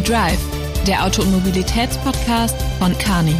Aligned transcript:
WeDrive, 0.00 0.40
der 0.86 1.04
Auto- 1.04 1.20
und 1.20 1.30
Mobilitätspodcast 1.30 2.56
von 2.78 2.96
Carney. 2.96 3.34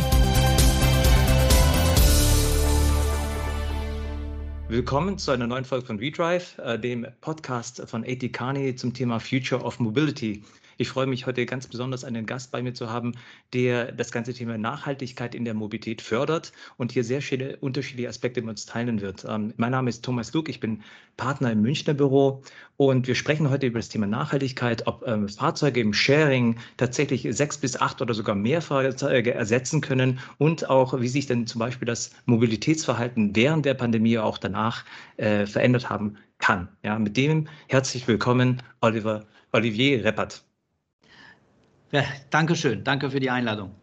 Willkommen 4.68 5.16
zu 5.16 5.30
einer 5.30 5.46
neuen 5.46 5.64
Folge 5.64 5.86
von 5.86 6.00
WeDrive, 6.00 6.58
äh, 6.58 6.78
dem 6.78 7.06
Podcast 7.22 7.82
von 7.86 8.04
AT 8.04 8.28
Carney 8.34 8.76
zum 8.76 8.92
Thema 8.92 9.20
Future 9.20 9.62
of 9.64 9.80
Mobility. 9.80 10.44
Ich 10.80 10.88
freue 10.88 11.06
mich 11.06 11.26
heute 11.26 11.44
ganz 11.44 11.66
besonders, 11.66 12.04
einen 12.04 12.24
Gast 12.24 12.52
bei 12.52 12.62
mir 12.62 12.72
zu 12.72 12.88
haben, 12.88 13.12
der 13.52 13.92
das 13.92 14.12
ganze 14.12 14.32
Thema 14.32 14.56
Nachhaltigkeit 14.56 15.34
in 15.34 15.44
der 15.44 15.52
Mobilität 15.52 16.00
fördert 16.00 16.52
und 16.78 16.90
hier 16.90 17.04
sehr 17.04 17.20
viele 17.20 17.58
unterschiedliche 17.58 18.08
Aspekte 18.08 18.40
mit 18.40 18.48
uns 18.48 18.64
teilen 18.64 19.02
wird. 19.02 19.26
Ähm, 19.28 19.52
mein 19.58 19.72
Name 19.72 19.90
ist 19.90 20.02
Thomas 20.02 20.32
Luke, 20.32 20.50
ich 20.50 20.58
bin 20.58 20.82
Partner 21.18 21.52
im 21.52 21.60
Münchner 21.60 21.92
Büro 21.92 22.42
und 22.78 23.06
wir 23.06 23.14
sprechen 23.14 23.50
heute 23.50 23.66
über 23.66 23.78
das 23.78 23.90
Thema 23.90 24.06
Nachhaltigkeit, 24.06 24.86
ob 24.86 25.06
ähm, 25.06 25.28
Fahrzeuge 25.28 25.80
im 25.80 25.92
Sharing 25.92 26.56
tatsächlich 26.78 27.28
sechs 27.28 27.58
bis 27.58 27.78
acht 27.78 28.00
oder 28.00 28.14
sogar 28.14 28.34
mehr 28.34 28.62
Fahrzeuge 28.62 29.34
ersetzen 29.34 29.82
können 29.82 30.18
und 30.38 30.70
auch, 30.70 30.98
wie 30.98 31.08
sich 31.08 31.26
denn 31.26 31.46
zum 31.46 31.58
Beispiel 31.58 31.84
das 31.84 32.12
Mobilitätsverhalten 32.24 33.36
während 33.36 33.66
der 33.66 33.74
Pandemie 33.74 34.16
auch 34.16 34.38
danach 34.38 34.86
äh, 35.18 35.44
verändert 35.44 35.90
haben 35.90 36.16
kann. 36.38 36.68
Ja, 36.82 36.98
mit 36.98 37.18
dem 37.18 37.48
herzlich 37.68 38.08
willkommen, 38.08 38.62
Oliver, 38.80 39.26
Olivier 39.52 40.02
Reppert. 40.06 40.42
Ja, 41.92 42.04
danke 42.30 42.56
schön. 42.56 42.84
Danke 42.84 43.10
für 43.10 43.20
die 43.20 43.30
Einladung. 43.30 43.74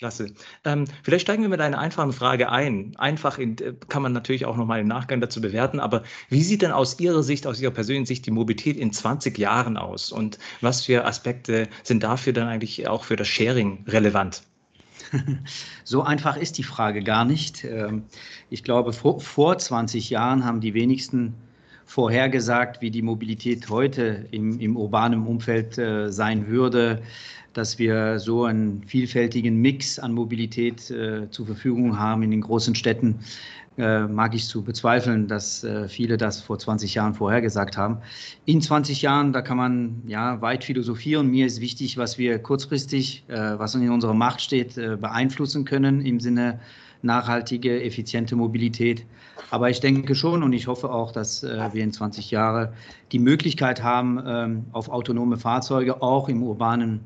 Klasse. 0.00 0.32
Ähm, 0.64 0.86
vielleicht 1.02 1.22
steigen 1.26 1.42
wir 1.42 1.50
mit 1.50 1.60
einer 1.60 1.78
einfachen 1.78 2.14
Frage 2.14 2.50
ein. 2.50 2.96
Einfach 2.96 3.36
in, 3.36 3.58
äh, 3.58 3.74
kann 3.90 4.00
man 4.02 4.14
natürlich 4.14 4.46
auch 4.46 4.56
nochmal 4.56 4.80
im 4.80 4.88
Nachgang 4.88 5.20
dazu 5.20 5.42
bewerten, 5.42 5.78
aber 5.78 6.04
wie 6.30 6.42
sieht 6.42 6.62
denn 6.62 6.72
aus 6.72 6.98
Ihrer 7.00 7.22
Sicht, 7.22 7.46
aus 7.46 7.60
Ihrer 7.60 7.70
persönlichen 7.70 8.06
Sicht 8.06 8.24
die 8.24 8.30
Mobilität 8.30 8.78
in 8.78 8.94
20 8.94 9.36
Jahren 9.36 9.76
aus? 9.76 10.10
Und 10.10 10.38
was 10.62 10.86
für 10.86 11.04
Aspekte 11.04 11.68
sind 11.82 12.02
dafür 12.02 12.32
dann 12.32 12.48
eigentlich 12.48 12.88
auch 12.88 13.04
für 13.04 13.16
das 13.16 13.28
Sharing 13.28 13.84
relevant? 13.86 14.42
So 15.84 16.02
einfach 16.02 16.36
ist 16.36 16.56
die 16.56 16.62
Frage 16.62 17.02
gar 17.02 17.24
nicht. 17.24 17.64
Ähm, 17.64 18.04
ich 18.48 18.62
glaube, 18.62 18.92
vor 18.92 19.58
20 19.58 20.08
Jahren 20.08 20.44
haben 20.44 20.60
die 20.60 20.72
wenigsten 20.72 21.34
vorhergesagt, 21.90 22.80
wie 22.80 22.90
die 22.92 23.02
Mobilität 23.02 23.68
heute 23.68 24.26
im, 24.30 24.60
im 24.60 24.76
urbanen 24.76 25.26
Umfeld 25.26 25.76
äh, 25.76 26.10
sein 26.12 26.46
würde 26.46 27.02
dass 27.52 27.80
wir 27.80 28.20
so 28.20 28.44
einen 28.44 28.84
vielfältigen 28.84 29.56
Mix 29.56 29.98
an 29.98 30.12
Mobilität 30.12 30.88
äh, 30.90 31.28
zur 31.30 31.46
Verfügung 31.46 31.98
haben 31.98 32.22
in 32.22 32.30
den 32.30 32.42
großen 32.42 32.76
Städten, 32.76 33.18
äh, 33.76 34.06
mag 34.06 34.34
ich 34.34 34.46
zu 34.46 34.62
bezweifeln, 34.62 35.26
dass 35.26 35.64
äh, 35.64 35.88
viele 35.88 36.16
das 36.16 36.40
vor 36.40 36.58
20 36.58 36.94
Jahren 36.94 37.14
vorhergesagt 37.14 37.76
haben. 37.76 37.98
In 38.44 38.60
20 38.60 39.02
Jahren, 39.02 39.32
da 39.32 39.42
kann 39.42 39.56
man 39.56 40.02
ja 40.06 40.40
weit 40.40 40.64
philosophieren. 40.64 41.28
Mir 41.28 41.46
ist 41.46 41.60
wichtig, 41.60 41.96
was 41.96 42.18
wir 42.18 42.38
kurzfristig, 42.38 43.24
äh, 43.28 43.58
was 43.58 43.74
in 43.74 43.88
unserer 43.90 44.14
Macht 44.14 44.40
steht, 44.40 44.76
äh, 44.76 44.96
beeinflussen 44.96 45.64
können 45.64 46.04
im 46.04 46.20
Sinne 46.20 46.60
nachhaltige, 47.02 47.82
effiziente 47.82 48.36
Mobilität. 48.36 49.04
Aber 49.50 49.70
ich 49.70 49.80
denke 49.80 50.14
schon 50.14 50.42
und 50.42 50.52
ich 50.52 50.66
hoffe 50.66 50.90
auch, 50.90 51.12
dass 51.12 51.42
äh, 51.42 51.68
wir 51.72 51.82
in 51.82 51.92
20 51.92 52.30
Jahren 52.30 52.68
die 53.12 53.18
Möglichkeit 53.18 53.82
haben, 53.82 54.22
ähm, 54.26 54.64
auf 54.72 54.88
autonome 54.88 55.38
Fahrzeuge 55.38 56.02
auch 56.02 56.28
im 56.28 56.42
urbanen 56.42 57.00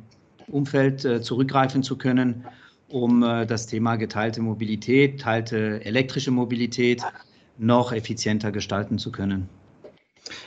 Umfeld 0.48 1.04
äh, 1.04 1.20
zurückgreifen 1.20 1.82
zu 1.82 1.96
können, 1.96 2.44
um 2.88 3.22
äh, 3.22 3.46
das 3.46 3.66
Thema 3.66 3.96
geteilte 3.96 4.42
Mobilität, 4.42 5.20
teilte 5.20 5.84
elektrische 5.84 6.30
Mobilität 6.30 7.02
noch 7.56 7.92
effizienter 7.92 8.52
gestalten 8.52 8.98
zu 8.98 9.12
können. 9.12 9.48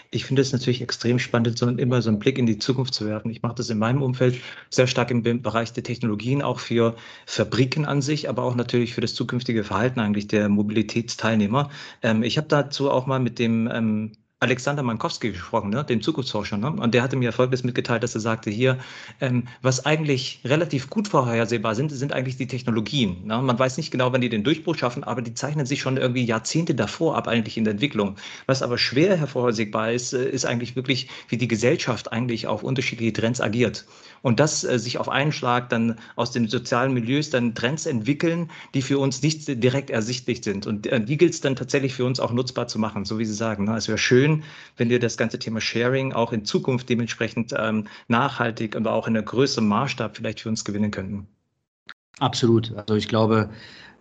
Ich 0.10 0.26
finde 0.26 0.42
es 0.42 0.52
natürlich 0.52 0.82
extrem 0.82 1.20
spannend, 1.20 1.58
so 1.58 1.68
immer 1.68 2.02
so 2.02 2.10
einen 2.10 2.20
Blick 2.20 2.38
in 2.38 2.46
die 2.46 2.58
Zukunft 2.58 2.94
zu 2.94 3.06
werfen. 3.06 3.30
Ich 3.30 3.42
mache 3.42 3.56
das 3.56 3.70
in 3.70 3.78
meinem 3.78 4.02
Umfeld 4.02 4.42
sehr 4.70 4.88
stark 4.88 5.12
im 5.12 5.22
Bereich 5.22 5.74
der 5.74 5.84
Technologien, 5.84 6.42
auch 6.42 6.60
für 6.60 6.96
Fabriken 7.26 7.86
an 7.86 8.02
sich, 8.02 8.30
aber 8.30 8.44
auch 8.44 8.56
natürlich 8.56 8.94
für 8.94 9.02
das 9.02 9.14
zukünftige 9.14 9.64
Verhalten 9.64 10.00
eigentlich 10.00 10.28
der 10.28 10.50
Mobilitätsteilnehmer. 10.50 11.70
Ähm, 12.02 12.24
ich 12.24 12.38
habe 12.38 12.48
dazu 12.48 12.90
auch 12.90 13.06
mal 13.06 13.20
mit 13.20 13.40
dem 13.40 13.70
ähm, 13.72 14.12
Alexander 14.40 14.84
Mankowski 14.84 15.32
gesprochen, 15.32 15.72
ne, 15.72 15.84
dem 15.84 16.00
Zukunftsforscher. 16.00 16.58
Ne? 16.58 16.70
Und 16.70 16.94
der 16.94 17.02
hatte 17.02 17.16
mir 17.16 17.34
Folgendes 17.34 17.64
mitgeteilt, 17.64 18.04
dass 18.04 18.14
er 18.14 18.22
sagte, 18.22 18.52
hier, 18.52 18.78
ähm, 19.20 19.48
was 19.64 19.88
eigentlich 19.88 20.42
relativ 20.46 20.92
gut 20.92 21.08
vorhersehbar 21.08 21.74
sind, 21.74 21.90
sind 21.90 22.14
eigentlich 22.14 22.38
die 22.38 22.46
Technologien. 22.46 23.26
Ne? 23.26 23.42
Man 23.42 23.58
weiß 23.58 23.78
nicht 23.78 23.90
genau, 23.90 24.14
wann 24.14 24.22
die 24.22 24.30
den 24.30 24.44
Durchbruch 24.44 24.76
schaffen, 24.76 25.04
aber 25.04 25.24
die 25.24 25.34
zeichnen 25.34 25.66
sich 25.66 25.82
schon 25.82 25.98
irgendwie 25.98 26.24
Jahrzehnte 26.24 26.76
davor 26.76 27.18
ab, 27.18 27.28
eigentlich 27.28 27.58
in 27.58 27.64
der 27.64 27.72
Entwicklung. 27.72 28.18
Was 28.46 28.62
aber 28.62 28.78
schwer 28.78 29.18
hervorhersehbar 29.18 29.92
ist, 29.92 30.14
äh, 30.14 30.30
ist 30.30 30.46
eigentlich 30.46 30.76
wirklich, 30.76 31.10
wie 31.30 31.38
die 31.38 31.48
Gesellschaft 31.48 32.12
eigentlich 32.12 32.46
auf 32.46 32.62
unterschiedliche 32.62 33.14
Trends 33.14 33.42
agiert. 33.42 33.88
Und 34.22 34.40
das 34.40 34.64
äh, 34.64 34.78
sich 34.78 35.00
auf 35.00 35.10
einen 35.10 35.32
Schlag 35.32 35.70
dann 35.70 35.96
aus 36.16 36.30
den 36.30 36.48
sozialen 36.48 36.94
Milieus 36.94 37.32
dann 37.32 37.56
Trends 37.56 37.86
entwickeln, 37.88 38.52
die 38.74 38.84
für 38.84 39.00
uns 39.00 39.24
nicht 39.24 39.48
direkt 39.64 39.90
ersichtlich 39.90 40.44
sind. 40.44 40.68
Und 40.68 40.86
äh, 40.86 41.04
die 41.04 41.18
gilt 41.18 41.34
es 41.34 41.42
dann 41.42 41.56
tatsächlich 41.56 41.96
für 41.96 42.06
uns 42.06 42.20
auch 42.20 42.32
nutzbar 42.32 42.68
zu 42.68 42.78
machen, 42.78 43.06
so 43.06 43.18
wie 43.18 43.26
Sie 43.26 43.34
sagen. 43.34 43.66
Ne? 43.66 43.76
Es 43.76 43.88
wäre 43.88 43.98
schön, 43.98 44.27
schön, 44.28 44.44
wenn 44.78 44.90
wir 44.90 45.00
das 45.00 45.18
ganze 45.18 45.40
Thema 45.40 45.62
Sharing 45.62 46.14
auch 46.14 46.34
in 46.34 46.46
Zukunft 46.46 46.90
dementsprechend 46.90 47.54
ähm, 47.58 47.86
nachhaltig, 48.08 48.76
aber 48.76 48.94
auch 48.94 49.08
in 49.08 49.16
einem 49.16 49.26
größeren 49.26 49.68
Maßstab 49.68 50.18
vielleicht 50.18 50.42
für 50.42 50.50
uns 50.50 50.64
gewinnen 50.66 50.92
könnten. 50.92 51.28
Absolut. 52.20 52.74
Also 52.76 52.96
ich 52.96 53.08
glaube, 53.08 53.50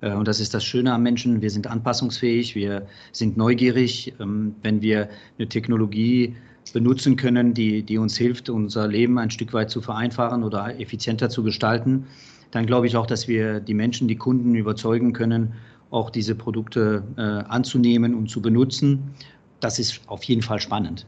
äh, 0.01 0.13
und 0.13 0.27
das 0.27 0.41
ist 0.41 0.55
das 0.55 0.65
Schöne 0.65 0.93
am 0.93 1.03
Menschen, 1.03 1.43
wir 1.43 1.51
sind 1.51 1.67
anpassungsfähig, 1.67 2.55
wir 2.55 2.87
sind 3.13 3.37
neugierig. 3.37 4.15
Ähm, 4.21 4.55
wenn 4.63 4.83
wir 4.83 5.09
eine 5.39 5.49
Technologie 5.49 6.37
benutzen 6.73 7.17
können, 7.17 7.55
die, 7.55 7.83
die 7.83 7.99
uns 7.99 8.17
hilft, 8.17 8.49
unser 8.49 8.89
Leben 8.89 9.19
ein 9.19 9.31
Stück 9.31 9.53
weit 9.53 9.71
zu 9.71 9.81
vereinfachen 9.81 10.43
oder 10.43 10.81
effizienter 10.81 11.31
zu 11.31 11.45
gestalten, 11.45 12.07
dann 12.51 12.67
glaube 12.67 12.87
ich 12.87 12.97
auch, 12.97 13.07
dass 13.07 13.29
wir 13.29 13.61
die 13.61 13.75
Menschen, 13.75 14.09
die 14.09 14.17
Kunden 14.17 14.55
überzeugen 14.55 15.13
können, 15.13 15.55
auch 15.91 16.11
diese 16.11 16.35
Produkte 16.35 17.05
äh, 17.17 17.21
anzunehmen 17.21 18.15
und 18.15 18.29
zu 18.29 18.43
benutzen 18.43 19.15
das 19.61 19.79
ist 19.79 20.01
auf 20.07 20.25
jeden 20.25 20.43
Fall 20.43 20.61
spannend. 20.61 21.07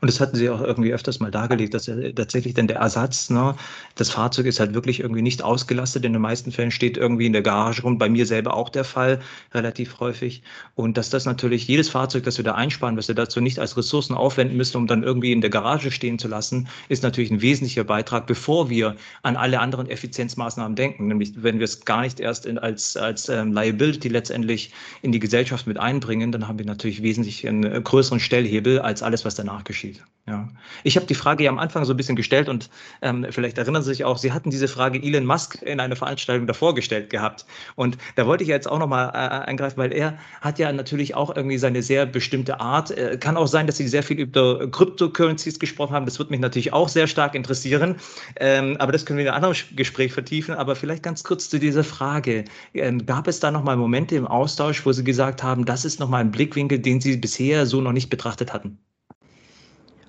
Und 0.00 0.10
das 0.10 0.20
hatten 0.20 0.36
Sie 0.36 0.48
auch 0.48 0.60
irgendwie 0.60 0.92
öfters 0.92 1.20
mal 1.20 1.30
dargelegt, 1.30 1.74
dass 1.74 1.90
tatsächlich 2.16 2.54
dann 2.54 2.66
der 2.66 2.76
Ersatz, 2.76 3.30
ne, 3.30 3.54
das 3.94 4.10
Fahrzeug 4.10 4.46
ist 4.46 4.60
halt 4.60 4.74
wirklich 4.74 5.00
irgendwie 5.00 5.22
nicht 5.22 5.42
ausgelastet. 5.42 6.04
In 6.04 6.12
den 6.12 6.22
meisten 6.22 6.52
Fällen 6.52 6.70
steht 6.70 6.96
irgendwie 6.96 7.26
in 7.26 7.32
der 7.32 7.42
Garage 7.42 7.82
rum, 7.82 7.98
bei 7.98 8.08
mir 8.08 8.26
selber 8.26 8.54
auch 8.54 8.68
der 8.68 8.84
Fall, 8.84 9.20
relativ 9.52 10.00
häufig. 10.00 10.42
Und 10.74 10.96
dass 10.96 11.10
das 11.10 11.24
natürlich 11.24 11.66
jedes 11.66 11.88
Fahrzeug, 11.88 12.24
das 12.24 12.36
wir 12.36 12.44
da 12.44 12.54
einsparen, 12.54 12.96
was 12.96 13.08
wir 13.08 13.14
dazu 13.14 13.40
nicht 13.40 13.58
als 13.58 13.76
Ressourcen 13.76 14.14
aufwenden 14.14 14.56
müssen, 14.56 14.76
um 14.76 14.86
dann 14.86 15.02
irgendwie 15.02 15.32
in 15.32 15.40
der 15.40 15.50
Garage 15.50 15.90
stehen 15.90 16.18
zu 16.18 16.28
lassen, 16.28 16.68
ist 16.88 17.02
natürlich 17.02 17.30
ein 17.30 17.42
wesentlicher 17.42 17.84
Beitrag, 17.84 18.26
bevor 18.26 18.70
wir 18.70 18.96
an 19.22 19.36
alle 19.36 19.60
anderen 19.60 19.88
Effizienzmaßnahmen 19.88 20.76
denken. 20.76 21.08
Nämlich, 21.08 21.32
wenn 21.36 21.58
wir 21.58 21.64
es 21.64 21.84
gar 21.84 22.02
nicht 22.02 22.20
erst 22.20 22.46
in, 22.46 22.58
als, 22.58 22.96
als 22.96 23.28
ähm, 23.28 23.52
Liability 23.52 24.08
letztendlich 24.08 24.72
in 25.02 25.12
die 25.12 25.18
Gesellschaft 25.18 25.66
mit 25.66 25.78
einbringen, 25.78 26.32
dann 26.32 26.46
haben 26.48 26.58
wir 26.58 26.66
natürlich 26.66 27.02
wesentlich 27.02 27.46
einen 27.46 27.64
äh, 27.64 27.80
größeren 27.82 28.20
Stellhebel 28.20 28.78
als 28.78 29.02
alles, 29.02 29.24
was 29.24 29.34
danach 29.34 29.64
geschieht 29.64 29.71
geschieht. 29.72 30.02
Ja. 30.28 30.48
Ich 30.84 30.94
habe 30.94 31.06
die 31.06 31.16
Frage 31.16 31.42
ja 31.42 31.50
am 31.50 31.58
Anfang 31.58 31.84
so 31.84 31.94
ein 31.94 31.96
bisschen 31.96 32.14
gestellt 32.14 32.48
und 32.48 32.70
ähm, 33.00 33.26
vielleicht 33.30 33.58
erinnern 33.58 33.82
Sie 33.82 33.88
sich 33.88 34.04
auch, 34.04 34.18
Sie 34.18 34.30
hatten 34.30 34.50
diese 34.50 34.68
Frage 34.68 35.02
Elon 35.02 35.26
Musk 35.26 35.60
in 35.62 35.80
einer 35.80 35.96
Veranstaltung 35.96 36.46
davor 36.46 36.76
gestellt 36.76 37.10
gehabt. 37.10 37.44
Und 37.74 37.98
da 38.14 38.24
wollte 38.24 38.44
ich 38.44 38.48
jetzt 38.48 38.70
auch 38.70 38.78
nochmal 38.78 39.08
äh, 39.08 39.48
eingreifen, 39.48 39.78
weil 39.78 39.92
er 39.92 40.16
hat 40.40 40.60
ja 40.60 40.70
natürlich 40.72 41.16
auch 41.16 41.34
irgendwie 41.34 41.58
seine 41.58 41.82
sehr 41.82 42.06
bestimmte 42.06 42.60
Art. 42.60 42.92
Äh, 42.92 43.18
kann 43.18 43.36
auch 43.36 43.48
sein, 43.48 43.66
dass 43.66 43.78
Sie 43.78 43.88
sehr 43.88 44.04
viel 44.04 44.20
über 44.20 44.70
Cryptocurrencies 44.70 45.58
gesprochen 45.58 45.92
haben. 45.92 46.06
Das 46.06 46.20
würde 46.20 46.30
mich 46.30 46.40
natürlich 46.40 46.72
auch 46.72 46.88
sehr 46.88 47.08
stark 47.08 47.34
interessieren. 47.34 47.96
Ähm, 48.36 48.76
aber 48.78 48.92
das 48.92 49.04
können 49.04 49.16
wir 49.18 49.24
in 49.24 49.32
einem 49.32 49.42
anderen 49.44 49.74
Gespräch 49.74 50.12
vertiefen. 50.12 50.54
Aber 50.54 50.76
vielleicht 50.76 51.02
ganz 51.02 51.24
kurz 51.24 51.50
zu 51.50 51.58
dieser 51.58 51.82
Frage. 51.82 52.44
Ähm, 52.74 53.04
gab 53.06 53.26
es 53.26 53.40
da 53.40 53.50
nochmal 53.50 53.76
Momente 53.76 54.14
im 54.14 54.28
Austausch, 54.28 54.86
wo 54.86 54.92
Sie 54.92 55.02
gesagt 55.02 55.42
haben, 55.42 55.64
das 55.64 55.84
ist 55.84 55.98
nochmal 55.98 56.20
ein 56.20 56.30
Blickwinkel, 56.30 56.78
den 56.78 57.00
Sie 57.00 57.16
bisher 57.16 57.66
so 57.66 57.80
noch 57.80 57.92
nicht 57.92 58.08
betrachtet 58.08 58.52
hatten? 58.52 58.78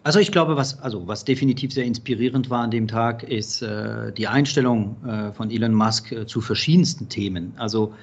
Also 0.06 0.20
ich 0.20 0.34
glaube, 0.34 0.58
was, 0.58 0.80
also 0.82 1.08
was 1.08 1.24
definitiv 1.24 1.72
sehr 1.72 1.86
inspirierend 1.86 2.50
war 2.50 2.62
an 2.62 2.72
dem 2.72 2.90
Tag, 2.90 3.24
ist 3.24 3.62
äh, 3.62 4.12
die 4.12 4.28
Einstellung 4.28 4.98
äh, 5.06 5.32
von 5.32 5.50
Elon 5.50 5.74
Musk 5.74 6.12
äh, 6.12 6.26
zu 6.26 6.42
verschiedensten 6.42 7.08
Themen. 7.08 7.54
Also 7.56 7.94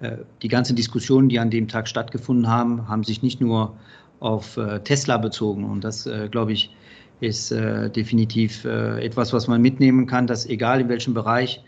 äh, 0.00 0.16
die 0.40 0.48
ganzen 0.48 0.76
Diskussionen, 0.76 1.28
die 1.28 1.38
an 1.38 1.50
dem 1.50 1.68
Tag 1.68 1.88
stattgefunden 1.88 2.48
haben, 2.48 2.88
haben 2.88 3.04
sich 3.04 3.22
nicht 3.22 3.42
nur 3.42 3.76
auf 4.20 4.56
äh, 4.56 4.80
Tesla 4.80 5.18
bezogen. 5.18 5.64
Und 5.64 5.84
das, 5.84 6.06
äh, 6.06 6.28
glaube 6.30 6.52
ich, 6.52 6.74
ist 7.20 7.52
definitiv 7.52 8.64
etwas, 8.64 9.32
was 9.32 9.46
man 9.46 9.62
mitnehmen 9.62 10.08
kann, 10.08 10.26
dass 10.26 10.44
egal 10.44 10.80
in 10.80 10.88
welchem 10.88 11.14
Bereich 11.14 11.62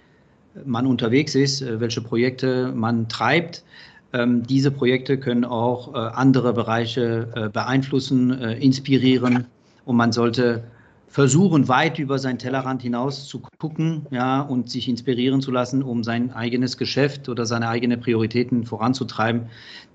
man 0.64 0.84
unterwegs 0.84 1.36
ist, 1.36 1.64
welche 1.78 2.00
Projekte 2.00 2.72
man 2.74 3.08
treibt, 3.08 3.62
ähm, 4.12 4.42
diese 4.42 4.72
Projekte 4.72 5.16
können 5.16 5.44
auch 5.44 5.94
andere 5.94 6.54
Bereiche 6.54 7.50
beeinflussen, 7.52 8.32
inspirieren 8.32 9.46
und 9.84 9.96
man 9.96 10.12
sollte 10.12 10.64
versuchen, 11.14 11.68
weit 11.68 12.00
über 12.00 12.18
sein 12.18 12.40
Tellerrand 12.40 12.82
hinaus 12.82 13.28
zu 13.28 13.40
gucken 13.60 14.04
ja, 14.10 14.40
und 14.40 14.68
sich 14.68 14.88
inspirieren 14.88 15.40
zu 15.40 15.52
lassen, 15.52 15.84
um 15.84 16.02
sein 16.02 16.32
eigenes 16.32 16.76
Geschäft 16.76 17.28
oder 17.28 17.46
seine 17.46 17.68
eigenen 17.68 18.00
Prioritäten 18.00 18.64
voranzutreiben. 18.64 19.42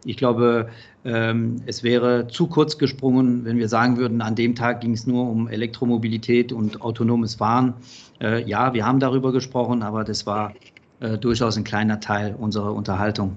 Ich 0.05 0.15
glaube, 0.15 0.69
ähm, 1.03 1.57
es 1.65 1.83
wäre 1.83 2.27
zu 2.29 2.47
kurz 2.47 2.77
gesprungen, 2.77 3.43
wenn 3.43 3.57
wir 3.57 3.67
sagen 3.67 3.97
würden, 3.97 4.21
an 4.21 4.35
dem 4.35 4.55
Tag 4.55 4.79
ging 4.79 4.93
es 4.93 5.07
nur 5.07 5.29
um 5.29 5.49
Elektromobilität 5.49 6.53
und 6.53 6.81
autonomes 6.81 7.35
Fahren. 7.35 7.73
Äh, 8.21 8.47
ja, 8.47 8.73
wir 8.73 8.85
haben 8.85 9.01
darüber 9.01 9.33
gesprochen, 9.33 9.83
aber 9.83 10.05
das 10.05 10.25
war 10.25 10.53
äh, 11.01 11.17
durchaus 11.17 11.57
ein 11.57 11.65
kleiner 11.65 11.99
Teil 11.99 12.33
unserer 12.39 12.73
Unterhaltung. 12.73 13.35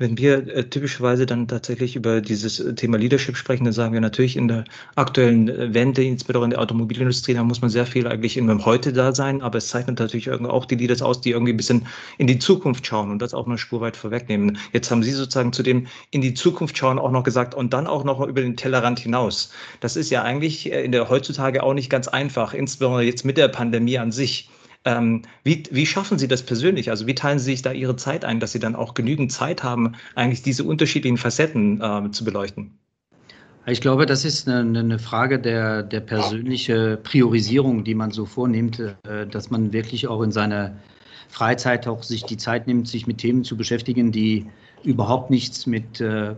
Wenn 0.00 0.16
wir 0.16 0.46
äh, 0.54 0.62
typischerweise 0.70 1.26
dann 1.26 1.48
tatsächlich 1.48 1.96
über 1.96 2.20
dieses 2.20 2.60
äh, 2.60 2.72
Thema 2.72 2.98
Leadership 2.98 3.36
sprechen, 3.36 3.64
dann 3.64 3.72
sagen 3.72 3.94
wir 3.94 4.00
natürlich 4.00 4.36
in 4.36 4.46
der 4.46 4.62
aktuellen 4.94 5.48
äh, 5.48 5.74
Wende, 5.74 6.04
insbesondere 6.04 6.44
in 6.44 6.50
der 6.50 6.60
Automobilindustrie, 6.60 7.34
da 7.34 7.42
muss 7.42 7.62
man 7.62 7.68
sehr 7.68 7.84
viel 7.84 8.06
eigentlich 8.06 8.36
in 8.36 8.46
dem 8.46 8.64
Heute 8.64 8.92
da 8.92 9.12
sein, 9.12 9.42
aber 9.42 9.58
es 9.58 9.66
zeichnet 9.66 9.98
natürlich 9.98 10.30
auch 10.30 10.66
die 10.66 10.76
Leaders 10.76 11.02
aus, 11.02 11.20
die 11.20 11.32
irgendwie 11.32 11.52
ein 11.52 11.56
bisschen 11.56 11.88
in 12.16 12.28
die 12.28 12.38
Zukunft 12.38 12.86
schauen 12.86 13.10
und 13.10 13.20
das 13.20 13.34
auch 13.34 13.48
eine 13.48 13.58
Spur 13.58 13.80
weit 13.80 13.96
vorwegnehmen. 13.96 14.58
Jetzt 14.72 14.88
haben 14.92 15.02
Sie 15.02 15.10
sozusagen 15.10 15.52
zu 15.52 15.64
dem 15.64 15.88
in 16.12 16.20
die 16.20 16.34
Zukunft 16.34 16.78
schauen 16.78 17.00
auch 17.00 17.10
noch 17.10 17.24
gesagt 17.24 17.56
und 17.56 17.72
dann 17.72 17.88
auch 17.88 18.04
noch 18.04 18.24
über 18.24 18.40
den 18.40 18.56
Tellerrand 18.56 19.00
hinaus. 19.00 19.50
Das 19.80 19.96
ist 19.96 20.10
ja 20.10 20.22
eigentlich 20.22 20.70
in 20.70 20.92
der 20.92 21.08
heutzutage 21.08 21.64
auch 21.64 21.74
nicht 21.74 21.90
ganz 21.90 22.06
einfach, 22.06 22.54
insbesondere 22.54 23.02
jetzt 23.02 23.24
mit 23.24 23.36
der 23.36 23.48
Pandemie 23.48 23.98
an 23.98 24.12
sich. 24.12 24.48
Ähm, 24.88 25.20
wie, 25.44 25.64
wie 25.70 25.84
schaffen 25.84 26.18
Sie 26.18 26.28
das 26.28 26.42
persönlich? 26.42 26.88
Also 26.88 27.06
wie 27.06 27.14
teilen 27.14 27.38
Sie 27.38 27.50
sich 27.50 27.60
da 27.60 27.72
Ihre 27.72 27.96
Zeit 27.96 28.24
ein, 28.24 28.40
dass 28.40 28.52
Sie 28.52 28.58
dann 28.58 28.74
auch 28.74 28.94
genügend 28.94 29.30
Zeit 29.30 29.62
haben, 29.62 29.92
eigentlich 30.14 30.40
diese 30.40 30.64
unterschiedlichen 30.64 31.18
Facetten 31.18 31.82
äh, 31.82 32.10
zu 32.10 32.24
beleuchten? 32.24 32.78
Ich 33.66 33.82
glaube, 33.82 34.06
das 34.06 34.24
ist 34.24 34.48
eine, 34.48 34.98
Frage 34.98 35.38
der, 35.38 35.82
der 35.82 36.00
persönlichen 36.00 37.02
Priorisierung, 37.02 37.84
die 37.84 37.94
man 37.94 38.12
so 38.12 38.24
vornimmt, 38.24 38.78
äh, 38.78 39.26
dass 39.26 39.50
man 39.50 39.74
wirklich 39.74 40.08
auch 40.08 40.22
in 40.22 40.32
seiner 40.32 40.74
Freizeit 41.28 41.86
auch 41.86 42.02
sich 42.02 42.24
die 42.24 42.38
Zeit 42.38 42.66
nimmt, 42.66 42.88
sich 42.88 43.06
mit 43.06 43.18
Themen 43.18 43.44
zu 43.44 43.58
beschäftigen, 43.58 44.10
die 44.10 44.46
überhaupt 44.84 45.28
nichts 45.28 45.66
mit 45.66 46.00
äh, 46.00 46.34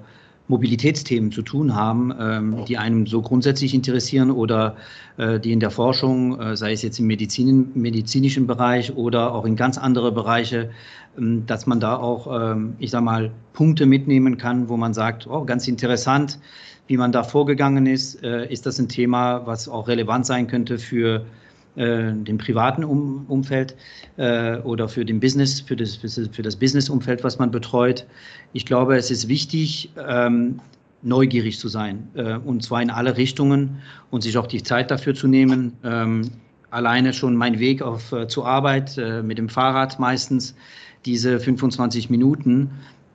Mobilitätsthemen 0.51 1.33
zu 1.33 1.43
tun 1.43 1.75
haben, 1.75 2.13
ähm, 2.21 2.65
die 2.67 2.77
einem 2.77 3.07
so 3.07 3.23
grundsätzlich 3.23 3.73
interessieren 3.73 4.31
oder 4.31 4.77
äh, 5.17 5.41
die 5.41 5.53
in 5.53 5.61
der 5.61 5.71
Forschung, 5.71 6.39
äh, 6.41 6.57
sei 6.57 6.73
es 6.73 6.83
jetzt 6.83 6.99
im 6.99 7.07
Medizin, 7.07 7.71
medizinischen 7.75 8.47
Bereich 8.47 8.95
oder 8.95 9.33
auch 9.33 9.47
in 9.47 9.57
ganz 9.57 9.79
andere 9.79 10.13
Bereiche, 10.13 10.71
ähm, 11.17 11.47
dass 11.47 11.67
man 11.67 11.81
da 11.81 11.97
auch, 11.97 12.53
ähm, 12.53 12.75
ich 12.81 12.91
sag 12.91 13.03
mal, 13.03 13.31
Punkte 13.53 13.87
mitnehmen 13.87 14.37
kann, 14.37 14.69
wo 14.69 14.77
man 14.77 14.93
sagt, 14.93 15.27
oh, 15.27 15.45
ganz 15.45 15.69
interessant, 15.69 16.39
wie 16.89 16.97
man 16.97 17.13
da 17.13 17.23
vorgegangen 17.23 17.87
ist. 17.87 18.23
Äh, 18.25 18.53
ist 18.53 18.67
das 18.67 18.79
ein 18.81 18.89
Thema, 18.89 19.47
was 19.47 19.69
auch 19.69 19.87
relevant 19.87 20.27
sein 20.27 20.49
könnte 20.49 20.79
für 20.79 21.25
äh, 21.81 22.13
dem 22.13 22.37
privaten 22.37 22.85
um 22.85 23.25
Umfeld 23.29 23.75
äh, 24.19 24.59
oder 24.59 24.89
für 24.89 25.05
den 25.05 25.19
Business, 25.19 25.61
für 25.61 25.77
das, 25.77 25.97
für 25.97 26.43
das 26.43 26.57
Business-Umfeld, 26.57 27.25
was 27.25 27.39
man 27.39 27.51
betreut. 27.51 28.07
Ich 28.53 28.67
glaube, 28.67 28.97
es 28.97 29.11
ist 29.11 29.29
wichtig, 29.29 29.91
ähm, 29.97 30.61
neugierig 31.03 31.59
zu 31.59 31.69
sein 31.69 32.09
äh, 32.15 32.35
und 32.35 32.63
zwar 32.63 32.83
in 32.83 32.91
alle 32.91 33.17
Richtungen 33.17 33.79
und 34.11 34.23
sich 34.23 34.37
auch 34.37 34.47
die 34.47 34.63
Zeit 34.63 34.91
dafür 34.91 35.15
zu 35.15 35.27
nehmen. 35.27 35.73
Ähm, 35.83 36.31
alleine 36.71 37.15
schon 37.15 37.35
mein 37.35 37.59
Weg 37.59 37.81
auf, 37.81 38.13
äh, 38.13 38.29
zur 38.29 38.47
Arbeit 38.47 38.99
äh, 38.99 39.23
mit 39.23 39.39
dem 39.39 39.49
Fahrrad 39.49 39.99
meistens 39.99 40.55
diese 41.07 41.41
25 41.41 42.11
Minuten 42.11 42.71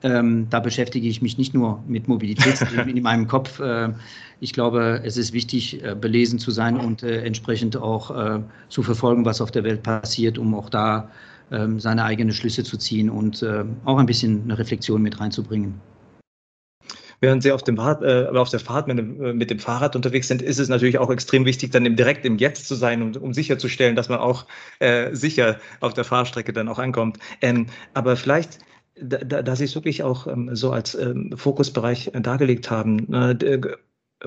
ähm, 0.06 0.46
da 0.50 0.60
beschäftige 0.60 1.08
ich 1.08 1.20
mich 1.20 1.36
nicht 1.36 1.52
nur 1.52 1.82
mit 1.88 2.06
Mobilitätsthemen 2.06 2.96
in 2.96 3.02
meinem 3.02 3.26
Kopf. 3.26 3.58
Äh, 3.58 3.92
ich 4.40 4.52
glaube, 4.52 5.00
es 5.04 5.16
ist 5.16 5.32
wichtig, 5.32 5.82
äh, 5.82 5.94
belesen 5.94 6.38
zu 6.38 6.52
sein 6.52 6.76
und 6.76 7.02
äh, 7.02 7.22
entsprechend 7.22 7.76
auch 7.76 8.10
äh, 8.10 8.40
zu 8.68 8.82
verfolgen, 8.82 9.24
was 9.24 9.40
auf 9.40 9.50
der 9.50 9.64
Welt 9.64 9.82
passiert, 9.82 10.38
um 10.38 10.54
auch 10.54 10.70
da 10.70 11.10
ähm, 11.50 11.80
seine 11.80 12.04
eigenen 12.04 12.32
Schlüsse 12.32 12.62
zu 12.62 12.76
ziehen 12.76 13.10
und 13.10 13.42
äh, 13.42 13.64
auch 13.84 13.98
ein 13.98 14.06
bisschen 14.06 14.44
eine 14.44 14.58
Reflexion 14.58 15.02
mit 15.02 15.18
reinzubringen. 15.18 15.80
Während 17.20 17.42
Sie 17.42 17.50
auf, 17.50 17.64
dem 17.64 17.76
Fahrrad, 17.76 18.02
äh, 18.02 18.26
auf 18.36 18.50
der 18.50 18.60
Fahrt 18.60 18.86
mit 18.86 18.98
dem, 18.98 19.38
mit 19.38 19.50
dem, 19.50 19.58
Fahrrad 19.58 19.96
unterwegs 19.96 20.28
sind, 20.28 20.42
ist 20.42 20.60
es 20.60 20.68
natürlich 20.68 20.98
auch 20.98 21.10
extrem 21.10 21.46
wichtig, 21.46 21.72
dann 21.72 21.96
direkt 21.96 22.24
im 22.26 22.36
Jetzt 22.36 22.68
zu 22.68 22.74
sein, 22.76 23.02
um, 23.02 23.16
um 23.16 23.32
sicherzustellen, 23.32 23.96
dass 23.96 24.08
man 24.08 24.18
auch 24.18 24.46
sicher 25.12 25.58
auf 25.80 25.94
der 25.94 26.04
Fahrstrecke 26.04 26.52
dann 26.52 26.68
auch 26.68 26.78
ankommt. 26.78 27.18
Ähm, 27.40 27.66
aber 27.94 28.16
vielleicht 28.16 28.58
da, 29.00 29.18
da, 29.18 29.42
da 29.42 29.56
Sie 29.56 29.64
es 29.64 29.74
wirklich 29.74 30.02
auch 30.02 30.26
ähm, 30.26 30.54
so 30.54 30.70
als 30.70 30.94
ähm, 30.94 31.32
Fokusbereich 31.36 32.14
äh, 32.14 32.20
dargelegt 32.20 32.70
haben, 32.70 33.12
äh, 33.12 33.60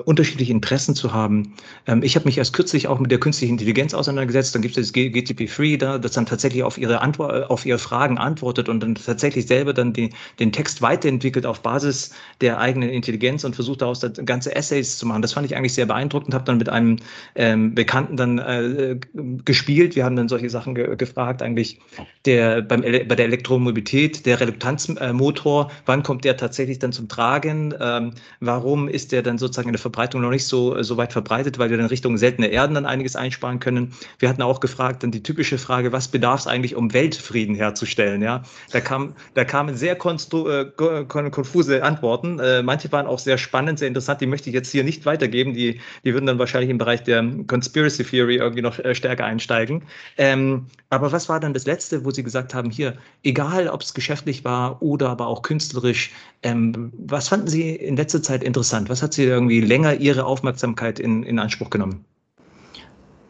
unterschiedliche 0.04 0.52
Interessen 0.52 0.94
zu 0.94 1.12
haben. 1.12 1.54
Ähm, 1.86 2.04
ich 2.04 2.14
habe 2.14 2.26
mich 2.26 2.38
erst 2.38 2.52
kürzlich 2.52 2.86
auch 2.86 3.00
mit 3.00 3.10
der 3.10 3.18
künstlichen 3.18 3.54
Intelligenz 3.54 3.92
auseinandergesetzt. 3.92 4.54
Dann 4.54 4.62
gibt 4.62 4.78
es 4.78 4.92
das 4.92 4.94
GTP-3, 4.94 5.78
da, 5.78 5.98
das 5.98 6.12
dann 6.12 6.26
tatsächlich 6.26 6.62
auf 6.62 6.78
ihre, 6.78 7.00
Antwort, 7.00 7.32
äh, 7.32 7.42
auf 7.46 7.66
ihre 7.66 7.78
Fragen 7.78 8.16
antwortet 8.16 8.68
und 8.68 8.80
dann 8.80 8.94
tatsächlich 8.94 9.48
selber 9.48 9.74
dann 9.74 9.92
die, 9.92 10.10
den 10.38 10.52
Text 10.52 10.80
weiterentwickelt 10.80 11.44
auf 11.44 11.62
Basis 11.62 12.12
der 12.40 12.60
eigenen 12.60 12.88
Intelligenz 12.88 13.42
und 13.42 13.56
versucht 13.56 13.82
daraus 13.82 14.06
ganze 14.24 14.54
Essays 14.54 14.96
zu 14.96 15.06
machen. 15.06 15.22
Das 15.22 15.32
fand 15.32 15.46
ich 15.46 15.56
eigentlich 15.56 15.74
sehr 15.74 15.86
beeindruckend. 15.86 16.34
Habe 16.34 16.44
dann 16.44 16.58
mit 16.58 16.68
einem 16.68 16.96
ähm, 17.34 17.74
Bekannten 17.74 18.16
dann 18.16 18.38
äh, 18.38 18.96
gespielt. 19.44 19.96
Wir 19.96 20.04
haben 20.04 20.14
dann 20.14 20.28
solche 20.28 20.50
Sachen 20.50 20.76
ge 20.76 20.94
gefragt, 20.96 21.42
eigentlich 21.42 21.80
der 22.26 22.62
beim 22.62 22.82
bei 22.82 23.14
der 23.14 23.26
Elektromobilität, 23.26 24.24
der 24.24 24.38
Reluktanzmotor, 24.40 25.70
wann 25.86 26.02
kommt 26.02 26.24
der 26.24 26.36
tatsächlich 26.36 26.78
dann 26.78 26.92
zum 26.92 27.08
Tragen? 27.08 27.74
Ähm, 27.80 28.12
warum 28.40 28.88
ist 28.88 29.12
der 29.12 29.22
dann 29.22 29.38
sozusagen 29.38 29.68
in 29.68 29.72
der 29.72 29.79
Verbreitung 29.80 30.20
noch 30.20 30.30
nicht 30.30 30.46
so, 30.46 30.76
äh, 30.76 30.84
so 30.84 30.96
weit 30.96 31.12
verbreitet, 31.12 31.58
weil 31.58 31.70
wir 31.70 31.76
dann 31.76 31.86
Richtung 31.86 32.16
seltene 32.18 32.48
Erden 32.48 32.74
dann 32.74 32.86
einiges 32.86 33.16
einsparen 33.16 33.60
können. 33.60 33.92
Wir 34.18 34.28
hatten 34.28 34.42
auch 34.42 34.60
gefragt, 34.60 35.02
dann 35.02 35.10
die 35.10 35.22
typische 35.22 35.58
Frage, 35.58 35.92
was 35.92 36.08
bedarf 36.08 36.40
es 36.40 36.46
eigentlich, 36.46 36.76
um 36.76 36.92
Weltfrieden 36.92 37.54
herzustellen? 37.54 38.22
Ja, 38.22 38.42
da, 38.72 38.80
kam, 38.80 39.14
da 39.34 39.44
kamen 39.44 39.74
sehr 39.74 39.92
äh, 39.92 41.04
konfuse 41.04 41.82
Antworten. 41.82 42.38
Äh, 42.38 42.62
manche 42.62 42.90
waren 42.92 43.06
auch 43.06 43.18
sehr 43.18 43.38
spannend, 43.38 43.78
sehr 43.78 43.88
interessant. 43.88 44.20
Die 44.20 44.26
möchte 44.26 44.50
ich 44.50 44.54
jetzt 44.54 44.70
hier 44.70 44.84
nicht 44.84 45.06
weitergeben. 45.06 45.54
Die, 45.54 45.80
die 46.04 46.14
würden 46.14 46.26
dann 46.26 46.38
wahrscheinlich 46.38 46.70
im 46.70 46.78
Bereich 46.78 47.02
der 47.02 47.24
Conspiracy 47.46 48.04
Theory 48.04 48.36
irgendwie 48.36 48.62
noch 48.62 48.78
äh, 48.78 48.94
stärker 48.94 49.24
einsteigen. 49.24 49.82
Ähm, 50.16 50.66
aber 50.88 51.12
was 51.12 51.28
war 51.28 51.40
dann 51.40 51.54
das 51.54 51.66
Letzte, 51.66 52.04
wo 52.04 52.10
Sie 52.10 52.22
gesagt 52.22 52.54
haben, 52.54 52.70
hier, 52.70 52.96
egal 53.22 53.68
ob 53.68 53.82
es 53.82 53.94
geschäftlich 53.94 54.44
war 54.44 54.82
oder 54.82 55.08
aber 55.08 55.26
auch 55.26 55.42
künstlerisch, 55.42 56.12
ähm, 56.42 56.92
was 56.98 57.28
fanden 57.28 57.48
Sie 57.48 57.70
in 57.70 57.96
letzter 57.96 58.22
Zeit 58.22 58.42
interessant? 58.42 58.88
Was 58.88 59.02
hat 59.02 59.14
Sie 59.14 59.24
irgendwie 59.24 59.60
länger 59.70 59.94
Ihre 59.94 60.24
Aufmerksamkeit 60.26 60.98
in, 60.98 61.22
in 61.22 61.38
Anspruch 61.38 61.70
genommen? 61.70 62.04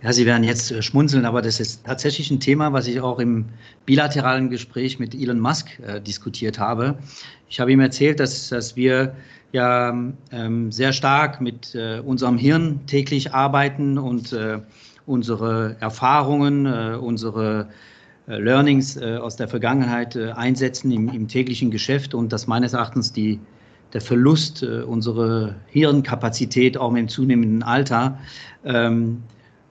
Ja, 0.02 0.14
Sie 0.14 0.24
werden 0.24 0.44
jetzt 0.44 0.72
äh, 0.72 0.80
schmunzeln, 0.80 1.26
aber 1.26 1.42
das 1.42 1.60
ist 1.60 1.84
tatsächlich 1.84 2.30
ein 2.30 2.40
Thema, 2.40 2.72
was 2.72 2.86
ich 2.86 3.00
auch 3.02 3.18
im 3.18 3.44
bilateralen 3.84 4.48
Gespräch 4.48 4.98
mit 4.98 5.14
Elon 5.14 5.38
Musk 5.38 5.78
äh, 5.80 6.00
diskutiert 6.00 6.58
habe. 6.58 6.98
Ich 7.50 7.60
habe 7.60 7.70
ihm 7.70 7.80
erzählt, 7.80 8.18
dass, 8.18 8.48
dass 8.48 8.76
wir 8.76 9.14
ja 9.52 9.90
ähm, 10.32 10.72
sehr 10.72 10.94
stark 10.94 11.42
mit 11.42 11.74
äh, 11.74 12.00
unserem 12.00 12.38
Hirn 12.38 12.86
täglich 12.86 13.34
arbeiten 13.34 13.98
und 13.98 14.32
äh, 14.32 14.60
unsere 15.04 15.76
Erfahrungen, 15.80 16.64
äh, 16.64 16.96
unsere 16.98 17.68
äh, 18.26 18.38
Learnings 18.38 18.96
aus 18.96 19.36
der 19.36 19.48
Vergangenheit 19.48 20.16
einsetzen 20.16 20.92
im, 20.92 21.08
im 21.08 21.26
täglichen 21.26 21.70
Geschäft 21.70 22.14
und 22.14 22.32
dass 22.32 22.46
meines 22.46 22.72
Erachtens 22.72 23.12
die 23.12 23.40
der 23.92 24.00
Verlust 24.00 24.62
äh, 24.62 24.82
unserer 24.82 25.54
Hirnkapazität 25.66 26.76
auch 26.76 26.90
mit 26.90 27.00
dem 27.00 27.08
zunehmenden 27.08 27.62
Alter 27.62 28.18
ähm, 28.64 29.22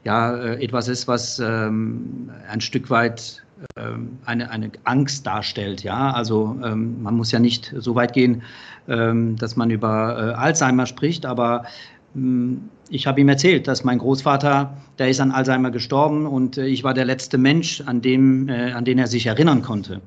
ja 0.03 0.35
äh, 0.35 0.63
etwas 0.63 0.87
ist, 0.87 1.07
was 1.07 1.39
ähm, 1.39 2.29
ein 2.49 2.61
Stück 2.61 2.89
weit 2.89 3.43
ähm, 3.75 4.17
eine, 4.25 4.49
eine 4.51 4.71
Angst 4.85 5.27
darstellt. 5.27 5.83
Ja, 5.83 6.11
also 6.11 6.57
ähm, 6.63 7.01
man 7.03 7.15
muss 7.15 7.31
ja 7.31 7.39
nicht 7.39 7.73
so 7.77 7.95
weit 7.95 8.13
gehen, 8.13 8.43
ähm, 8.87 9.35
dass 9.35 9.55
man 9.55 9.69
über 9.69 10.17
äh, 10.17 10.33
Alzheimer 10.33 10.85
spricht, 10.85 11.25
aber 11.25 11.65
hm, 12.13 12.69
ich 12.89 13.05
habe 13.05 13.21
ihm 13.21 13.29
erzählt, 13.29 13.67
dass 13.67 13.83
mein 13.83 13.99
Großvater, 13.99 14.77
der 14.97 15.09
ist 15.09 15.19
an 15.19 15.31
Alzheimer 15.31 15.71
gestorben 15.71 16.25
und 16.25 16.57
äh, 16.57 16.65
ich 16.65 16.83
war 16.83 16.93
der 16.93 17.05
letzte 17.05 17.37
Mensch, 17.37 17.81
an, 17.81 18.01
dem, 18.01 18.47
äh, 18.49 18.71
an 18.71 18.85
den 18.85 18.97
er 18.97 19.07
sich 19.07 19.25
erinnern 19.25 19.61
konnte. 19.61 20.01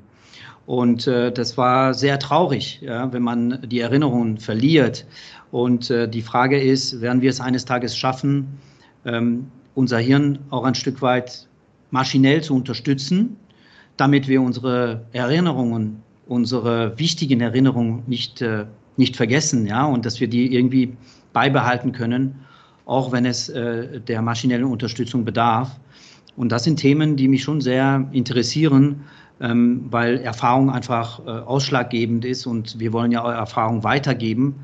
Und 0.65 1.07
äh, 1.07 1.31
das 1.31 1.57
war 1.57 1.93
sehr 1.93 2.19
traurig, 2.19 2.79
ja, 2.81 3.11
wenn 3.11 3.21
man 3.21 3.59
die 3.65 3.81
Erinnerungen 3.81 4.37
verliert. 4.37 5.05
Und 5.51 5.89
äh, 5.89 6.07
die 6.07 6.21
Frage 6.21 6.59
ist, 6.61 7.01
werden 7.01 7.21
wir 7.21 7.29
es 7.29 7.41
eines 7.41 7.65
Tages 7.65 7.97
schaffen, 7.97 8.47
ähm, 9.05 9.47
unser 9.75 9.99
Hirn 9.99 10.39
auch 10.49 10.63
ein 10.63 10.75
Stück 10.75 11.01
weit 11.01 11.47
maschinell 11.91 12.41
zu 12.41 12.55
unterstützen, 12.55 13.35
damit 13.97 14.27
wir 14.27 14.41
unsere 14.41 15.05
Erinnerungen, 15.11 16.01
unsere 16.27 16.97
wichtigen 16.97 17.41
Erinnerungen 17.41 18.03
nicht, 18.07 18.41
äh, 18.41 18.65
nicht 18.95 19.17
vergessen, 19.17 19.67
ja, 19.67 19.85
und 19.85 20.05
dass 20.05 20.19
wir 20.19 20.27
die 20.27 20.55
irgendwie 20.55 20.95
beibehalten 21.33 21.91
können, 21.91 22.35
auch 22.85 23.11
wenn 23.11 23.25
es 23.25 23.49
äh, 23.49 23.99
der 23.99 24.21
maschinellen 24.21 24.65
Unterstützung 24.65 25.25
bedarf. 25.25 25.79
Und 26.35 26.51
das 26.51 26.63
sind 26.63 26.77
Themen, 26.77 27.15
die 27.15 27.27
mich 27.27 27.43
schon 27.43 27.61
sehr 27.61 28.07
interessieren 28.11 29.03
ähm, 29.41 29.85
weil 29.89 30.19
Erfahrung 30.19 30.69
einfach 30.69 31.19
äh, 31.25 31.29
ausschlaggebend 31.29 32.25
ist 32.25 32.45
und 32.45 32.79
wir 32.79 32.93
wollen 32.93 33.11
ja 33.11 33.23
eure 33.23 33.35
Erfahrung 33.35 33.83
weitergeben. 33.83 34.55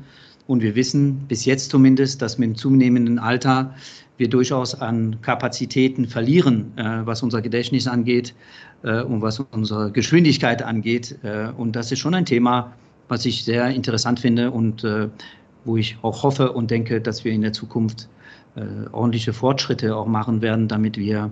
Und 0.46 0.62
wir 0.62 0.74
wissen 0.74 1.26
bis 1.28 1.44
jetzt 1.44 1.70
zumindest, 1.70 2.22
dass 2.22 2.38
mit 2.38 2.50
dem 2.50 2.56
zunehmenden 2.56 3.18
Alter 3.18 3.72
wir 4.16 4.28
durchaus 4.28 4.74
an 4.74 5.20
Kapazitäten 5.22 6.06
verlieren, 6.06 6.72
äh, 6.76 7.06
was 7.06 7.22
unser 7.22 7.40
Gedächtnis 7.40 7.86
angeht 7.86 8.34
äh, 8.82 9.02
und 9.02 9.22
was 9.22 9.40
unsere 9.40 9.90
Geschwindigkeit 9.92 10.62
angeht. 10.62 11.18
Äh, 11.22 11.48
und 11.56 11.76
das 11.76 11.92
ist 11.92 12.00
schon 12.00 12.14
ein 12.14 12.26
Thema, 12.26 12.72
was 13.08 13.26
ich 13.26 13.44
sehr 13.44 13.68
interessant 13.68 14.20
finde 14.20 14.50
und 14.50 14.84
äh, 14.84 15.08
wo 15.64 15.76
ich 15.76 15.98
auch 16.02 16.22
hoffe 16.22 16.52
und 16.52 16.70
denke, 16.70 17.00
dass 17.00 17.24
wir 17.24 17.32
in 17.32 17.42
der 17.42 17.52
Zukunft 17.52 18.08
äh, 18.56 18.88
ordentliche 18.92 19.32
Fortschritte 19.32 19.94
auch 19.96 20.06
machen 20.06 20.42
werden, 20.42 20.68
damit 20.68 20.96
wir 20.96 21.30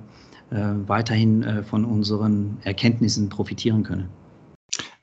weiterhin 0.50 1.64
von 1.68 1.84
unseren 1.84 2.56
Erkenntnissen 2.64 3.28
profitieren 3.28 3.82
können. 3.82 4.08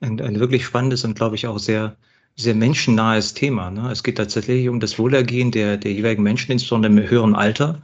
Ein, 0.02 0.20
ein 0.20 0.40
wirklich 0.40 0.66
spannendes 0.66 1.04
und, 1.06 1.16
glaube 1.16 1.36
ich, 1.36 1.46
auch 1.46 1.60
sehr 1.60 1.96
sehr 2.36 2.56
menschennahes 2.56 3.34
Thema. 3.34 3.72
Ne? 3.72 3.90
Es 3.92 4.04
geht 4.04 4.18
tatsächlich 4.18 4.68
um 4.68 4.80
das 4.80 5.00
Wohlergehen 5.00 5.52
der, 5.52 5.78
der 5.78 5.94
jeweiligen 5.94 6.24
Menschen, 6.24 6.52
insbesondere 6.52 6.92
im 6.92 7.10
höheren 7.10 7.36
Alter. 7.36 7.82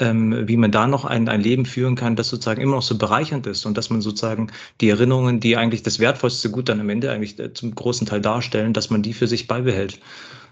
Ähm, 0.00 0.46
wie 0.46 0.56
man 0.56 0.70
da 0.70 0.86
noch 0.86 1.04
ein, 1.04 1.28
ein 1.28 1.40
Leben 1.40 1.66
führen 1.66 1.96
kann, 1.96 2.14
das 2.14 2.28
sozusagen 2.28 2.60
immer 2.60 2.76
noch 2.76 2.82
so 2.82 2.96
bereichernd 2.96 3.48
ist 3.48 3.66
und 3.66 3.76
dass 3.76 3.90
man 3.90 4.00
sozusagen 4.00 4.52
die 4.80 4.90
Erinnerungen, 4.90 5.40
die 5.40 5.56
eigentlich 5.56 5.82
das 5.82 5.98
wertvollste 5.98 6.52
Gut 6.52 6.68
dann 6.68 6.80
am 6.80 6.88
Ende 6.88 7.10
eigentlich 7.10 7.36
äh, 7.40 7.52
zum 7.52 7.74
großen 7.74 8.06
Teil 8.06 8.20
darstellen, 8.20 8.72
dass 8.72 8.90
man 8.90 9.02
die 9.02 9.12
für 9.12 9.26
sich 9.26 9.48
beibehält. 9.48 9.98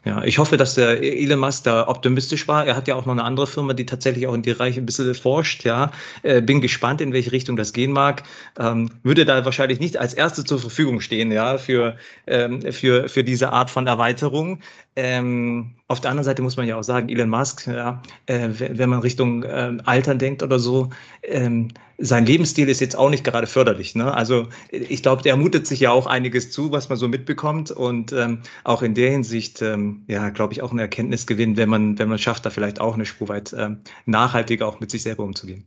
Ja, 0.07 0.23
ich 0.23 0.39
hoffe, 0.39 0.57
dass 0.57 0.75
der 0.77 1.03
Elon 1.03 1.41
Musk 1.41 1.65
da 1.65 1.89
optimistisch 1.89 2.47
war. 2.47 2.65
Er 2.65 2.77
hat 2.77 2.87
ja 2.87 2.95
auch 2.95 3.07
noch 3.07 3.13
eine 3.13 3.25
andere 3.25 3.49
Firma, 3.49 3.75
die 3.75 3.87
tatsächlich 3.87 4.29
auch 4.29 4.35
in 4.35 4.43
die 4.43 4.53
Reiche 4.53 4.81
ein 4.81 4.87
bisschen 4.87 5.13
forscht. 5.17 5.65
Ja, 5.65 5.91
äh, 6.23 6.41
bin 6.41 6.61
gespannt, 6.61 7.01
in 7.01 7.13
welche 7.13 7.33
Richtung 7.33 7.57
das 7.57 7.73
gehen 7.73 7.91
mag. 7.91 8.23
Ähm, 8.57 8.89
würde 9.03 9.25
da 9.25 9.45
wahrscheinlich 9.45 9.81
nicht 9.81 9.97
als 9.97 10.15
Erste 10.15 10.45
zur 10.45 10.61
Verfügung 10.61 11.01
stehen, 11.01 11.33
ja, 11.33 11.59
für, 11.59 11.97
ähm, 12.29 12.63
für, 12.73 13.09
für 13.09 13.25
diese 13.25 13.53
Art 13.53 13.69
von 13.69 13.89
Erweiterung. 13.89 14.61
Ähm, 14.99 15.75
auf 15.89 16.01
der 16.01 16.11
anderen 16.11 16.25
Seite 16.25 16.41
muss 16.41 16.57
man 16.57 16.67
ja 16.67 16.77
auch 16.77 16.83
sagen, 16.83 17.11
Elon 17.11 17.29
Musk, 17.29 17.67
ja, 17.67 18.03
äh, 18.25 18.49
wenn 18.51 18.89
man 18.89 19.01
Richtung 19.01 19.43
äh, 19.43 19.77
Altern 19.85 20.19
denkt 20.19 20.43
oder 20.43 20.59
so, 20.59 20.89
ähm, 21.23 21.69
sein 21.99 22.25
Lebensstil 22.25 22.69
ist 22.69 22.81
jetzt 22.81 22.97
auch 22.97 23.11
nicht 23.11 23.23
gerade 23.23 23.47
förderlich. 23.47 23.95
Ne? 23.95 24.13
Also 24.13 24.49
ich 24.71 25.03
glaube, 25.03 25.23
der 25.23 25.37
mutet 25.37 25.67
sich 25.67 25.81
ja 25.81 25.91
auch 25.91 26.07
einiges 26.07 26.51
zu, 26.51 26.73
was 26.73 26.89
man 26.89 26.97
so 26.97 27.09
mitbekommt 27.09 27.71
und 27.71 28.13
ähm, 28.13 28.41
auch 28.65 28.83
in 28.83 28.95
der 28.95 29.11
Hinsicht, 29.11 29.61
ähm, 29.63 30.03
ja, 30.07 30.31
glaube 30.31 30.55
ich, 30.55 30.63
auch 30.63 30.73
eine 30.73 30.83
Erkenntnisgewinn, 30.83 31.57
wenn 31.57 31.69
man, 31.69 31.99
wenn 31.99 32.09
man 32.09 32.19
schafft, 32.19 32.47
da 32.47 32.51
vielleicht 32.51 32.81
auch 32.81 32.95
eine 32.95 33.07
Spur 33.07 33.29
weit 33.29 33.55
ähm, 33.57 33.81
nachhaltiger 34.07 34.67
auch 34.67 34.81
mit 34.81 34.91
sich 34.91 35.03
selber 35.03 35.25
umzugehen. 35.25 35.67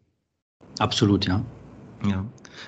Absolut, 0.80 1.26
ja. 1.26 1.46
Ja. 2.08 2.26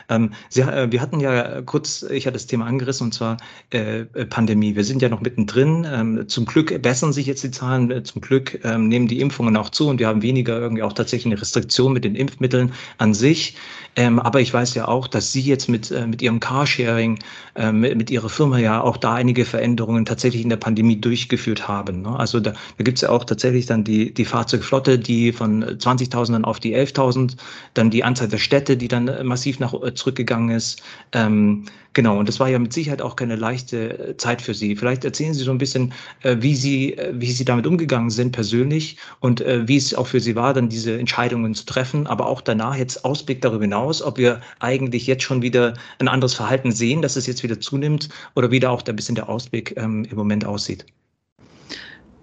Ähm, 0.09 0.31
Sie, 0.49 0.61
äh, 0.61 0.91
wir 0.91 1.01
hatten 1.01 1.19
ja 1.19 1.61
kurz, 1.61 2.03
ich 2.03 2.25
hatte 2.25 2.33
das 2.33 2.47
Thema 2.47 2.65
angerissen, 2.65 3.05
und 3.05 3.13
zwar 3.13 3.37
äh, 3.73 4.01
äh, 4.01 4.25
Pandemie. 4.25 4.75
Wir 4.75 4.83
sind 4.83 5.01
ja 5.01 5.09
noch 5.09 5.21
mittendrin. 5.21 5.87
Ähm, 5.89 6.27
zum 6.27 6.45
Glück 6.45 6.81
bessern 6.81 7.13
sich 7.13 7.25
jetzt 7.25 7.43
die 7.43 7.51
Zahlen. 7.51 7.91
Äh, 7.91 8.03
zum 8.03 8.21
Glück 8.21 8.59
ähm, 8.63 8.87
nehmen 8.87 9.07
die 9.07 9.19
Impfungen 9.19 9.57
auch 9.57 9.69
zu 9.69 9.87
und 9.87 9.99
wir 9.99 10.07
haben 10.07 10.21
weniger 10.21 10.59
irgendwie 10.59 10.83
auch 10.83 10.93
tatsächlich 10.93 11.31
eine 11.31 11.41
Restriktion 11.41 11.93
mit 11.93 12.03
den 12.03 12.15
Impfmitteln 12.15 12.73
an 12.97 13.13
sich. 13.13 13.55
Ähm, 13.97 14.19
aber 14.19 14.39
ich 14.39 14.53
weiß 14.53 14.73
ja 14.75 14.87
auch, 14.87 15.07
dass 15.07 15.33
Sie 15.33 15.41
jetzt 15.41 15.67
mit, 15.67 15.91
äh, 15.91 16.07
mit 16.07 16.21
Ihrem 16.21 16.39
Carsharing, 16.39 17.19
äh, 17.55 17.71
mit, 17.71 17.97
mit 17.97 18.09
Ihrer 18.09 18.29
Firma 18.29 18.57
ja 18.57 18.81
auch 18.81 18.95
da 18.95 19.15
einige 19.15 19.43
Veränderungen 19.43 20.05
tatsächlich 20.05 20.43
in 20.43 20.49
der 20.49 20.57
Pandemie 20.57 20.99
durchgeführt 20.99 21.67
haben. 21.67 22.03
Ne? 22.03 22.17
Also 22.17 22.39
da, 22.39 22.53
da 22.77 22.83
gibt 22.83 22.97
es 22.97 23.01
ja 23.01 23.09
auch 23.09 23.25
tatsächlich 23.25 23.65
dann 23.65 23.83
die, 23.83 24.13
die 24.13 24.25
Fahrzeugflotte, 24.25 24.97
die 24.97 25.33
von 25.33 25.63
20.000 25.63 26.43
auf 26.43 26.59
die 26.59 26.75
11.000, 26.75 27.35
dann 27.73 27.89
die 27.89 28.03
Anzahl 28.03 28.29
der 28.29 28.37
Städte, 28.37 28.77
die 28.77 28.87
dann 28.87 29.09
massiv 29.27 29.59
nach 29.59 29.73
zurückgegangen 29.93 30.55
ist. 30.55 30.81
Ähm, 31.11 31.65
genau, 31.93 32.19
und 32.19 32.27
das 32.27 32.39
war 32.39 32.49
ja 32.49 32.59
mit 32.59 32.73
Sicherheit 32.73 33.01
auch 33.01 33.15
keine 33.15 33.35
leichte 33.35 34.09
äh, 34.09 34.17
Zeit 34.17 34.41
für 34.41 34.53
Sie. 34.53 34.75
Vielleicht 34.75 35.03
erzählen 35.03 35.33
Sie 35.33 35.43
so 35.43 35.51
ein 35.51 35.57
bisschen, 35.57 35.93
äh, 36.21 36.37
wie, 36.39 36.55
Sie, 36.55 36.97
äh, 36.97 37.11
wie 37.13 37.31
Sie 37.31 37.45
damit 37.45 37.67
umgegangen 37.67 38.09
sind 38.09 38.31
persönlich 38.31 38.97
und 39.19 39.41
äh, 39.41 39.67
wie 39.67 39.77
es 39.77 39.93
auch 39.93 40.07
für 40.07 40.19
Sie 40.19 40.35
war, 40.35 40.53
dann 40.53 40.69
diese 40.69 40.97
Entscheidungen 40.97 41.53
zu 41.53 41.65
treffen, 41.65 42.07
aber 42.07 42.27
auch 42.27 42.41
danach 42.41 42.75
jetzt 42.75 43.03
Ausblick 43.05 43.41
darüber 43.41 43.63
hinaus, 43.63 44.01
ob 44.01 44.17
wir 44.17 44.41
eigentlich 44.59 45.07
jetzt 45.07 45.23
schon 45.23 45.41
wieder 45.41 45.73
ein 45.99 46.07
anderes 46.07 46.33
Verhalten 46.33 46.71
sehen, 46.71 47.01
dass 47.01 47.15
es 47.15 47.27
jetzt 47.27 47.43
wieder 47.43 47.59
zunimmt 47.59 48.09
oder 48.35 48.51
wieder 48.51 48.71
auch 48.71 48.83
ein 48.85 48.95
bisschen 48.95 49.15
der 49.15 49.29
Ausblick 49.29 49.75
ähm, 49.77 50.05
im 50.09 50.17
Moment 50.17 50.45
aussieht. 50.45 50.85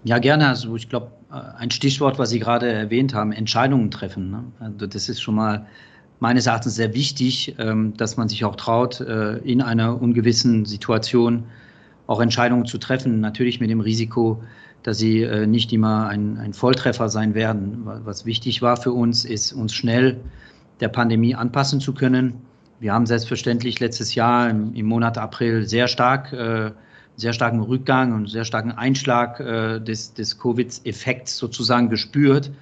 Ja, 0.04 0.18
gerne. 0.18 0.48
Also 0.48 0.76
ich 0.76 0.88
glaube, 0.88 1.10
äh, 1.30 1.34
ein 1.58 1.70
Stichwort, 1.70 2.18
was 2.18 2.30
Sie 2.30 2.38
gerade 2.38 2.70
erwähnt 2.70 3.14
haben, 3.14 3.32
Entscheidungen 3.32 3.90
treffen. 3.90 4.30
Ne? 4.30 4.44
Also 4.60 4.86
das 4.86 5.08
ist 5.08 5.20
schon 5.20 5.34
mal 5.34 5.66
meines 6.20 6.46
Erachtens 6.46 6.74
sehr 6.74 6.94
wichtig, 6.94 7.54
ähm, 7.58 7.96
dass 7.96 8.16
man 8.16 8.28
sich 8.28 8.44
auch 8.44 8.56
traut, 8.56 9.00
äh, 9.00 9.38
in 9.38 9.62
einer 9.62 10.00
ungewissen 10.00 10.64
Situation 10.64 11.44
auch 12.06 12.20
Entscheidungen 12.20 12.66
zu 12.66 12.78
treffen. 12.78 13.20
Natürlich 13.20 13.60
mit 13.60 13.70
dem 13.70 13.80
Risiko, 13.80 14.42
dass 14.82 14.98
sie 14.98 15.22
äh, 15.22 15.46
nicht 15.46 15.72
immer 15.72 16.08
ein, 16.08 16.38
ein 16.38 16.54
Volltreffer 16.54 17.08
sein 17.08 17.34
werden. 17.34 17.82
Was 17.84 18.26
wichtig 18.26 18.62
war 18.62 18.76
für 18.76 18.92
uns, 18.92 19.24
ist, 19.24 19.52
uns 19.52 19.74
schnell 19.74 20.18
der 20.80 20.88
Pandemie 20.88 21.34
anpassen 21.34 21.80
zu 21.80 21.92
können. 21.92 22.34
Wir 22.80 22.92
haben 22.92 23.06
selbstverständlich 23.06 23.80
letztes 23.80 24.14
Jahr 24.14 24.48
im, 24.48 24.72
im 24.74 24.86
Monat 24.86 25.18
April 25.18 25.66
sehr 25.68 25.88
stark, 25.88 26.32
äh, 26.32 26.70
sehr 27.16 27.32
starken 27.32 27.60
Rückgang 27.60 28.12
und 28.12 28.30
sehr 28.30 28.44
starken 28.44 28.70
Einschlag 28.70 29.40
äh, 29.40 29.80
des, 29.80 30.14
des 30.14 30.38
Covid-Effekts 30.38 31.36
sozusagen 31.36 31.88
gespürt. 31.88 32.52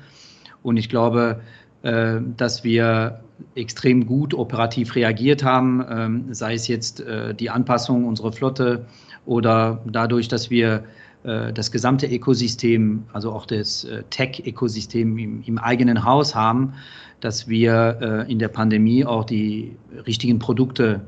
Und 0.62 0.78
ich 0.78 0.88
glaube, 0.88 1.40
äh, 1.82 2.16
dass 2.36 2.64
wir 2.64 3.20
extrem 3.54 4.06
gut 4.06 4.34
operativ 4.34 4.94
reagiert 4.94 5.42
haben, 5.42 5.84
ähm, 5.90 6.34
sei 6.34 6.54
es 6.54 6.68
jetzt 6.68 7.00
äh, 7.00 7.34
die 7.34 7.50
Anpassung 7.50 8.04
unserer 8.04 8.32
Flotte 8.32 8.86
oder 9.24 9.82
dadurch, 9.86 10.28
dass 10.28 10.50
wir 10.50 10.84
äh, 11.24 11.52
das 11.52 11.70
gesamte 11.70 12.06
Ökosystem, 12.06 13.04
also 13.12 13.32
auch 13.32 13.46
das 13.46 13.84
äh, 13.84 14.02
Tech-Ökosystem 14.10 15.18
im, 15.18 15.42
im, 15.44 15.58
eigenen 15.58 16.04
Haus 16.04 16.34
haben, 16.34 16.74
dass 17.20 17.48
wir 17.48 18.26
in 18.28 18.38
der 18.38 18.48
Pandemie 18.48 19.02
auch 19.02 19.24
die 19.24 19.74
richtigen 20.06 20.38
Produkte 20.38 21.00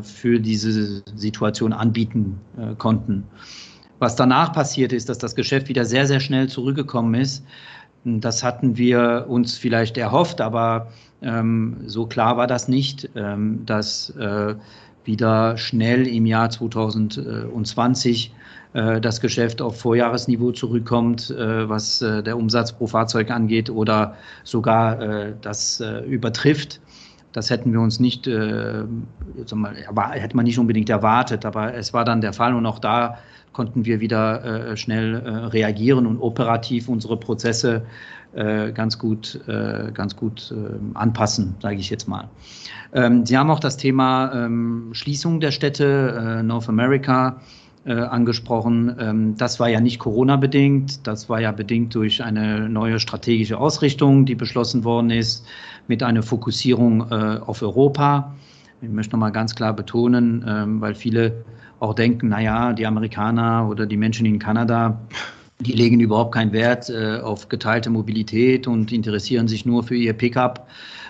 für 0.00 0.40
diese 0.40 1.02
Situation 1.14 1.74
anbieten 1.74 2.40
konnten. 2.78 3.24
Was 3.98 4.16
danach 4.16 4.54
passiert 4.54 4.94
ist, 4.94 5.10
dass 5.10 5.18
das 5.18 5.34
Geschäft 5.34 5.68
wieder 5.68 5.84
sehr, 5.84 6.06
sehr 6.06 6.18
schnell 6.18 6.48
zurückgekommen 6.48 7.12
ist. 7.12 7.44
Das 8.04 8.42
hatten 8.42 8.76
wir 8.76 9.26
uns 9.28 9.58
vielleicht 9.58 9.98
erhofft, 9.98 10.40
aber 10.40 10.88
ähm, 11.22 11.82
so 11.86 12.06
klar 12.06 12.36
war 12.36 12.46
das 12.46 12.66
nicht, 12.66 13.10
ähm, 13.14 13.64
dass 13.66 14.10
äh, 14.10 14.54
wieder 15.04 15.56
schnell 15.58 16.06
im 16.06 16.24
Jahr 16.24 16.48
2020 16.48 18.32
äh, 18.72 19.00
das 19.00 19.20
Geschäft 19.20 19.60
auf 19.60 19.80
Vorjahresniveau 19.80 20.52
zurückkommt, 20.52 21.30
äh, 21.30 21.68
was 21.68 22.00
äh, 22.00 22.22
der 22.22 22.38
Umsatz 22.38 22.72
pro 22.72 22.86
Fahrzeug 22.86 23.30
angeht 23.30 23.68
oder 23.68 24.14
sogar 24.44 25.00
äh, 25.00 25.34
das 25.42 25.80
äh, 25.80 26.00
übertrifft. 26.04 26.80
Das 27.32 27.50
hätten 27.50 27.72
wir 27.72 27.80
uns 27.80 28.00
nicht, 28.00 28.26
äh, 28.26 28.84
mal, 29.54 29.74
hätte 30.12 30.36
man 30.36 30.44
nicht 30.44 30.58
unbedingt 30.58 30.90
erwartet, 30.90 31.44
aber 31.44 31.74
es 31.74 31.92
war 31.92 32.04
dann 32.04 32.20
der 32.20 32.32
Fall 32.32 32.54
und 32.54 32.66
auch 32.66 32.78
da 32.78 33.18
konnten 33.52 33.84
wir 33.84 34.00
wieder 34.00 34.70
äh, 34.70 34.76
schnell 34.76 35.14
äh, 35.14 35.28
reagieren 35.28 36.06
und 36.06 36.18
operativ 36.18 36.88
unsere 36.88 37.16
Prozesse 37.16 37.82
äh, 38.32 38.70
ganz 38.72 38.98
gut, 38.98 39.40
äh, 39.48 39.90
ganz 39.92 40.14
gut 40.14 40.54
ähm, 40.56 40.92
anpassen, 40.94 41.56
sage 41.60 41.76
ich 41.76 41.90
jetzt 41.90 42.06
mal. 42.06 42.28
Ähm, 42.92 43.26
Sie 43.26 43.36
haben 43.36 43.50
auch 43.50 43.60
das 43.60 43.76
Thema 43.76 44.32
ähm, 44.32 44.90
Schließung 44.92 45.40
der 45.40 45.50
Städte, 45.50 46.38
äh, 46.38 46.42
North 46.42 46.68
America. 46.68 47.40
Angesprochen. 47.86 48.94
Ähm, 49.00 49.36
das 49.38 49.58
war 49.58 49.70
ja 49.70 49.80
nicht 49.80 49.98
Corona-bedingt, 49.98 51.06
das 51.06 51.30
war 51.30 51.40
ja 51.40 51.50
bedingt 51.50 51.94
durch 51.94 52.22
eine 52.22 52.68
neue 52.68 53.00
strategische 53.00 53.56
Ausrichtung, 53.56 54.26
die 54.26 54.34
beschlossen 54.34 54.84
worden 54.84 55.08
ist, 55.08 55.46
mit 55.90 56.04
einer 56.04 56.22
Fokussierung 56.22 57.10
äh, 57.10 57.40
auf 57.44 57.62
Europa. 57.62 58.32
Ich 58.80 58.88
möchte 58.88 59.12
nochmal 59.12 59.32
ganz 59.32 59.56
klar 59.56 59.74
betonen, 59.74 60.44
ähm, 60.48 60.80
weil 60.80 60.94
viele 60.94 61.44
auch 61.80 61.94
denken, 61.94 62.28
naja, 62.28 62.72
die 62.72 62.86
Amerikaner 62.86 63.68
oder 63.68 63.86
die 63.86 63.96
Menschen 63.96 64.24
in 64.24 64.38
Kanada, 64.38 65.00
die 65.58 65.72
legen 65.72 65.98
überhaupt 65.98 66.32
keinen 66.32 66.52
Wert 66.52 66.88
äh, 66.90 67.18
auf 67.18 67.48
geteilte 67.48 67.90
Mobilität 67.90 68.68
und 68.68 68.92
interessieren 68.92 69.48
sich 69.48 69.66
nur 69.66 69.82
für 69.82 69.96
ihr 69.96 70.12
Pickup 70.12 70.68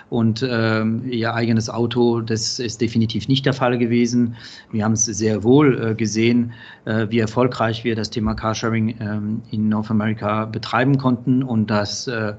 und 0.08 0.44
ähm, 0.48 1.02
ihr 1.10 1.34
eigenes 1.34 1.68
Auto. 1.68 2.22
Das 2.22 2.58
ist 2.58 2.80
definitiv 2.80 3.28
nicht 3.28 3.44
der 3.44 3.52
Fall 3.52 3.76
gewesen. 3.76 4.34
Wir 4.72 4.84
haben 4.84 4.94
es 4.94 5.04
sehr 5.04 5.44
wohl 5.44 5.90
äh, 5.90 5.94
gesehen, 5.94 6.54
äh, 6.86 7.06
wie 7.10 7.18
erfolgreich 7.18 7.84
wir 7.84 7.94
das 7.94 8.08
Thema 8.08 8.32
Carsharing 8.32 8.96
ähm, 8.98 9.42
in 9.50 9.68
North 9.68 9.90
America 9.90 10.46
betreiben 10.46 10.96
konnten 10.96 11.42
und 11.42 11.70
dass 11.70 12.08
äh, 12.08 12.32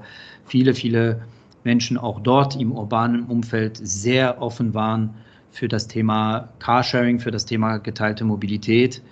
viele, 0.44 0.74
viele 0.74 1.22
Menschen 1.64 1.98
auch 1.98 2.20
dort 2.20 2.56
im 2.56 2.72
urbanen 2.72 3.24
Umfeld 3.24 3.78
sehr 3.82 4.40
offen 4.40 4.74
waren 4.74 5.14
für 5.50 5.68
das 5.68 5.86
Thema 5.86 6.48
Carsharing, 6.58 7.20
für 7.20 7.30
das 7.30 7.44
Thema 7.44 7.78
geteilte 7.78 8.24
Mobilität. 8.24 9.02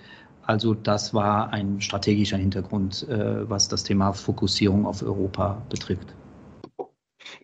Also 0.43 0.73
das 0.73 1.13
war 1.13 1.53
ein 1.53 1.79
strategischer 1.81 2.37
Hintergrund, 2.37 3.07
äh, 3.07 3.49
was 3.49 3.67
das 3.67 3.83
Thema 3.83 4.11
Fokussierung 4.13 4.85
auf 4.85 5.03
Europa 5.03 5.61
betrifft. 5.69 6.15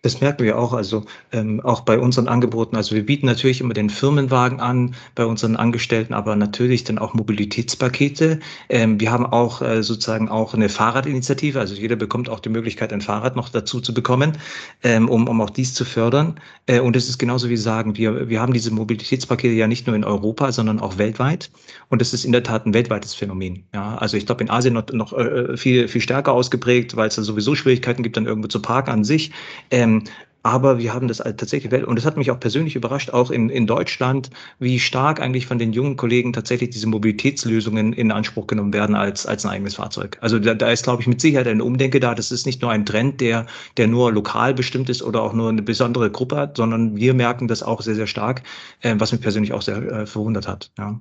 Das 0.02 0.20
merken 0.20 0.44
wir 0.44 0.58
auch, 0.58 0.72
also 0.72 1.04
ähm, 1.32 1.60
auch 1.60 1.80
bei 1.80 1.98
unseren 1.98 2.28
Angeboten. 2.28 2.76
Also 2.76 2.94
wir 2.94 3.04
bieten 3.04 3.26
natürlich 3.26 3.60
immer 3.60 3.74
den 3.74 3.90
Firmenwagen 3.90 4.60
an 4.60 4.94
bei 5.14 5.26
unseren 5.26 5.56
Angestellten, 5.56 6.14
aber 6.14 6.36
natürlich 6.36 6.84
dann 6.84 6.98
auch 6.98 7.14
Mobilitätspakete. 7.14 8.38
Ähm, 8.68 9.00
wir 9.00 9.10
haben 9.10 9.26
auch 9.26 9.60
äh, 9.60 9.82
sozusagen 9.82 10.28
auch 10.28 10.54
eine 10.54 10.68
Fahrradinitiative, 10.68 11.58
also 11.58 11.74
jeder 11.74 11.96
bekommt 11.96 12.28
auch 12.28 12.40
die 12.40 12.48
Möglichkeit, 12.48 12.92
ein 12.92 13.00
Fahrrad 13.00 13.34
noch 13.34 13.48
dazu 13.48 13.80
zu 13.80 13.92
bekommen, 13.92 14.38
ähm, 14.84 15.08
um, 15.08 15.26
um 15.26 15.40
auch 15.40 15.50
dies 15.50 15.74
zu 15.74 15.84
fördern. 15.84 16.38
Äh, 16.66 16.80
und 16.80 16.94
es 16.94 17.08
ist 17.08 17.18
genauso 17.18 17.48
wie 17.48 17.56
sagen, 17.56 17.96
wir, 17.96 18.28
wir 18.28 18.40
haben 18.40 18.52
diese 18.52 18.70
Mobilitätspakete 18.70 19.54
ja 19.54 19.66
nicht 19.66 19.86
nur 19.86 19.96
in 19.96 20.04
Europa, 20.04 20.52
sondern 20.52 20.78
auch 20.78 20.98
weltweit. 20.98 21.50
Und 21.88 22.02
es 22.02 22.14
ist 22.14 22.24
in 22.24 22.32
der 22.32 22.42
Tat 22.42 22.66
ein 22.66 22.74
weltweites 22.74 23.14
Phänomen. 23.14 23.64
Ja, 23.74 23.96
also 23.96 24.16
ich 24.16 24.26
glaube 24.26 24.44
in 24.44 24.50
Asien 24.50 24.74
noch, 24.74 24.92
noch 24.92 25.12
äh, 25.12 25.56
viel, 25.56 25.88
viel 25.88 26.00
stärker 26.00 26.32
ausgeprägt, 26.32 26.94
weil 26.96 27.08
es 27.08 27.16
da 27.16 27.22
sowieso 27.22 27.54
Schwierigkeiten 27.54 28.02
gibt, 28.02 28.16
dann 28.16 28.26
irgendwo 28.26 28.48
zu 28.48 28.62
parken 28.62 28.90
an 28.90 29.04
sich. 29.04 29.32
Ähm, 29.70 30.04
aber 30.44 30.78
wir 30.78 30.94
haben 30.94 31.08
das 31.08 31.18
tatsächlich, 31.18 31.72
und 31.86 31.96
das 31.96 32.06
hat 32.06 32.16
mich 32.16 32.30
auch 32.30 32.40
persönlich 32.40 32.76
überrascht, 32.76 33.10
auch 33.10 33.30
in, 33.30 33.50
in 33.50 33.66
Deutschland, 33.66 34.30
wie 34.58 34.78
stark 34.78 35.20
eigentlich 35.20 35.46
von 35.46 35.58
den 35.58 35.72
jungen 35.72 35.96
Kollegen 35.96 36.32
tatsächlich 36.32 36.70
diese 36.70 36.86
Mobilitätslösungen 36.86 37.92
in 37.92 38.12
Anspruch 38.12 38.46
genommen 38.46 38.72
werden 38.72 38.94
als, 38.94 39.26
als 39.26 39.44
ein 39.44 39.50
eigenes 39.50 39.74
Fahrzeug. 39.74 40.16
Also 40.20 40.38
da, 40.38 40.54
da 40.54 40.70
ist, 40.70 40.84
glaube 40.84 41.02
ich, 41.02 41.08
mit 41.08 41.20
Sicherheit 41.20 41.48
eine 41.48 41.64
Umdenke 41.64 42.00
da. 42.00 42.14
Das 42.14 42.30
ist 42.30 42.46
nicht 42.46 42.62
nur 42.62 42.70
ein 42.70 42.86
Trend, 42.86 43.20
der, 43.20 43.46
der 43.76 43.88
nur 43.88 44.12
lokal 44.12 44.54
bestimmt 44.54 44.88
ist 44.88 45.02
oder 45.02 45.22
auch 45.22 45.32
nur 45.32 45.48
eine 45.50 45.62
besondere 45.62 46.10
Gruppe 46.10 46.36
hat, 46.36 46.56
sondern 46.56 46.96
wir 46.96 47.14
merken 47.14 47.48
das 47.48 47.62
auch 47.62 47.82
sehr, 47.82 47.96
sehr 47.96 48.06
stark, 48.06 48.42
äh, 48.80 48.94
was 48.96 49.12
mich 49.12 49.20
persönlich 49.20 49.52
auch 49.52 49.62
sehr 49.62 49.76
äh, 49.76 50.06
verwundert 50.06 50.46
hat. 50.48 50.70
Ja. 50.78 51.00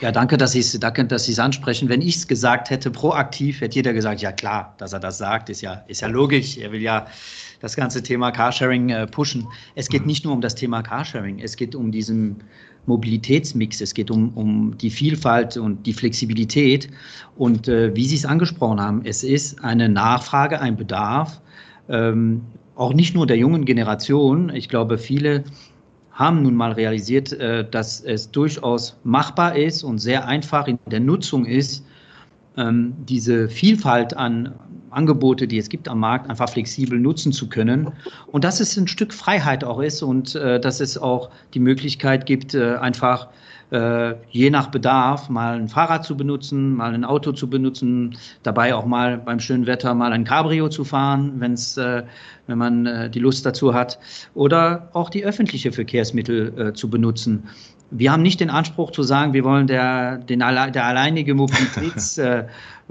Ja, 0.00 0.10
danke, 0.10 0.36
dass 0.36 0.52
Sie 0.52 0.60
es 0.60 0.78
danke, 0.78 1.04
dass 1.04 1.24
Sie 1.24 1.32
es 1.32 1.38
ansprechen. 1.38 1.88
Wenn 1.88 2.00
ich 2.00 2.16
es 2.16 2.28
gesagt 2.28 2.70
hätte, 2.70 2.90
proaktiv, 2.90 3.60
hätte 3.60 3.76
jeder 3.76 3.92
gesagt, 3.92 4.20
ja 4.20 4.32
klar, 4.32 4.74
dass 4.78 4.92
er 4.92 5.00
das 5.00 5.18
sagt, 5.18 5.48
ist 5.48 5.60
ja, 5.60 5.84
ist 5.86 6.00
ja 6.00 6.08
logisch. 6.08 6.56
Er 6.58 6.72
will 6.72 6.80
ja 6.80 7.06
das 7.60 7.76
ganze 7.76 8.02
Thema 8.02 8.32
Carsharing 8.32 8.90
äh, 8.90 9.06
pushen. 9.06 9.46
Es 9.74 9.88
geht 9.88 10.02
mhm. 10.02 10.06
nicht 10.08 10.24
nur 10.24 10.34
um 10.34 10.40
das 10.40 10.54
Thema 10.54 10.82
Carsharing, 10.82 11.38
es 11.38 11.56
geht 11.56 11.74
um 11.74 11.92
diesen 11.92 12.42
Mobilitätsmix, 12.86 13.80
es 13.80 13.94
geht 13.94 14.10
um, 14.10 14.30
um 14.30 14.76
die 14.76 14.90
Vielfalt 14.90 15.56
und 15.56 15.86
die 15.86 15.92
Flexibilität. 15.92 16.88
Und 17.36 17.68
äh, 17.68 17.94
wie 17.94 18.06
Sie 18.06 18.16
es 18.16 18.24
angesprochen 18.24 18.80
haben, 18.80 19.02
es 19.04 19.22
ist 19.22 19.62
eine 19.62 19.88
Nachfrage, 19.88 20.60
ein 20.60 20.76
Bedarf, 20.76 21.40
ähm, 21.88 22.42
auch 22.74 22.92
nicht 22.92 23.14
nur 23.14 23.26
der 23.26 23.36
jungen 23.36 23.64
Generation. 23.64 24.50
Ich 24.54 24.68
glaube, 24.68 24.98
viele 24.98 25.44
haben 26.12 26.42
nun 26.42 26.54
mal 26.54 26.72
realisiert, 26.72 27.32
äh, 27.32 27.68
dass 27.68 28.00
es 28.00 28.30
durchaus 28.30 28.96
machbar 29.04 29.56
ist 29.56 29.82
und 29.82 29.98
sehr 29.98 30.26
einfach 30.26 30.66
in 30.66 30.78
der 30.86 31.00
Nutzung 31.00 31.46
ist, 31.46 31.84
ähm, 32.56 32.94
diese 33.08 33.48
Vielfalt 33.48 34.16
an 34.16 34.54
Angebote, 34.90 35.48
die 35.48 35.58
es 35.58 35.70
gibt 35.70 35.88
am 35.88 36.00
Markt, 36.00 36.28
einfach 36.28 36.50
flexibel 36.50 36.98
nutzen 36.98 37.32
zu 37.32 37.48
können. 37.48 37.90
Und 38.26 38.44
dass 38.44 38.60
es 38.60 38.76
ein 38.76 38.88
Stück 38.88 39.14
Freiheit 39.14 39.64
auch 39.64 39.80
ist 39.80 40.02
und 40.02 40.34
äh, 40.34 40.60
dass 40.60 40.80
es 40.80 40.98
auch 40.98 41.30
die 41.54 41.60
Möglichkeit 41.60 42.26
gibt, 42.26 42.54
äh, 42.54 42.76
einfach 42.76 43.28
äh, 43.72 44.14
je 44.30 44.50
nach 44.50 44.68
Bedarf 44.68 45.30
mal 45.30 45.54
ein 45.54 45.68
Fahrrad 45.68 46.04
zu 46.04 46.16
benutzen, 46.16 46.76
mal 46.76 46.92
ein 46.92 47.04
Auto 47.04 47.32
zu 47.32 47.48
benutzen, 47.48 48.16
dabei 48.42 48.74
auch 48.74 48.84
mal 48.84 49.18
beim 49.18 49.40
schönen 49.40 49.66
Wetter 49.66 49.94
mal 49.94 50.12
ein 50.12 50.24
Cabrio 50.24 50.68
zu 50.68 50.84
fahren, 50.84 51.32
wenn's, 51.38 51.78
äh, 51.78 52.02
wenn 52.46 52.58
man 52.58 52.84
äh, 52.84 53.08
die 53.08 53.18
Lust 53.18 53.46
dazu 53.46 53.72
hat, 53.72 53.98
oder 54.34 54.90
auch 54.92 55.08
die 55.08 55.24
öffentlichen 55.24 55.72
Verkehrsmittel 55.72 56.52
äh, 56.58 56.72
zu 56.74 56.90
benutzen. 56.90 57.44
Wir 57.90 58.12
haben 58.12 58.22
nicht 58.22 58.40
den 58.40 58.50
Anspruch 58.50 58.90
zu 58.90 59.02
sagen, 59.02 59.32
wir 59.32 59.44
wollen 59.44 59.66
der, 59.66 60.18
den, 60.18 60.40
der 60.40 60.84
alleinige 60.84 61.34
Mobilitätsplayer 61.34 62.48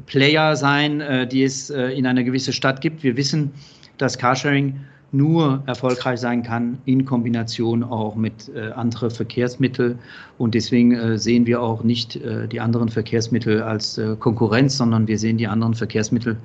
äh, 0.52 0.56
sein, 0.56 1.02
äh, 1.02 1.28
die 1.28 1.44
es 1.44 1.70
in 1.70 2.08
einer 2.08 2.24
gewissen 2.24 2.54
Stadt 2.54 2.82
gibt. 2.82 3.04
Wir 3.04 3.18
wissen, 3.18 3.52
dass 3.98 4.18
Carsharing 4.18 4.80
nur 5.12 5.64
erfolgreich 5.66 6.20
sein 6.20 6.42
kann 6.44 6.78
in 6.86 7.06
Kombination 7.06 7.84
auch 7.84 8.16
mit 8.16 8.50
äh, 8.56 8.72
anderen 8.72 9.12
Verkehrsmitteln. 9.12 10.00
Und 10.38 10.56
deswegen 10.56 10.94
äh, 10.94 11.18
sehen 11.18 11.46
wir 11.46 11.62
auch 11.62 11.84
nicht 11.84 12.16
äh, 12.16 12.48
die 12.48 12.60
anderen 12.60 12.90
Verkehrsmittel 12.90 13.62
als 13.62 13.98
äh, 13.98 14.16
Konkurrenz, 14.18 14.78
sondern 14.78 15.08
wir 15.08 15.20
sehen 15.20 15.38
die 15.38 15.48
anderen 15.48 15.74
Verkehrsmittel 15.74 16.38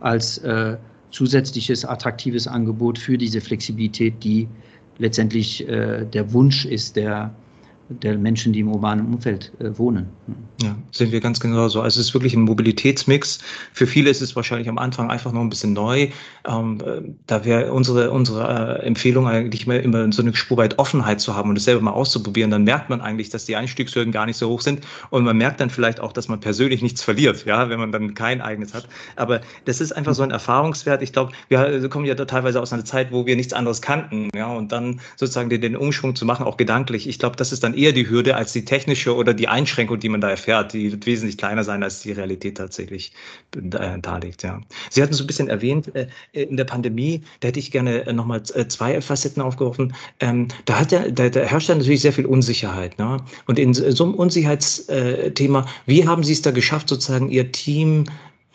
als 0.00 0.38
äh, 0.38 0.76
zusätzliches 1.10 1.84
attraktives 1.84 2.46
Angebot 2.46 2.98
für 2.98 3.18
diese 3.18 3.40
Flexibilität, 3.40 4.14
die 4.22 4.48
letztendlich 4.98 5.68
äh, 5.68 6.04
der 6.04 6.32
Wunsch 6.32 6.64
ist 6.64 6.96
der 6.96 7.34
der 7.88 8.18
Menschen, 8.18 8.52
die 8.52 8.60
im 8.60 8.68
urbanen 8.68 9.06
Umfeld 9.06 9.52
äh, 9.60 9.76
wohnen. 9.78 10.08
Ja, 10.62 10.76
sehen 10.90 11.12
wir 11.12 11.20
ganz 11.20 11.38
genau 11.38 11.68
so. 11.68 11.80
Also 11.80 12.00
es 12.00 12.08
ist 12.08 12.14
wirklich 12.14 12.34
ein 12.34 12.42
Mobilitätsmix. 12.42 13.38
Für 13.72 13.86
viele 13.86 14.10
ist 14.10 14.22
es 14.22 14.34
wahrscheinlich 14.34 14.68
am 14.68 14.78
Anfang 14.78 15.10
einfach 15.10 15.32
noch 15.32 15.40
ein 15.40 15.48
bisschen 15.48 15.72
neu. 15.72 16.08
Ähm, 16.46 17.16
da 17.26 17.44
wäre 17.44 17.72
unsere, 17.72 18.10
unsere 18.10 18.80
äh, 18.80 18.86
Empfehlung 18.86 19.28
eigentlich 19.28 19.66
immer, 19.66 19.80
immer 19.80 20.12
so 20.12 20.22
eine 20.22 20.34
Spur 20.34 20.56
weit 20.56 20.78
Offenheit 20.78 21.20
zu 21.20 21.36
haben 21.36 21.50
und 21.50 21.54
das 21.56 21.64
selber 21.64 21.82
mal 21.82 21.92
auszuprobieren. 21.92 22.50
Dann 22.50 22.64
merkt 22.64 22.90
man 22.90 23.00
eigentlich, 23.00 23.28
dass 23.28 23.44
die 23.44 23.54
Einstiegshürden 23.54 24.12
gar 24.12 24.26
nicht 24.26 24.36
so 24.36 24.48
hoch 24.48 24.62
sind 24.62 24.80
und 25.10 25.24
man 25.24 25.36
merkt 25.36 25.60
dann 25.60 25.70
vielleicht 25.70 26.00
auch, 26.00 26.12
dass 26.12 26.28
man 26.28 26.40
persönlich 26.40 26.82
nichts 26.82 27.02
verliert, 27.02 27.44
ja, 27.46 27.68
wenn 27.68 27.78
man 27.78 27.92
dann 27.92 28.14
kein 28.14 28.40
eigenes 28.40 28.74
hat. 28.74 28.88
Aber 29.16 29.40
das 29.64 29.80
ist 29.80 29.92
einfach 29.92 30.14
so 30.14 30.22
ein 30.22 30.30
Erfahrungswert. 30.30 31.02
Ich 31.02 31.12
glaube, 31.12 31.32
wir 31.48 31.88
kommen 31.88 32.06
ja 32.06 32.14
teilweise 32.14 32.60
aus 32.60 32.72
einer 32.72 32.84
Zeit, 32.84 33.12
wo 33.12 33.26
wir 33.26 33.36
nichts 33.36 33.52
anderes 33.52 33.82
kannten, 33.82 34.30
ja, 34.34 34.46
und 34.46 34.72
dann 34.72 35.00
sozusagen 35.16 35.50
den, 35.50 35.60
den 35.60 35.76
Umschwung 35.76 36.16
zu 36.16 36.24
machen, 36.24 36.44
auch 36.44 36.56
gedanklich. 36.56 37.08
Ich 37.08 37.18
glaube, 37.18 37.36
das 37.36 37.52
ist 37.52 37.62
dann 37.62 37.75
eher 37.76 37.92
die 37.92 38.08
Hürde 38.08 38.36
als 38.36 38.52
die 38.52 38.64
technische 38.64 39.14
oder 39.14 39.34
die 39.34 39.48
Einschränkung, 39.48 39.98
die 39.98 40.08
man 40.08 40.20
da 40.20 40.30
erfährt. 40.30 40.72
Die 40.72 40.90
wird 40.92 41.06
wesentlich 41.06 41.38
kleiner 41.38 41.64
sein, 41.64 41.82
als 41.82 42.00
die 42.00 42.12
Realität 42.12 42.56
tatsächlich 42.56 43.12
äh, 43.54 43.98
darlegt. 44.00 44.42
Ja. 44.42 44.60
Sie 44.90 45.02
hatten 45.02 45.12
so 45.12 45.24
ein 45.24 45.26
bisschen 45.26 45.48
erwähnt, 45.48 45.94
äh, 45.94 46.06
in 46.32 46.56
der 46.56 46.64
Pandemie, 46.64 47.22
da 47.40 47.48
hätte 47.48 47.58
ich 47.58 47.70
gerne 47.70 48.06
äh, 48.06 48.12
nochmal 48.12 48.42
zwei 48.42 49.00
Facetten 49.00 49.42
aufgeworfen. 49.42 49.94
Ähm, 50.20 50.48
da, 50.64 50.80
hat 50.80 50.92
der, 50.92 51.10
da, 51.10 51.28
da 51.28 51.40
herrscht 51.40 51.68
ja 51.68 51.74
natürlich 51.74 52.00
sehr 52.00 52.12
viel 52.12 52.26
Unsicherheit. 52.26 52.98
Ne? 52.98 53.18
Und 53.46 53.58
in 53.58 53.74
so 53.74 54.04
einem 54.04 54.14
Unsicherheitsthema, 54.14 55.66
wie 55.86 56.06
haben 56.06 56.24
Sie 56.24 56.32
es 56.32 56.42
da 56.42 56.50
geschafft, 56.50 56.88
sozusagen 56.88 57.30
Ihr 57.30 57.52
Team 57.52 58.04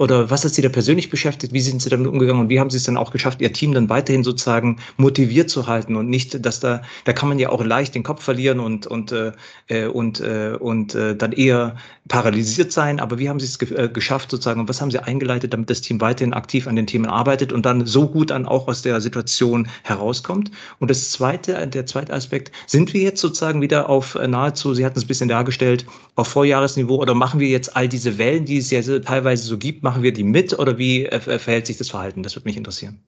oder 0.02 0.32
was 0.32 0.44
hat 0.44 0.56
Sie 0.56 0.64
da 0.64 0.70
persönlich 0.70 1.12
beschäftigt? 1.12 1.54
Wie 1.54 1.62
sind 1.62 1.80
Sie 1.80 1.90
damit 1.90 2.08
umgegangen 2.08 2.42
und 2.42 2.50
wie 2.50 2.60
haben 2.60 2.72
Sie 2.72 2.78
es 2.78 2.86
dann 2.86 2.98
auch 2.98 3.12
geschafft, 3.12 3.40
Ihr 3.40 3.54
Team 3.54 3.72
dann 3.76 3.88
weiterhin 3.88 4.24
sozusagen 4.24 4.78
motiviert 4.98 5.52
zu 5.52 5.68
halten 5.68 5.96
und 5.96 6.10
nicht, 6.10 6.44
dass 6.44 6.60
da, 6.60 6.82
da 7.06 7.14
kann 7.14 7.30
man 7.30 7.38
ja 7.38 7.50
auch 7.50 7.64
leicht 7.64 7.94
den 7.94 8.02
Kopf 8.02 8.24
verlieren 8.24 8.60
und, 8.60 8.88
und, 8.88 9.12
äh, 9.12 9.86
und, 9.86 10.20
äh, 10.20 10.58
und 10.60 10.96
äh, 10.96 11.16
dann 11.16 11.34
eher 11.34 11.76
paralysiert 12.08 12.72
sein. 12.72 13.00
Aber 13.00 13.20
wie 13.20 13.30
haben 13.30 13.40
Sie 13.40 13.46
es 13.46 13.60
ge 13.60 13.74
äh, 13.76 13.90
geschafft 13.90 14.32
sozusagen 14.32 14.60
und 14.60 14.70
was 14.70 14.82
haben 14.82 14.92
Sie 14.92 15.00
eingeleitet, 15.00 15.54
damit 15.54 15.70
das 15.70 15.82
Team 15.82 16.02
weiterhin 16.02 16.34
aktiv 16.34 16.68
an 16.68 16.76
den 16.76 16.88
Themen 16.88 17.06
arbeitet 17.06 17.54
und 17.54 17.66
dann 17.66 17.86
so 17.86 18.08
gut 18.08 18.32
dann 18.32 18.46
auch 18.46 18.68
aus 18.68 18.82
der 18.82 19.00
Situation 19.02 19.68
herauskommt? 19.84 20.52
Und 20.80 20.92
das 20.92 21.12
zweite, 21.12 21.68
der 21.68 21.86
zweite 21.86 22.14
Aspekt, 22.14 22.52
sind 22.68 22.94
wir 22.94 23.02
jetzt 23.02 23.22
sozusagen 23.22 23.62
wieder 23.62 23.90
auf 23.90 24.16
äh, 24.16 24.28
nahezu, 24.28 24.74
Sie 24.74 24.86
hatten 24.86 24.98
es 24.98 25.06
ein 25.06 25.08
bisschen 25.08 25.30
dargestellt, 25.30 25.86
auf 26.16 26.28
Vorjahresniveau 26.28 26.98
oder 26.98 27.14
machen 27.14 27.40
wir 27.40 27.48
jetzt 27.48 27.76
all 27.76 27.88
diese 27.88 28.18
Wellen, 28.18 28.46
die 28.46 28.58
es 28.58 28.72
ja 28.72 28.82
teilweise 29.00 29.44
so 29.44 29.58
gibt, 29.58 29.84
machen 29.84 30.04
wir 30.04 30.14
die 30.14 30.24
mit 30.24 30.58
oder 30.58 30.78
wie 30.78 31.06
äh, 31.06 31.20
verhält 31.20 31.68
sich 31.68 31.78
das 31.78 31.90
Verhalten? 31.90 32.24
Das 32.24 32.36
würde 32.36 32.48
mich 32.48 32.58
interessieren. 32.58 33.00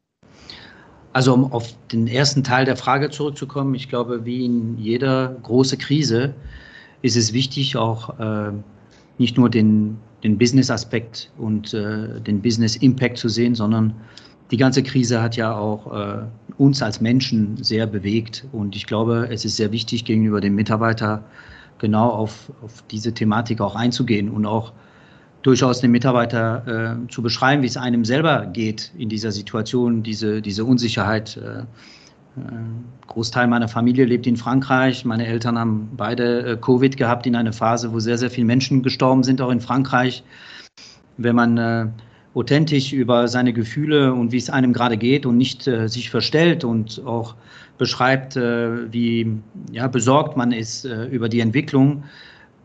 Also 1.13 1.33
um 1.33 1.51
auf 1.51 1.75
den 1.91 2.07
ersten 2.07 2.43
Teil 2.43 2.65
der 2.65 2.75
Frage 2.75 3.11
zurückzukommen, 3.11 3.75
ich 3.75 3.87
glaube, 3.87 4.25
wie 4.25 4.45
in 4.45 4.79
jeder 4.79 5.37
großen 5.43 5.77
Krise 5.77 6.33
ist 7.03 7.15
es 7.15 7.33
wichtig, 7.33 7.77
auch 7.77 8.19
äh, 8.19 8.51
nicht 9.17 9.37
nur 9.37 9.49
den, 9.49 9.97
den 10.23 10.37
Business-Aspekt 10.37 11.31
und 11.37 11.73
äh, 11.73 12.19
den 12.21 12.41
Business-Impact 12.41 13.17
zu 13.17 13.29
sehen, 13.29 13.55
sondern 13.55 13.93
die 14.51 14.57
ganze 14.57 14.83
Krise 14.83 15.21
hat 15.21 15.35
ja 15.35 15.55
auch 15.55 15.93
äh, 15.93 16.23
uns 16.57 16.81
als 16.81 17.01
Menschen 17.01 17.57
sehr 17.63 17.87
bewegt. 17.87 18.45
Und 18.51 18.75
ich 18.75 18.85
glaube, 18.85 19.27
es 19.31 19.45
ist 19.45 19.55
sehr 19.55 19.71
wichtig, 19.71 20.05
gegenüber 20.05 20.41
dem 20.41 20.55
Mitarbeiter 20.55 21.23
genau 21.79 22.09
auf, 22.09 22.51
auf 22.61 22.83
diese 22.91 23.13
Thematik 23.13 23.61
auch 23.61 23.75
einzugehen 23.75 24.29
und 24.29 24.45
auch 24.45 24.73
durchaus 25.41 25.81
den 25.81 25.91
Mitarbeiter 25.91 26.97
äh, 27.03 27.11
zu 27.11 27.21
beschreiben, 27.21 27.61
wie 27.63 27.67
es 27.67 27.77
einem 27.77 28.05
selber 28.05 28.45
geht 28.45 28.91
in 28.97 29.09
dieser 29.09 29.31
Situation, 29.31 30.03
diese, 30.03 30.41
diese 30.41 30.63
Unsicherheit. 30.65 31.37
Äh, 31.37 31.63
äh 32.37 33.07
Großteil 33.07 33.47
meiner 33.47 33.67
Familie 33.67 34.05
lebt 34.05 34.25
in 34.25 34.37
Frankreich. 34.37 35.05
Meine 35.05 35.27
Eltern 35.27 35.59
haben 35.59 35.89
beide 35.95 36.53
äh, 36.53 36.57
Covid 36.57 36.97
gehabt 36.97 37.27
in 37.27 37.35
einer 37.35 37.53
Phase, 37.53 37.91
wo 37.93 37.99
sehr, 37.99 38.17
sehr 38.17 38.31
viele 38.31 38.47
Menschen 38.47 38.81
gestorben 38.81 39.23
sind, 39.23 39.41
auch 39.41 39.51
in 39.51 39.61
Frankreich. 39.61 40.23
Wenn 41.17 41.35
man 41.35 41.57
äh, 41.57 41.87
authentisch 42.33 42.93
über 42.93 43.27
seine 43.27 43.53
Gefühle 43.53 44.13
und 44.13 44.31
wie 44.31 44.37
es 44.37 44.49
einem 44.49 44.73
gerade 44.73 44.97
geht 44.97 45.25
und 45.25 45.37
nicht 45.37 45.67
äh, 45.67 45.87
sich 45.87 46.09
verstellt 46.09 46.63
und 46.63 47.03
auch 47.05 47.35
beschreibt, 47.77 48.35
äh, 48.35 48.91
wie 48.91 49.37
ja, 49.71 49.87
besorgt 49.87 50.37
man 50.37 50.51
ist 50.51 50.85
äh, 50.85 51.05
über 51.05 51.29
die 51.29 51.41
Entwicklung, 51.41 52.03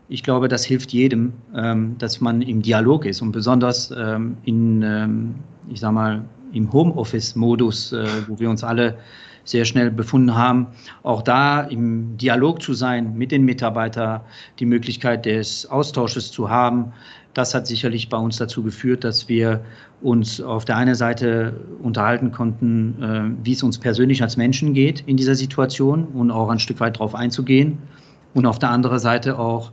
ich 0.09 0.23
glaube, 0.23 0.47
das 0.47 0.65
hilft 0.65 0.91
jedem, 0.91 1.33
ähm, 1.55 1.95
dass 1.99 2.19
man 2.19 2.41
im 2.41 2.63
Dialog 2.63 3.05
ist 3.05 3.21
und 3.21 3.31
besonders 3.31 3.91
ähm, 3.95 4.37
in, 4.43 4.81
ähm, 4.81 5.35
ich 5.69 5.79
sag 5.79 5.91
mal, 5.91 6.23
im 6.51 6.73
Homeoffice-Modus, 6.73 7.93
äh, 7.93 8.07
wo 8.27 8.39
wir 8.39 8.49
uns 8.49 8.63
alle 8.63 8.97
sehr 9.43 9.65
schnell 9.65 9.91
befunden 9.91 10.35
haben, 10.35 10.67
auch 11.03 11.21
da 11.21 11.61
im 11.61 12.17
Dialog 12.17 12.61
zu 12.61 12.73
sein 12.73 13.17
mit 13.17 13.31
den 13.31 13.43
Mitarbeitern, 13.43 14.21
die 14.59 14.65
Möglichkeit 14.65 15.25
des 15.25 15.65
Austausches 15.65 16.31
zu 16.31 16.49
haben. 16.49 16.93
Das 17.33 17.53
hat 17.53 17.67
sicherlich 17.67 18.09
bei 18.09 18.17
uns 18.17 18.37
dazu 18.37 18.63
geführt, 18.63 19.03
dass 19.03 19.29
wir 19.29 19.61
uns 20.01 20.41
auf 20.41 20.65
der 20.65 20.77
einen 20.77 20.95
Seite 20.95 21.53
unterhalten 21.81 22.31
konnten, 22.31 23.03
äh, 23.03 23.45
wie 23.45 23.53
es 23.53 23.63
uns 23.63 23.77
persönlich 23.77 24.21
als 24.21 24.37
Menschen 24.37 24.73
geht 24.73 25.01
in 25.01 25.17
dieser 25.17 25.35
Situation 25.35 26.05
und 26.05 26.31
auch 26.31 26.49
ein 26.49 26.59
Stück 26.59 26.79
weit 26.79 26.95
darauf 26.95 27.15
einzugehen. 27.15 27.77
Und 28.33 28.45
auf 28.45 28.59
der 28.59 28.69
anderen 28.69 28.99
Seite 28.99 29.39
auch 29.39 29.71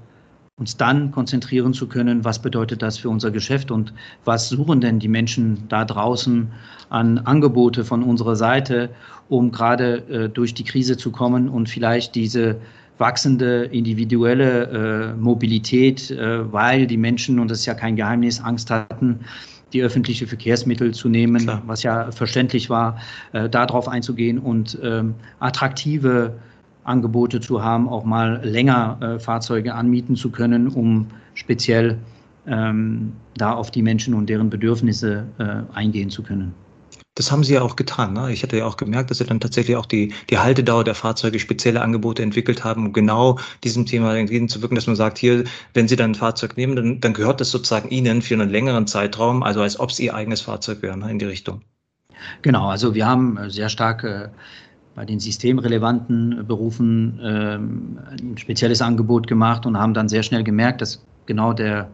uns 0.58 0.78
dann 0.78 1.10
konzentrieren 1.10 1.74
zu 1.74 1.86
können, 1.86 2.24
was 2.24 2.40
bedeutet 2.40 2.80
das 2.80 2.96
für 2.96 3.10
unser 3.10 3.30
Geschäft 3.30 3.70
und 3.70 3.92
was 4.24 4.48
suchen 4.48 4.80
denn 4.80 4.98
die 4.98 5.08
Menschen 5.08 5.68
da 5.68 5.84
draußen 5.84 6.50
an 6.88 7.18
Angebote 7.18 7.84
von 7.84 8.02
unserer 8.02 8.36
Seite, 8.36 8.88
um 9.28 9.52
gerade 9.52 9.96
äh, 10.08 10.28
durch 10.30 10.54
die 10.54 10.64
Krise 10.64 10.96
zu 10.96 11.10
kommen 11.10 11.50
und 11.50 11.68
vielleicht 11.68 12.14
diese 12.14 12.56
wachsende 12.96 13.64
individuelle 13.64 15.12
äh, 15.12 15.14
Mobilität, 15.14 16.10
äh, 16.10 16.50
weil 16.50 16.86
die 16.86 16.96
Menschen, 16.96 17.38
und 17.38 17.50
das 17.50 17.58
ist 17.58 17.66
ja 17.66 17.74
kein 17.74 17.94
Geheimnis, 17.94 18.40
Angst 18.40 18.70
hatten, 18.70 19.20
die 19.74 19.82
öffentlichen 19.82 20.26
Verkehrsmittel 20.26 20.94
zu 20.94 21.10
nehmen, 21.10 21.42
Klar. 21.42 21.62
was 21.66 21.82
ja 21.82 22.10
verständlich 22.12 22.70
war, 22.70 22.98
äh, 23.34 23.50
darauf 23.50 23.88
einzugehen 23.88 24.38
und 24.38 24.78
ähm, 24.82 25.16
attraktive 25.38 26.38
Angebote 26.86 27.40
zu 27.40 27.62
haben, 27.62 27.88
auch 27.88 28.04
mal 28.04 28.40
länger 28.44 28.98
äh, 29.00 29.18
Fahrzeuge 29.18 29.74
anmieten 29.74 30.16
zu 30.16 30.30
können, 30.30 30.68
um 30.68 31.08
speziell 31.34 31.98
ähm, 32.46 33.12
da 33.36 33.52
auf 33.52 33.70
die 33.70 33.82
Menschen 33.82 34.14
und 34.14 34.28
deren 34.28 34.50
Bedürfnisse 34.50 35.26
äh, 35.38 35.74
eingehen 35.74 36.10
zu 36.10 36.22
können. 36.22 36.54
Das 37.16 37.32
haben 37.32 37.44
Sie 37.44 37.54
ja 37.54 37.62
auch 37.62 37.76
getan. 37.76 38.12
Ne? 38.12 38.30
Ich 38.30 38.42
hatte 38.42 38.58
ja 38.58 38.66
auch 38.66 38.76
gemerkt, 38.76 39.10
dass 39.10 39.18
Sie 39.18 39.24
dann 39.24 39.40
tatsächlich 39.40 39.74
auch 39.74 39.86
die, 39.86 40.12
die 40.28 40.38
Haltedauer 40.38 40.84
der 40.84 40.94
Fahrzeuge 40.94 41.38
spezielle 41.38 41.80
Angebote 41.80 42.22
entwickelt 42.22 42.62
haben, 42.62 42.86
um 42.86 42.92
genau 42.92 43.38
diesem 43.64 43.86
Thema 43.86 44.14
entgegenzuwirken, 44.14 44.74
dass 44.74 44.86
man 44.86 44.96
sagt, 44.96 45.16
hier, 45.16 45.44
wenn 45.72 45.88
Sie 45.88 45.96
dann 45.96 46.10
ein 46.10 46.14
Fahrzeug 46.14 46.58
nehmen, 46.58 46.76
dann, 46.76 47.00
dann 47.00 47.14
gehört 47.14 47.40
das 47.40 47.50
sozusagen 47.50 47.88
Ihnen 47.88 48.20
für 48.20 48.34
einen 48.34 48.50
längeren 48.50 48.86
Zeitraum, 48.86 49.42
also 49.42 49.62
als 49.62 49.80
ob 49.80 49.90
es 49.90 49.98
Ihr 49.98 50.14
eigenes 50.14 50.42
Fahrzeug 50.42 50.82
wäre, 50.82 50.98
ne, 50.98 51.10
in 51.10 51.18
die 51.18 51.24
Richtung. 51.24 51.62
Genau, 52.42 52.68
also 52.68 52.94
wir 52.94 53.06
haben 53.06 53.38
sehr 53.48 53.70
stark 53.70 54.04
äh, 54.04 54.28
bei 54.96 55.04
den 55.04 55.20
systemrelevanten 55.20 56.46
Berufen 56.46 57.20
ähm, 57.22 57.98
ein 58.10 58.38
spezielles 58.38 58.82
Angebot 58.82 59.28
gemacht 59.28 59.66
und 59.66 59.78
haben 59.78 59.94
dann 59.94 60.08
sehr 60.08 60.22
schnell 60.24 60.42
gemerkt, 60.42 60.80
dass 60.80 61.04
genau 61.26 61.52
der 61.52 61.88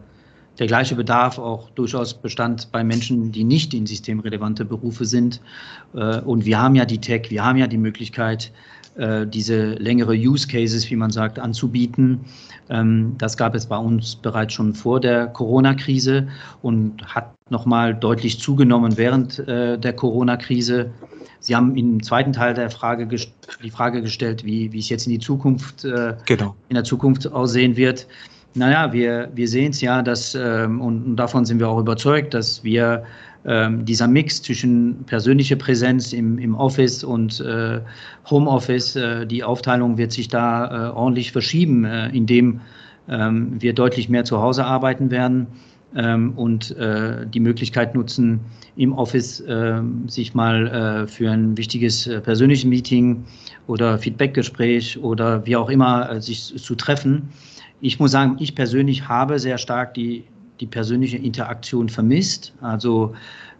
der 0.59 0.67
gleiche 0.67 0.95
Bedarf 0.95 1.39
auch 1.39 1.71
durchaus 1.71 2.13
bestand 2.13 2.71
bei 2.71 2.83
Menschen, 2.83 3.31
die 3.31 3.43
nicht 3.43 3.73
in 3.73 3.87
systemrelevante 3.87 4.65
Berufe 4.65 5.05
sind. 5.05 5.41
Äh, 5.95 6.19
und 6.21 6.45
wir 6.45 6.61
haben 6.61 6.75
ja 6.75 6.85
die 6.85 6.99
Tech, 6.99 7.29
wir 7.29 7.43
haben 7.43 7.57
ja 7.57 7.67
die 7.67 7.77
Möglichkeit, 7.77 8.51
äh, 8.95 9.25
diese 9.25 9.73
längere 9.73 10.13
Use 10.13 10.47
Cases, 10.47 10.89
wie 10.89 10.95
man 10.95 11.11
sagt, 11.11 11.39
anzubieten. 11.39 12.21
Ähm, 12.69 13.15
das 13.17 13.37
gab 13.37 13.55
es 13.55 13.65
bei 13.65 13.77
uns 13.77 14.15
bereits 14.15 14.53
schon 14.53 14.73
vor 14.73 14.99
der 14.99 15.27
Corona-Krise 15.27 16.27
und 16.61 17.03
hat 17.05 17.33
nochmal 17.49 17.95
deutlich 17.95 18.39
zugenommen 18.39 18.97
während 18.97 19.39
äh, 19.47 19.77
der 19.77 19.93
Corona-Krise. 19.93 20.91
Sie 21.39 21.55
haben 21.55 21.75
im 21.75 22.01
zweiten 22.01 22.33
Teil 22.33 22.53
der 22.53 22.69
Frage 22.69 23.07
die 23.07 23.69
Frage 23.69 24.01
gestellt, 24.01 24.45
wie, 24.45 24.71
wie 24.71 24.79
es 24.79 24.89
jetzt 24.89 25.07
in 25.07 25.11
die 25.11 25.19
Zukunft, 25.19 25.85
genau. 26.25 26.55
in 26.69 26.75
der 26.75 26.85
Zukunft 26.85 27.29
aussehen 27.29 27.75
wird. 27.75 28.07
Naja, 28.55 28.93
wir, 28.93 29.29
wir 29.33 29.47
sehen 29.47 29.71
es 29.71 29.81
ja, 29.81 30.01
dass, 30.01 30.35
ähm, 30.35 30.79
und 30.79 31.15
davon 31.15 31.45
sind 31.45 31.59
wir 31.59 31.67
auch 31.69 31.79
überzeugt, 31.79 32.33
dass 32.33 32.63
wir 32.63 33.03
ähm, 33.45 33.85
dieser 33.85 34.07
Mix 34.07 34.41
zwischen 34.41 35.03
persönlicher 35.05 35.55
Präsenz 35.55 36.13
im, 36.13 36.37
im 36.37 36.55
Office 36.55 37.03
und 37.03 37.39
äh, 37.41 37.81
Homeoffice, 38.29 38.95
äh, 38.95 39.25
die 39.25 39.43
Aufteilung 39.43 39.97
wird 39.97 40.11
sich 40.11 40.27
da 40.29 40.65
äh, 40.65 40.91
ordentlich 40.91 41.31
verschieben, 41.31 41.83
äh, 41.83 42.07
indem 42.09 42.61
ähm, 43.09 43.61
wir 43.61 43.73
deutlich 43.73 44.07
mehr 44.07 44.23
zu 44.23 44.41
Hause 44.41 44.63
arbeiten 44.63 45.11
werden 45.11 45.47
ähm, 45.95 46.33
und 46.37 46.71
äh, 46.77 47.27
die 47.27 47.41
Möglichkeit 47.41 47.95
nutzen, 47.95 48.39
im 48.77 48.93
Office 48.93 49.41
äh, 49.41 49.81
sich 50.07 50.33
mal 50.33 50.67
äh, 50.67 51.07
für 51.07 51.29
ein 51.29 51.57
wichtiges 51.57 52.09
persönliches 52.23 52.65
Meeting 52.65 53.25
oder 53.67 53.97
Feedbackgespräch 53.97 54.97
oder 54.99 55.45
wie 55.45 55.55
auch 55.55 55.69
immer 55.69 56.21
sich 56.21 56.55
zu 56.55 56.75
treffen. 56.75 57.29
Ich 57.81 57.99
muss 57.99 58.11
sagen, 58.11 58.37
ich 58.39 58.55
persönlich 58.55 59.07
habe 59.09 59.37
sehr 59.37 59.57
stark 59.57 59.93
die, 59.93 60.23
die 60.59 60.67
persönliche 60.67 61.17
Interaktion 61.17 61.89
vermisst. 61.89 62.53
Also 62.61 63.13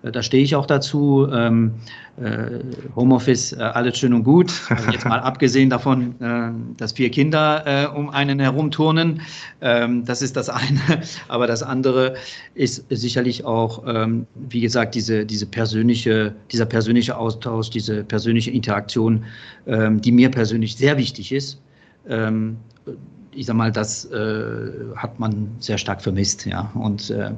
äh, 0.03 0.11
da 0.11 0.21
stehe 0.21 0.43
ich 0.43 0.55
auch 0.55 0.65
dazu. 0.65 1.27
Ähm, 1.31 1.73
äh, 2.17 2.59
Homeoffice, 2.95 3.53
äh, 3.53 3.61
alles 3.61 3.97
schön 3.97 4.13
und 4.13 4.23
gut. 4.23 4.53
Also 4.69 4.91
jetzt 4.91 5.05
mal 5.05 5.19
abgesehen 5.19 5.69
davon, 5.69 6.13
äh, 6.21 6.51
dass 6.77 6.91
vier 6.91 7.09
Kinder 7.09 7.63
äh, 7.65 7.87
um 7.87 8.09
einen 8.09 8.39
herumturnen. 8.39 9.21
Ähm, 9.61 10.05
das 10.05 10.21
ist 10.21 10.37
das 10.37 10.49
eine. 10.49 10.79
Aber 11.27 11.47
das 11.47 11.63
andere 11.63 12.15
ist 12.53 12.85
sicherlich 12.89 13.45
auch, 13.45 13.83
ähm, 13.87 14.27
wie 14.35 14.61
gesagt, 14.61 14.93
diese, 14.93 15.25
diese 15.25 15.47
persönliche, 15.47 16.35
dieser 16.51 16.65
persönliche 16.65 17.17
Austausch, 17.17 17.69
diese 17.71 18.03
persönliche 18.03 18.51
Interaktion, 18.51 19.25
ähm, 19.65 19.99
die 20.01 20.11
mir 20.11 20.29
persönlich 20.29 20.75
sehr 20.75 20.97
wichtig 20.97 21.31
ist. 21.31 21.59
Ich 23.35 23.45
sag 23.47 23.55
mal, 23.55 23.71
das 23.71 24.05
äh, 24.05 24.71
hat 24.95 25.19
man 25.19 25.49
sehr 25.59 25.77
stark 25.77 26.01
vermisst, 26.01 26.45
ja. 26.45 26.71
Und 26.75 27.09
äh, 27.09 27.31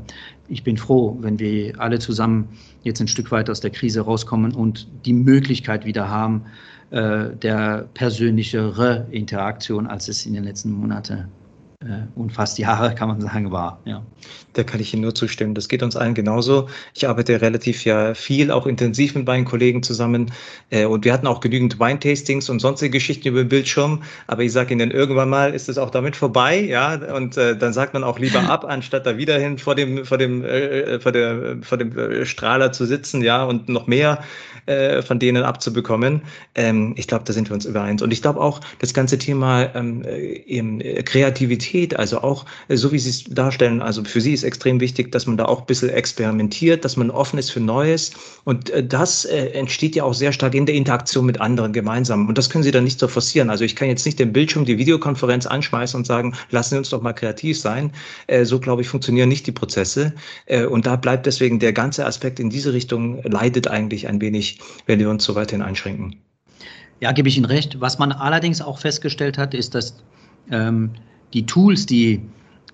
ich 0.48 0.64
bin 0.64 0.78
froh, 0.78 1.18
wenn 1.22 1.40
wir 1.40 1.80
alle 1.80 2.00
zusammen 2.00 2.50
jetzt 2.84 3.00
ein 3.02 3.08
Stück 3.08 3.32
weit 3.32 3.50
aus 3.50 3.62
der 3.62 3.72
Krise 3.72 4.02
rauskommen 4.02 4.54
und 4.54 4.88
die 5.06 5.14
Möglichkeit 5.14 5.86
wieder 5.86 6.10
haben, 6.10 6.46
äh, 6.92 7.30
der 7.36 7.88
persönlichere 7.94 9.08
Interaktion, 9.12 9.88
als 9.88 10.08
es 10.08 10.26
in 10.26 10.34
den 10.34 10.44
letzten 10.44 10.72
Monaten 10.72 11.26
und 12.16 12.32
fast 12.32 12.58
Jahre, 12.58 12.96
kann 12.96 13.10
man 13.10 13.22
sagen, 13.22 13.52
war. 13.52 13.80
Ja. 13.86 14.02
Da 14.54 14.64
kann 14.64 14.80
ich 14.80 14.94
Ihnen 14.94 15.04
nur 15.04 15.14
zustimmen. 15.14 15.54
Das 15.54 15.68
geht 15.68 15.84
uns 15.84 15.96
allen 15.96 16.14
genauso. 16.14 16.70
Ich 16.94 17.08
arbeite 17.08 17.42
relativ 17.42 17.84
ja 17.84 18.14
viel, 18.14 18.50
auch 18.50 18.66
intensiv 18.66 19.14
mit 19.16 19.28
meinen 19.28 19.46
Kollegen 19.46 19.84
zusammen. 19.84 20.32
Äh, 20.70 20.86
und 20.86 21.04
wir 21.04 21.12
hatten 21.12 21.28
auch 21.28 21.42
genügend 21.42 21.80
Weintastings 21.80 22.50
und 22.50 22.60
sonstige 22.60 22.92
Geschichten 22.92 23.28
über 23.28 23.44
den 23.44 23.50
Bildschirm. 23.50 24.04
Aber 24.28 24.44
ich 24.44 24.54
sage 24.54 24.74
Ihnen, 24.74 24.92
irgendwann 24.92 25.30
mal 25.30 25.54
ist 25.54 25.68
es 25.68 25.78
auch 25.78 25.90
damit 25.90 26.16
vorbei. 26.16 26.62
Ja, 26.62 26.96
und 27.14 27.36
äh, 27.38 27.58
dann 27.58 27.74
sagt 27.74 27.94
man 27.94 28.04
auch 28.04 28.20
lieber 28.20 28.40
ab, 28.50 28.66
anstatt 28.66 29.06
da 29.06 29.18
wieder 29.18 29.38
hin 29.38 29.58
vor 29.58 29.76
dem, 29.76 30.06
vor 30.06 30.18
dem, 30.18 30.44
vor 31.02 31.12
der, 31.12 31.58
vor 31.62 31.78
dem 31.78 32.26
Strahler 32.26 32.72
zu 32.72 32.86
sitzen, 32.86 33.22
ja, 33.22 33.44
und 33.44 33.70
noch 33.70 33.88
mehr 33.88 34.24
von 35.06 35.20
denen 35.20 35.44
abzubekommen. 35.44 36.24
Ähm, 36.56 36.96
ich 36.98 37.06
glaube, 37.06 37.24
da 37.24 37.34
sind 37.34 37.52
wir 37.52 37.54
uns 37.54 37.66
übereins. 37.66 38.02
Und 38.02 38.12
ich 38.12 38.24
glaube 38.24 38.42
auch, 38.42 38.62
das 38.80 38.96
ganze 38.96 39.20
Thema 39.20 39.76
ähm, 39.76 40.02
Kreativität 41.06 41.65
Kreativität, 41.66 41.98
also 41.98 42.22
auch 42.22 42.46
äh, 42.68 42.78
so 42.78 42.92
wie 42.92 43.00
Sie 43.00 43.10
es 43.10 43.24
darstellen, 43.26 43.82
also 43.82 44.04
für 44.04 44.22
Sie 44.22 44.34
ist 44.34 44.44
extrem 44.44 44.80
wichtig, 44.80 45.12
dass 45.12 45.26
man 45.26 45.38
da 45.38 45.46
auch 45.46 45.62
ein 45.62 45.66
bisschen 45.66 45.90
experimentiert, 45.90 46.86
dass 46.86 46.98
man 46.98 47.12
offen 47.12 47.40
ist 47.40 47.52
für 47.52 47.60
Neues. 47.60 48.12
Und 48.44 48.70
äh, 48.70 48.86
das 48.86 49.26
äh, 49.26 49.48
entsteht 49.54 49.96
ja 49.96 50.04
auch 50.04 50.14
sehr 50.14 50.32
stark 50.32 50.56
in 50.56 50.66
der 50.66 50.76
Interaktion 50.76 51.26
mit 51.26 51.42
anderen 51.42 51.74
gemeinsam. 51.74 52.28
Und 52.28 52.38
das 52.38 52.50
können 52.50 52.64
Sie 52.64 52.72
dann 52.72 52.84
nicht 52.84 53.00
so 53.00 53.08
forcieren. 53.08 53.50
Also 53.50 53.64
ich 53.64 53.76
kann 53.76 53.88
jetzt 53.88 54.06
nicht 54.06 54.20
den 54.20 54.32
Bildschirm, 54.32 54.66
die 54.66 54.78
Videokonferenz 54.78 55.46
anschmeißen 55.46 55.98
und 55.98 56.06
sagen, 56.06 56.36
lassen 56.52 56.76
Sie 56.76 56.78
uns 56.78 56.90
doch 56.90 57.02
mal 57.02 57.14
kreativ 57.14 57.60
sein. 57.60 57.92
So, 58.44 58.60
glaube 58.60 58.82
ich, 58.82 58.88
funktionieren 58.88 59.30
nicht 59.30 59.48
die 59.48 59.52
Prozesse. 59.52 60.14
Und 60.70 60.86
da 60.86 60.96
bleibt 60.96 61.26
deswegen 61.26 61.60
der 61.60 61.74
ganze 61.74 62.06
Aspekt 62.06 62.40
in 62.40 62.50
diese 62.50 62.74
Richtung 62.74 63.22
leidet 63.24 63.68
eigentlich 63.68 64.08
ein 64.08 64.22
wenig, 64.22 64.60
wenn 64.86 65.00
wir 65.00 65.10
uns 65.10 65.24
so 65.24 65.36
weiterhin 65.36 65.62
einschränken. 65.62 66.16
Ja, 67.00 67.12
gebe 67.12 67.28
ich 67.28 67.38
Ihnen 67.38 67.46
recht. 67.46 67.80
Was 67.82 68.00
man 68.00 68.12
allerdings 68.12 68.62
auch 68.62 68.80
festgestellt 68.80 69.38
hat, 69.38 69.54
ist, 69.54 69.76
dass 69.76 69.98
ähm, 70.52 70.92
die 71.36 71.46
Tools, 71.46 71.86
die 71.86 72.22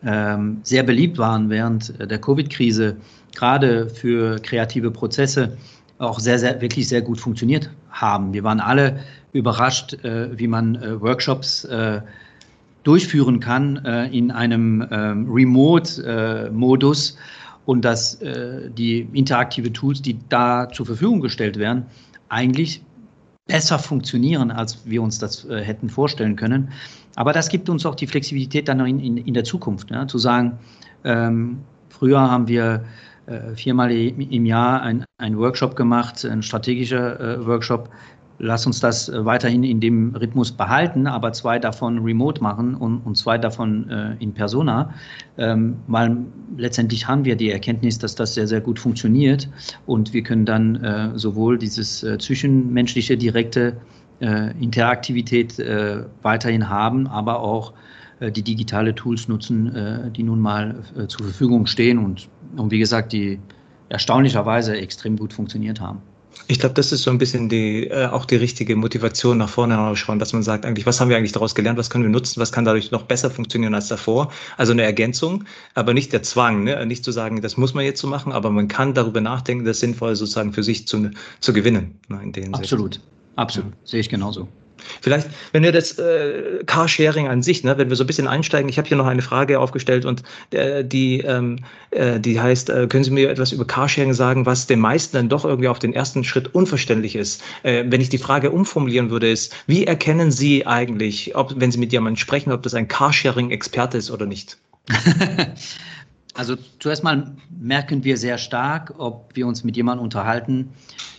ähm, 0.04 0.62
sehr 0.64 0.84
beliebt 0.84 1.18
waren 1.18 1.50
während 1.50 1.94
der 2.00 2.20
Covid-Krise, 2.20 2.96
gerade 3.36 3.90
für 3.90 4.40
kreative 4.40 4.92
Prozesse, 4.92 5.58
auch 5.98 6.20
sehr, 6.20 6.40
sehr, 6.40 6.62
wirklich 6.62 6.88
sehr 6.88 7.02
gut 7.02 7.20
funktioniert 7.20 7.70
haben. 7.90 8.34
Wir 8.34 8.44
waren 8.44 8.60
alle 8.60 9.02
überrascht, 9.34 9.94
äh, 10.04 10.38
wie 10.38 10.48
man 10.48 10.76
äh, 10.76 11.02
Workshops 11.02 11.66
äh, 11.66 12.02
durchführen 12.84 13.40
kann 13.40 13.78
äh, 13.86 14.08
in 14.08 14.32
einem 14.32 14.88
ähm, 14.92 15.32
Remote-Modus 15.32 17.18
und 17.66 17.86
dass 17.86 18.16
äh, 18.22 18.70
die 18.72 19.08
interaktive 19.14 19.72
Tools, 19.72 20.02
die 20.02 20.18
da 20.30 20.68
zur 20.72 20.88
Verfügung 20.88 21.22
gestellt 21.22 21.58
werden, 21.58 21.86
eigentlich 22.30 22.82
besser 23.46 23.78
funktionieren, 23.78 24.50
als 24.50 24.80
wir 24.86 25.02
uns 25.02 25.20
das 25.20 25.46
äh, 25.46 25.62
hätten 25.64 25.90
vorstellen 25.90 26.36
können. 26.36 26.70
Aber 27.16 27.34
das 27.34 27.50
gibt 27.50 27.70
uns 27.70 27.86
auch 27.86 27.96
die 27.96 28.08
Flexibilität 28.08 28.68
dann 28.68 28.80
in, 28.86 29.00
in, 29.00 29.18
in 29.18 29.34
der 29.34 29.44
Zukunft, 29.44 29.92
ja, 29.92 30.08
zu 30.08 30.18
sagen, 30.18 30.58
ähm, 31.04 31.60
früher 31.90 32.20
haben 32.20 32.48
wir 32.48 32.84
äh, 33.26 33.56
viermal 33.56 33.92
im 33.92 34.46
Jahr 34.46 34.82
einen 34.82 35.38
Workshop 35.38 35.76
gemacht, 35.76 36.26
ein 36.26 36.42
strategischer 36.42 37.20
äh, 37.20 37.46
Workshop. 37.46 37.90
lass 38.40 38.66
uns 38.66 38.80
das 38.80 39.08
äh, 39.08 39.24
weiterhin 39.24 39.64
in 39.64 39.80
dem 39.80 40.16
Rhythmus 40.16 40.52
behalten, 40.52 41.06
aber 41.06 41.32
zwei 41.32 41.60
davon 41.60 42.00
remote 42.00 42.42
machen 42.42 42.76
und, 42.76 42.98
und 43.02 43.16
zwei 43.16 43.38
davon 43.38 43.90
äh, 43.90 44.16
in 44.20 44.34
Persona, 44.34 44.94
ähm, 45.38 45.76
weil 45.88 46.18
letztendlich 46.58 47.08
haben 47.08 47.24
wir 47.24 47.36
die 47.36 47.52
Erkenntnis, 47.52 48.00
dass 48.00 48.16
das 48.16 48.34
sehr, 48.34 48.48
sehr 48.48 48.62
gut 48.62 48.80
funktioniert 48.80 49.48
und 49.86 50.14
wir 50.14 50.24
können 50.24 50.46
dann 50.46 50.84
äh, 50.84 51.12
sowohl 51.16 51.58
dieses 51.58 52.04
äh, 52.04 52.18
zwischenmenschliche 52.18 53.16
direkte 53.16 53.78
äh, 54.22 54.52
Interaktivität 54.62 55.60
äh, 55.60 56.04
weiterhin 56.22 56.70
haben, 56.70 57.08
aber 57.08 57.40
auch 57.40 57.74
die 58.24 58.44
digitale 58.44 58.94
Tools 58.94 59.28
nutzen, 59.28 60.12
die 60.16 60.22
nun 60.22 60.40
mal 60.40 60.76
zur 61.08 61.26
Verfügung 61.26 61.66
stehen 61.66 61.98
und, 61.98 62.30
und 62.56 62.70
wie 62.70 62.78
gesagt, 62.78 63.14
die 63.14 63.40
erstaunlicherweise 63.90 64.78
extrem 64.78 65.18
gut 65.18 65.34
funktioniert 65.34 65.82
haben. 65.82 66.04
Ich 66.48 66.60
glaube, 66.60 66.76
das 66.76 66.92
ist 66.92 67.04
so 67.04 67.12
ein 67.12 67.18
bisschen 67.18 67.50
die, 67.50 67.88
äh, 67.88 68.08
auch 68.08 68.26
die 68.26 68.36
richtige 68.36 68.76
Motivation 68.76 69.38
nach 69.38 69.50
vorne 69.50 69.76
herausschauen, 69.76 70.20
dass 70.20 70.34
man 70.34 70.44
sagt, 70.44 70.66
eigentlich, 70.66 70.86
was 70.86 71.00
haben 71.00 71.10
wir 71.10 71.18
eigentlich 71.18 71.32
daraus 71.34 71.56
gelernt, 71.56 71.78
was 71.78 71.90
können 71.90 72.04
wir 72.04 72.12
nutzen, 72.12 72.40
was 72.40 72.52
kann 72.52 72.66
dadurch 72.66 72.92
noch 72.92 73.04
besser 73.04 73.30
funktionieren 73.30 73.74
als 73.74 73.88
davor. 73.88 74.32
Also 74.58 74.72
eine 74.72 74.84
Ergänzung, 74.84 75.44
aber 75.76 75.94
nicht 75.94 76.14
der 76.14 76.24
Zwang, 76.24 76.64
ne? 76.64 76.86
nicht 76.86 77.04
zu 77.04 77.12
sagen, 77.12 77.42
das 77.42 77.58
muss 77.58 77.74
man 77.74 77.86
jetzt 77.86 78.02
so 78.02 78.08
machen, 78.08 78.32
aber 78.32 78.50
man 78.50 78.68
kann 78.68 78.94
darüber 78.94 79.22
nachdenken, 79.22 79.66
das 79.66 79.80
sinnvoll 79.80 80.16
sozusagen 80.16 80.54
für 80.54 80.64
sich 80.64 80.88
zu, 80.88 81.12
zu 81.40 81.54
gewinnen. 81.54 82.00
Ne? 82.08 82.22
In 82.24 82.54
absolut, 82.54 83.00
absolut, 83.36 83.72
ja. 83.72 83.78
sehe 83.84 84.00
ich 84.00 84.10
genauso. 84.10 84.48
Vielleicht, 85.02 85.30
wenn 85.52 85.64
wir 85.64 85.72
das 85.72 85.98
äh, 86.00 86.64
Carsharing 86.66 87.28
an 87.28 87.42
sich, 87.42 87.64
ne, 87.64 87.78
wenn 87.78 87.90
wir 87.90 87.96
so 87.96 88.04
ein 88.04 88.08
bisschen 88.08 88.28
einsteigen, 88.28 88.70
ich 88.70 88.78
habe 88.78 88.88
hier 88.88 88.98
noch 88.98 89.06
eine 89.06 89.22
Frage 89.22 89.60
aufgestellt 89.60 90.06
und 90.06 90.24
äh, 90.52 90.84
die, 90.84 91.20
ähm, 91.20 91.60
äh, 91.92 92.20
die 92.20 92.40
heißt, 92.40 92.70
äh, 92.70 92.88
können 92.88 93.04
Sie 93.04 93.12
mir 93.12 93.30
etwas 93.30 93.52
über 93.52 93.66
Carsharing 93.66 94.14
sagen, 94.14 94.46
was 94.46 94.68
den 94.68 94.80
meisten 94.80 95.18
dann 95.18 95.30
doch 95.30 95.46
irgendwie 95.46 95.68
auf 95.68 95.80
den 95.80 95.94
ersten 95.94 96.24
Schritt 96.24 96.54
unverständlich 96.54 97.16
ist? 97.16 97.44
Äh, 97.64 97.86
wenn 97.88 98.02
ich 98.02 98.10
die 98.10 98.18
Frage 98.18 98.52
umformulieren 98.52 99.10
würde, 99.10 99.30
ist, 99.30 99.56
wie 99.68 99.86
erkennen 99.86 100.32
Sie 100.32 100.66
eigentlich, 100.66 101.36
ob, 101.36 101.54
wenn 101.56 101.72
Sie 101.72 101.80
mit 101.80 101.92
jemandem 101.92 102.18
sprechen, 102.18 102.52
ob 102.52 102.64
das 102.64 102.74
ein 102.74 102.88
Carsharing-Experte 102.88 103.98
ist 103.98 104.12
oder 104.12 104.26
nicht? 104.26 104.58
Also 106.34 106.56
zuerst 106.80 107.04
mal 107.04 107.36
merken 107.50 108.06
wir 108.06 108.16
sehr 108.16 108.38
stark, 108.38 108.94
ob 108.98 109.36
wir 109.36 109.46
uns 109.46 109.66
mit 109.66 109.76
jemandem 109.76 110.06
unterhalten, 110.06 110.70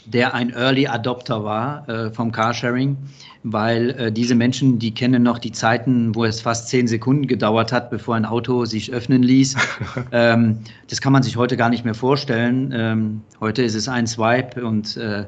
der 0.06 0.34
ein 0.34 0.50
Early 0.50 0.86
Adopter 0.86 1.44
war 1.44 1.88
äh, 1.88 2.10
vom 2.10 2.32
Carsharing, 2.32 2.96
weil 3.44 3.90
äh, 3.90 4.12
diese 4.12 4.34
Menschen, 4.34 4.78
die 4.78 4.92
kennen 4.92 5.22
noch 5.22 5.38
die 5.38 5.52
Zeiten, 5.52 6.14
wo 6.14 6.24
es 6.24 6.40
fast 6.40 6.68
zehn 6.68 6.86
Sekunden 6.86 7.26
gedauert 7.26 7.72
hat, 7.72 7.90
bevor 7.90 8.14
ein 8.14 8.24
Auto 8.24 8.64
sich 8.64 8.92
öffnen 8.92 9.22
ließ. 9.22 9.56
ähm, 10.12 10.60
das 10.88 11.00
kann 11.00 11.12
man 11.12 11.22
sich 11.22 11.36
heute 11.36 11.56
gar 11.56 11.68
nicht 11.68 11.84
mehr 11.84 11.94
vorstellen. 11.94 12.72
Ähm, 12.74 13.22
heute 13.40 13.62
ist 13.62 13.74
es 13.74 13.88
ein 13.88 14.06
Swipe 14.06 14.64
und 14.64 14.96
äh, 14.96 15.24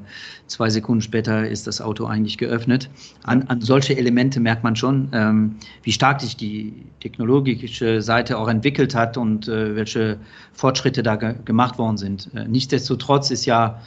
zwei 0.46 0.70
Sekunden 0.70 1.02
später 1.02 1.48
ist 1.48 1.66
das 1.66 1.80
Auto 1.80 2.06
eigentlich 2.06 2.38
geöffnet. 2.38 2.90
An, 3.24 3.42
an 3.44 3.60
solche 3.60 3.96
Elemente 3.96 4.40
merkt 4.40 4.62
man 4.62 4.76
schon, 4.76 5.08
ähm, 5.12 5.56
wie 5.82 5.92
stark 5.92 6.20
sich 6.20 6.36
die 6.36 6.86
technologische 7.00 8.02
Seite 8.02 8.38
auch 8.38 8.48
entwickelt 8.48 8.94
hat 8.94 9.16
und 9.16 9.48
äh, 9.48 9.74
welche 9.74 10.18
Fortschritte 10.52 11.02
da 11.02 11.16
ge 11.16 11.34
gemacht 11.44 11.78
worden 11.78 11.96
sind. 11.96 12.30
Äh, 12.34 12.46
nichtsdestotrotz 12.46 13.30
ist 13.30 13.46
ja 13.46 13.80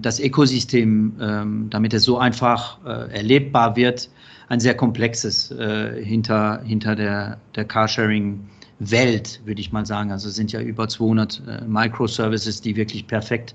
das 0.00 0.20
Ökosystem, 0.20 1.12
ähm, 1.20 1.66
damit 1.70 1.94
es 1.94 2.04
so 2.04 2.18
einfach 2.18 2.78
äh, 2.84 3.12
erlebbar 3.12 3.76
wird, 3.76 4.08
ein 4.48 4.60
sehr 4.60 4.74
komplexes 4.74 5.50
äh, 5.52 6.02
hinter, 6.04 6.62
hinter 6.64 6.96
der, 6.96 7.38
der 7.54 7.64
Carsharing-Welt, 7.64 9.40
würde 9.44 9.60
ich 9.60 9.70
mal 9.70 9.86
sagen. 9.86 10.10
Also 10.10 10.28
es 10.28 10.34
sind 10.34 10.50
ja 10.52 10.60
über 10.60 10.88
200 10.88 11.42
äh, 11.46 11.64
Microservices, 11.66 12.60
die 12.60 12.74
wirklich 12.74 13.06
perfekt 13.06 13.54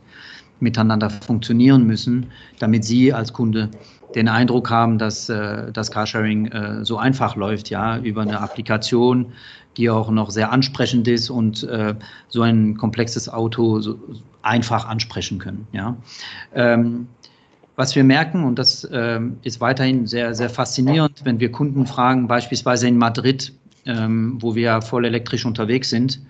miteinander 0.60 1.10
funktionieren 1.10 1.86
müssen, 1.86 2.28
damit 2.60 2.86
Sie 2.86 3.14
als 3.14 3.34
Kunde 3.34 3.70
den 4.16 4.28
Eindruck 4.30 4.70
haben, 4.70 4.98
dass 4.98 5.28
das 5.28 5.92
Carsharing 5.92 6.84
so 6.84 6.98
einfach 6.98 7.36
läuft, 7.36 7.70
ja, 7.70 7.98
über 7.98 8.22
eine 8.22 8.40
Applikation, 8.40 9.34
die 9.76 9.90
auch 9.90 10.10
noch 10.10 10.30
sehr 10.30 10.54
ansprechend 10.54 11.10
ist 11.10 11.30
und 11.30 11.68
so 12.30 12.42
ein 12.42 12.78
komplexes 12.78 13.28
Auto 13.28 13.82
so, 13.82 14.00
einfach 14.42 14.88
ansprechen 14.88 15.40
können. 15.40 15.68
Ja. 15.74 15.98
Ähm, 16.54 17.08
was 17.76 17.96
wir 17.96 18.06
merken, 18.06 18.46
und 18.46 18.58
das 18.58 18.88
ähm, 18.92 19.38
ist 19.44 19.60
weiterhin 19.60 20.08
sehr, 20.08 20.34
sehr 20.34 20.50
faszinierend, 20.50 21.26
wenn 21.26 21.40
wir 21.40 21.52
Kunden 21.52 21.86
fragen, 21.86 22.28
beispielsweise 22.28 22.88
in 22.88 22.98
Madrid, 22.98 23.52
ähm, 23.86 24.38
wo 24.40 24.56
wir 24.56 24.82
voll 24.82 25.06
elektrisch 25.06 25.46
unterwegs 25.46 25.90
sind, 25.90 26.22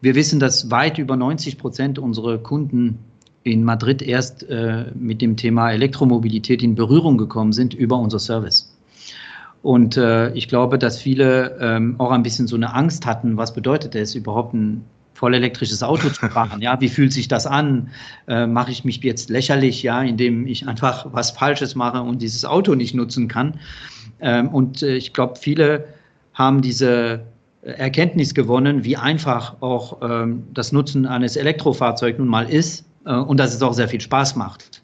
wir 0.00 0.16
wissen, 0.16 0.40
dass 0.40 0.70
weit 0.72 0.98
über 0.98 1.16
90 1.16 1.58
Prozent 1.58 1.98
unserer 2.00 2.38
Kunden 2.38 2.98
in 3.44 3.64
Madrid 3.64 4.02
erst 4.02 4.48
äh, 4.48 4.86
mit 4.94 5.20
dem 5.20 5.36
Thema 5.36 5.72
Elektromobilität 5.72 6.62
in 6.62 6.74
Berührung 6.74 7.18
gekommen 7.18 7.52
sind 7.52 7.74
über 7.74 7.98
unser 7.98 8.18
Service. 8.18 8.76
Und 9.62 9.96
äh, 9.96 10.32
ich 10.32 10.48
glaube, 10.48 10.78
dass 10.78 11.00
viele 11.00 11.56
ähm, 11.60 11.94
auch 11.98 12.10
ein 12.10 12.22
bisschen 12.22 12.46
so 12.46 12.56
eine 12.56 12.74
Angst 12.74 13.06
hatten, 13.06 13.36
was 13.36 13.54
bedeutet 13.54 13.94
es 13.94 14.14
überhaupt 14.14 14.54
ein 14.54 14.84
voll 15.14 15.34
elektrisches 15.34 15.82
Auto 15.84 16.08
zu 16.08 16.28
fahren. 16.28 16.60
Ja, 16.60 16.80
wie 16.80 16.88
fühlt 16.88 17.12
sich 17.12 17.28
das 17.28 17.46
an? 17.46 17.90
Äh, 18.26 18.46
mache 18.46 18.72
ich 18.72 18.84
mich 18.84 19.02
jetzt 19.04 19.30
lächerlich, 19.30 19.82
ja, 19.82 20.02
indem 20.02 20.46
ich 20.48 20.66
einfach 20.66 21.06
was 21.12 21.30
Falsches 21.30 21.76
mache 21.76 22.02
und 22.02 22.22
dieses 22.22 22.44
Auto 22.44 22.74
nicht 22.74 22.94
nutzen 22.94 23.28
kann? 23.28 23.60
Ähm, 24.20 24.48
und 24.48 24.82
äh, 24.82 24.96
ich 24.96 25.12
glaube, 25.12 25.36
viele 25.36 25.84
haben 26.34 26.60
diese 26.60 27.20
Erkenntnis 27.62 28.34
gewonnen, 28.34 28.82
wie 28.82 28.96
einfach 28.96 29.62
auch 29.62 29.98
ähm, 30.02 30.42
das 30.52 30.72
Nutzen 30.72 31.06
eines 31.06 31.36
Elektrofahrzeugs 31.36 32.18
nun 32.18 32.26
mal 32.26 32.50
ist 32.50 32.84
und 33.04 33.38
dass 33.38 33.54
es 33.54 33.62
auch 33.62 33.72
sehr 33.72 33.88
viel 33.88 34.00
Spaß 34.00 34.36
macht. 34.36 34.82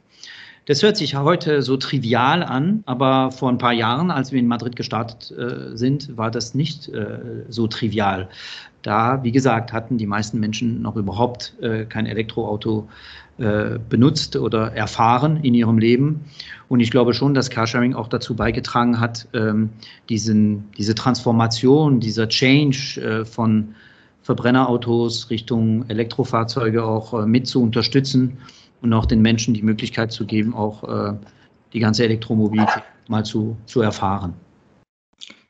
Das 0.69 0.83
hört 0.83 0.99
sich 0.99 1.17
heute 1.17 1.63
so 1.63 1.79
trivial 1.79 2.43
an, 2.43 2.83
aber 2.85 3.31
vor 3.31 3.49
ein 3.49 3.57
paar 3.57 3.73
Jahren, 3.73 4.11
als 4.11 4.33
wir 4.33 4.39
in 4.39 4.47
Madrid 4.47 4.77
gestartet 4.77 5.31
äh, 5.31 5.75
sind, 5.75 6.19
war 6.19 6.31
das 6.31 6.55
nicht 6.55 6.91
äh, 6.91 7.21
so 7.49 7.69
trivial. 7.69 8.29
Da, 8.83 9.25
wie 9.25 9.33
gesagt, 9.33 9.73
hatten 9.73 9.97
die 9.97 10.07
meisten 10.07 10.39
Menschen 10.39 10.83
noch 10.83 10.97
überhaupt 10.97 11.55
äh, 11.63 11.87
kein 11.87 12.05
Elektroauto 12.05 12.87
äh, 13.39 13.79
benutzt 13.89 14.37
oder 14.37 14.73
erfahren 14.75 15.39
in 15.43 15.55
ihrem 15.55 15.79
Leben. 15.79 16.27
Und 16.69 16.81
ich 16.81 16.91
glaube 16.91 17.15
schon, 17.15 17.33
dass 17.33 17.49
Carsharing 17.49 17.95
auch 17.95 18.09
dazu 18.09 18.37
beigetragen 18.37 19.01
hat, 19.01 19.27
ähm, 19.33 19.71
diesen, 20.11 20.65
diese 20.77 20.95
Transformation, 20.95 21.99
dieser 21.99 22.29
Change 22.29 23.01
äh, 23.01 23.25
von 23.25 23.75
Verbrennerautos 24.29 25.31
Richtung 25.31 25.89
Elektrofahrzeuge 25.89 26.85
auch 26.85 27.15
äh, 27.15 27.25
mit 27.25 27.47
zu 27.47 27.63
unterstützen 27.63 28.37
und 28.83 28.93
auch 28.93 29.07
den 29.07 29.23
Menschen 29.23 29.55
die 29.55 29.63
Möglichkeit 29.63 30.13
zu 30.13 30.27
geben, 30.27 30.55
auch 30.55 30.85
äh, 30.85 31.15
die 31.73 31.79
ganze 31.79 32.05
Elektromobilität 32.05 32.83
mal 33.09 33.25
zu, 33.25 33.57
zu 33.65 33.81
erfahren. 33.81 34.35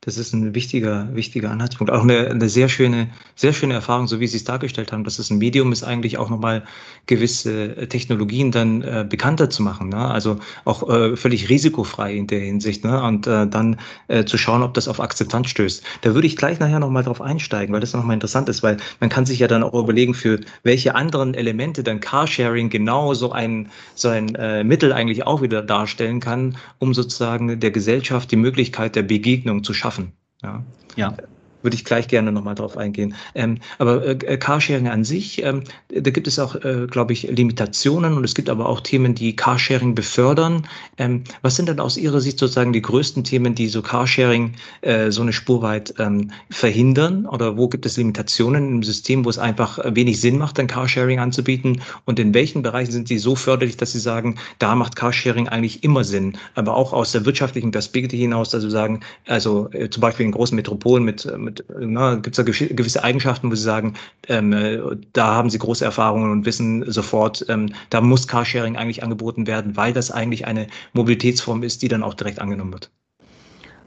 Das 0.08 0.16
ist 0.16 0.32
ein 0.32 0.54
wichtiger, 0.54 1.06
wichtiger 1.12 1.50
Anhaltspunkt. 1.50 1.92
Auch 1.92 2.02
eine, 2.02 2.28
eine 2.28 2.48
sehr 2.48 2.70
schöne, 2.70 3.10
sehr 3.36 3.52
schöne 3.52 3.74
Erfahrung, 3.74 4.06
so 4.06 4.20
wie 4.20 4.26
Sie 4.26 4.38
es 4.38 4.44
dargestellt 4.44 4.90
haben, 4.90 5.04
dass 5.04 5.18
es 5.18 5.28
ein 5.28 5.36
Medium 5.36 5.70
ist, 5.70 5.82
eigentlich 5.82 6.16
auch 6.16 6.30
nochmal 6.30 6.62
gewisse 7.04 7.76
äh, 7.76 7.86
Technologien 7.88 8.50
dann 8.50 8.80
äh, 8.80 9.04
bekannter 9.06 9.50
zu 9.50 9.62
machen. 9.62 9.90
Ne? 9.90 9.98
Also 9.98 10.38
auch 10.64 10.88
äh, 10.88 11.14
völlig 11.14 11.50
risikofrei 11.50 12.14
in 12.14 12.26
der 12.26 12.40
Hinsicht 12.40 12.84
ne? 12.84 13.02
und 13.02 13.26
äh, 13.26 13.46
dann 13.46 13.76
äh, 14.06 14.24
zu 14.24 14.38
schauen, 14.38 14.62
ob 14.62 14.72
das 14.72 14.88
auf 14.88 14.98
Akzeptanz 14.98 15.50
stößt. 15.50 15.82
Da 16.00 16.14
würde 16.14 16.26
ich 16.26 16.36
gleich 16.36 16.58
nachher 16.58 16.78
nochmal 16.78 17.02
drauf 17.02 17.20
einsteigen, 17.20 17.74
weil 17.74 17.82
das 17.82 17.92
nochmal 17.92 18.14
interessant 18.14 18.48
ist, 18.48 18.62
weil 18.62 18.78
man 19.00 19.10
kann 19.10 19.26
sich 19.26 19.40
ja 19.40 19.46
dann 19.46 19.62
auch 19.62 19.74
überlegen, 19.74 20.14
für 20.14 20.40
welche 20.62 20.94
anderen 20.94 21.34
Elemente 21.34 21.82
dann 21.82 22.00
Carsharing 22.00 22.70
genau 22.70 23.12
so 23.12 23.32
ein, 23.32 23.68
so 23.94 24.08
ein 24.08 24.34
äh, 24.36 24.64
Mittel 24.64 24.94
eigentlich 24.94 25.26
auch 25.26 25.42
wieder 25.42 25.60
darstellen 25.60 26.20
kann, 26.20 26.56
um 26.78 26.94
sozusagen 26.94 27.60
der 27.60 27.72
Gesellschaft 27.72 28.30
die 28.30 28.36
Möglichkeit 28.36 28.96
der 28.96 29.02
Begegnung 29.02 29.62
zu 29.62 29.74
schaffen 29.74 29.97
schaffen. 29.97 29.97
Ja. 30.42 30.62
ja 30.96 31.16
würde 31.62 31.74
ich 31.74 31.84
gleich 31.84 32.08
gerne 32.08 32.32
nochmal 32.32 32.54
drauf 32.54 32.76
eingehen. 32.76 33.14
Ähm, 33.34 33.58
aber 33.78 34.06
äh, 34.06 34.36
Carsharing 34.36 34.88
an 34.88 35.04
sich, 35.04 35.42
ähm, 35.42 35.64
da 35.88 36.10
gibt 36.10 36.26
es 36.26 36.38
auch, 36.38 36.54
äh, 36.56 36.86
glaube 36.88 37.12
ich, 37.12 37.24
Limitationen 37.24 38.14
und 38.14 38.24
es 38.24 38.34
gibt 38.34 38.48
aber 38.48 38.68
auch 38.68 38.80
Themen, 38.80 39.14
die 39.14 39.34
Carsharing 39.34 39.94
befördern. 39.94 40.66
Ähm, 40.98 41.24
was 41.42 41.56
sind 41.56 41.68
denn 41.68 41.80
aus 41.80 41.96
Ihrer 41.96 42.20
Sicht 42.20 42.38
sozusagen 42.38 42.72
die 42.72 42.82
größten 42.82 43.24
Themen, 43.24 43.54
die 43.54 43.68
so 43.68 43.82
Carsharing 43.82 44.54
äh, 44.82 45.10
so 45.10 45.22
eine 45.22 45.32
Spur 45.32 45.62
weit 45.62 45.94
ähm, 45.98 46.30
verhindern? 46.50 47.26
Oder 47.26 47.56
wo 47.56 47.68
gibt 47.68 47.86
es 47.86 47.96
Limitationen 47.96 48.68
im 48.68 48.82
System, 48.82 49.24
wo 49.24 49.30
es 49.30 49.38
einfach 49.38 49.78
wenig 49.84 50.20
Sinn 50.20 50.38
macht, 50.38 50.58
dann 50.58 50.66
Carsharing 50.66 51.18
anzubieten? 51.18 51.80
Und 52.04 52.18
in 52.18 52.34
welchen 52.34 52.62
Bereichen 52.62 52.92
sind 52.92 53.08
Sie 53.08 53.18
so 53.18 53.34
förderlich, 53.34 53.76
dass 53.76 53.92
Sie 53.92 54.00
sagen, 54.00 54.36
da 54.58 54.74
macht 54.74 54.96
Carsharing 54.96 55.48
eigentlich 55.48 55.84
immer 55.84 56.04
Sinn? 56.04 56.36
Aber 56.54 56.76
auch 56.76 56.92
aus 56.92 57.12
der 57.12 57.24
wirtschaftlichen 57.24 57.70
Perspektive 57.70 58.16
hinaus, 58.22 58.50
dass 58.50 58.62
Sie 58.62 58.70
sagen, 58.70 59.00
also 59.26 59.68
äh, 59.72 59.90
zum 59.90 60.00
Beispiel 60.00 60.26
in 60.26 60.32
großen 60.32 60.56
Metropolen 60.56 61.04
mit, 61.04 61.26
gibt 61.50 62.28
es 62.28 62.36
da 62.36 62.42
gewisse 62.42 63.04
Eigenschaften, 63.04 63.50
wo 63.50 63.54
Sie 63.54 63.62
sagen, 63.62 63.94
ähm, 64.28 64.52
äh, 64.52 64.80
da 65.12 65.34
haben 65.34 65.50
Sie 65.50 65.58
große 65.58 65.84
Erfahrungen 65.84 66.30
und 66.30 66.46
wissen 66.46 66.90
sofort, 66.90 67.44
ähm, 67.48 67.72
da 67.90 68.00
muss 68.00 68.28
Carsharing 68.28 68.76
eigentlich 68.76 69.02
angeboten 69.02 69.46
werden, 69.46 69.76
weil 69.76 69.92
das 69.92 70.10
eigentlich 70.10 70.46
eine 70.46 70.66
Mobilitätsform 70.92 71.62
ist, 71.62 71.82
die 71.82 71.88
dann 71.88 72.02
auch 72.02 72.14
direkt 72.14 72.40
angenommen 72.40 72.72
wird? 72.72 72.90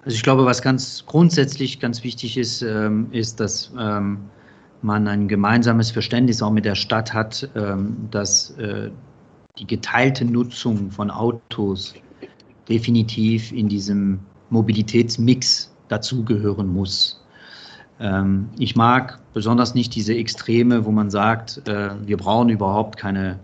Also 0.04 0.15
ich 0.15 0.24
glaube, 0.24 0.45
was 0.45 0.62
ganz 0.62 1.06
grundsätzlich 1.06 1.80
ganz 1.80 2.04
wichtig 2.04 2.38
ist, 2.38 2.62
ähm, 2.63 3.08
ist, 3.12 3.39
dass 3.39 3.71
ähm, 3.78 4.17
man 4.82 5.08
ein 5.08 5.28
gemeinsames 5.28 5.91
Verständnis 5.91 6.41
auch 6.41 6.52
mit 6.52 6.65
der 6.65 6.76
Stadt 6.76 7.13
hat, 7.13 7.50
ähm, 7.56 7.95
dass 8.10 8.52
äh, 8.58 8.89
die 9.60 9.67
geteilte 9.67 10.26
Nutzung 10.26 10.89
von 10.89 11.12
Autos 11.12 11.93
definitiv 12.67 13.52
in 13.52 13.69
diesem 13.69 14.19
Mobilitätsmix 14.50 15.71
dazugehören 15.88 16.67
muss. 16.67 17.20
Ähm, 18.02 18.50
ich 18.58 18.76
mag 18.76 19.20
besonders 19.34 19.76
nicht 19.76 19.96
diese 19.96 20.16
Extreme, 20.16 20.86
wo 20.86 20.92
man 20.92 21.10
sagt, 21.10 21.68
äh, 21.68 21.92
wir 22.06 22.18
brauchen 22.18 22.50
überhaupt 22.50 22.98
keine, 22.98 23.40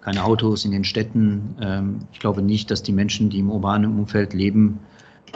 keine 0.00 0.24
Autos 0.24 0.64
in 0.64 0.70
den 0.70 0.84
Städten. 0.84 1.54
Ähm, 1.60 1.98
ich 2.12 2.18
glaube 2.18 2.42
nicht, 2.42 2.70
dass 2.70 2.82
die 2.82 2.92
Menschen, 2.92 3.30
die 3.30 3.40
im 3.40 3.50
urbanen 3.50 3.98
Umfeld 3.98 4.32
leben, 4.32 4.80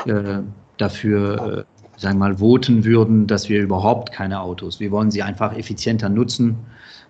äh, 0.07 0.41
dafür, 0.79 1.67
äh, 1.67 2.01
sagen 2.01 2.19
wir 2.19 2.29
mal, 2.31 2.39
voten 2.39 2.85
würden, 2.85 3.27
dass 3.27 3.49
wir 3.49 3.63
überhaupt 3.63 4.13
keine 4.13 4.41
Autos. 4.41 4.81
Wir 4.81 4.91
wollen 4.91 5.11
sie 5.11 5.23
einfach 5.23 5.55
effizienter 5.55 6.09
nutzen 6.09 6.57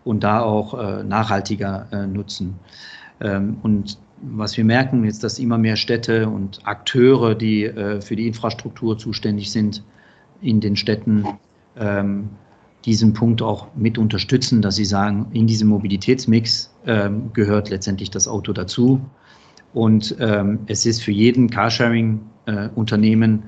und 0.05 0.25
da 0.25 0.41
auch 0.41 0.75
äh, 0.75 1.05
nachhaltiger 1.05 1.87
äh, 1.93 2.07
nutzen. 2.07 2.59
Ähm, 3.21 3.59
und 3.63 3.99
was 4.21 4.57
wir 4.57 4.65
merken, 4.65 5.05
ist, 5.05 5.23
dass 5.23 5.39
immer 5.39 5.59
mehr 5.59 5.77
Städte 5.77 6.29
und 6.29 6.61
Akteure, 6.65 7.37
die 7.37 7.65
äh, 7.65 8.01
für 8.01 8.17
die 8.17 8.27
Infrastruktur 8.27 8.99
zuständig 8.99 9.53
sind, 9.53 9.85
in 10.41 10.61
den 10.61 10.77
Städten 10.77 11.25
ähm, 11.77 12.31
diesen 12.85 13.13
Punkt 13.13 13.43
auch 13.43 13.67
mit 13.75 13.99
unterstützen, 13.99 14.63
dass 14.63 14.77
sie 14.77 14.85
sagen, 14.85 15.27
in 15.33 15.47
diesem 15.47 15.69
Mobilitätsmix 15.69 16.75
ähm, 16.87 17.33
gehört 17.33 17.71
letztendlich 17.71 18.11
das 18.11 18.29
Auto 18.29 18.53
dazu. 18.53 19.01
Und 19.75 20.17
ähm, 20.21 20.61
es 20.67 20.87
ist 20.87 21.03
für 21.03 21.13
jeden 21.13 21.51
Carsharing-Unternehmen 21.51 23.35
äh, 23.35 23.43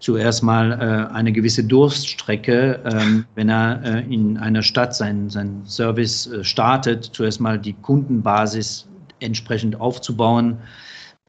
zuerst 0.00 0.42
mal 0.42 0.72
äh, 0.72 1.14
eine 1.14 1.30
gewisse 1.30 1.62
Durststrecke, 1.62 2.80
ähm, 2.84 3.26
wenn 3.34 3.48
er 3.48 3.82
äh, 3.84 4.12
in 4.12 4.38
einer 4.38 4.62
Stadt 4.62 4.96
seinen 4.96 5.28
sein 5.30 5.62
Service 5.66 6.26
äh, 6.26 6.42
startet, 6.42 7.04
zuerst 7.12 7.40
mal 7.40 7.58
die 7.58 7.74
Kundenbasis 7.74 8.88
entsprechend 9.20 9.80
aufzubauen 9.80 10.56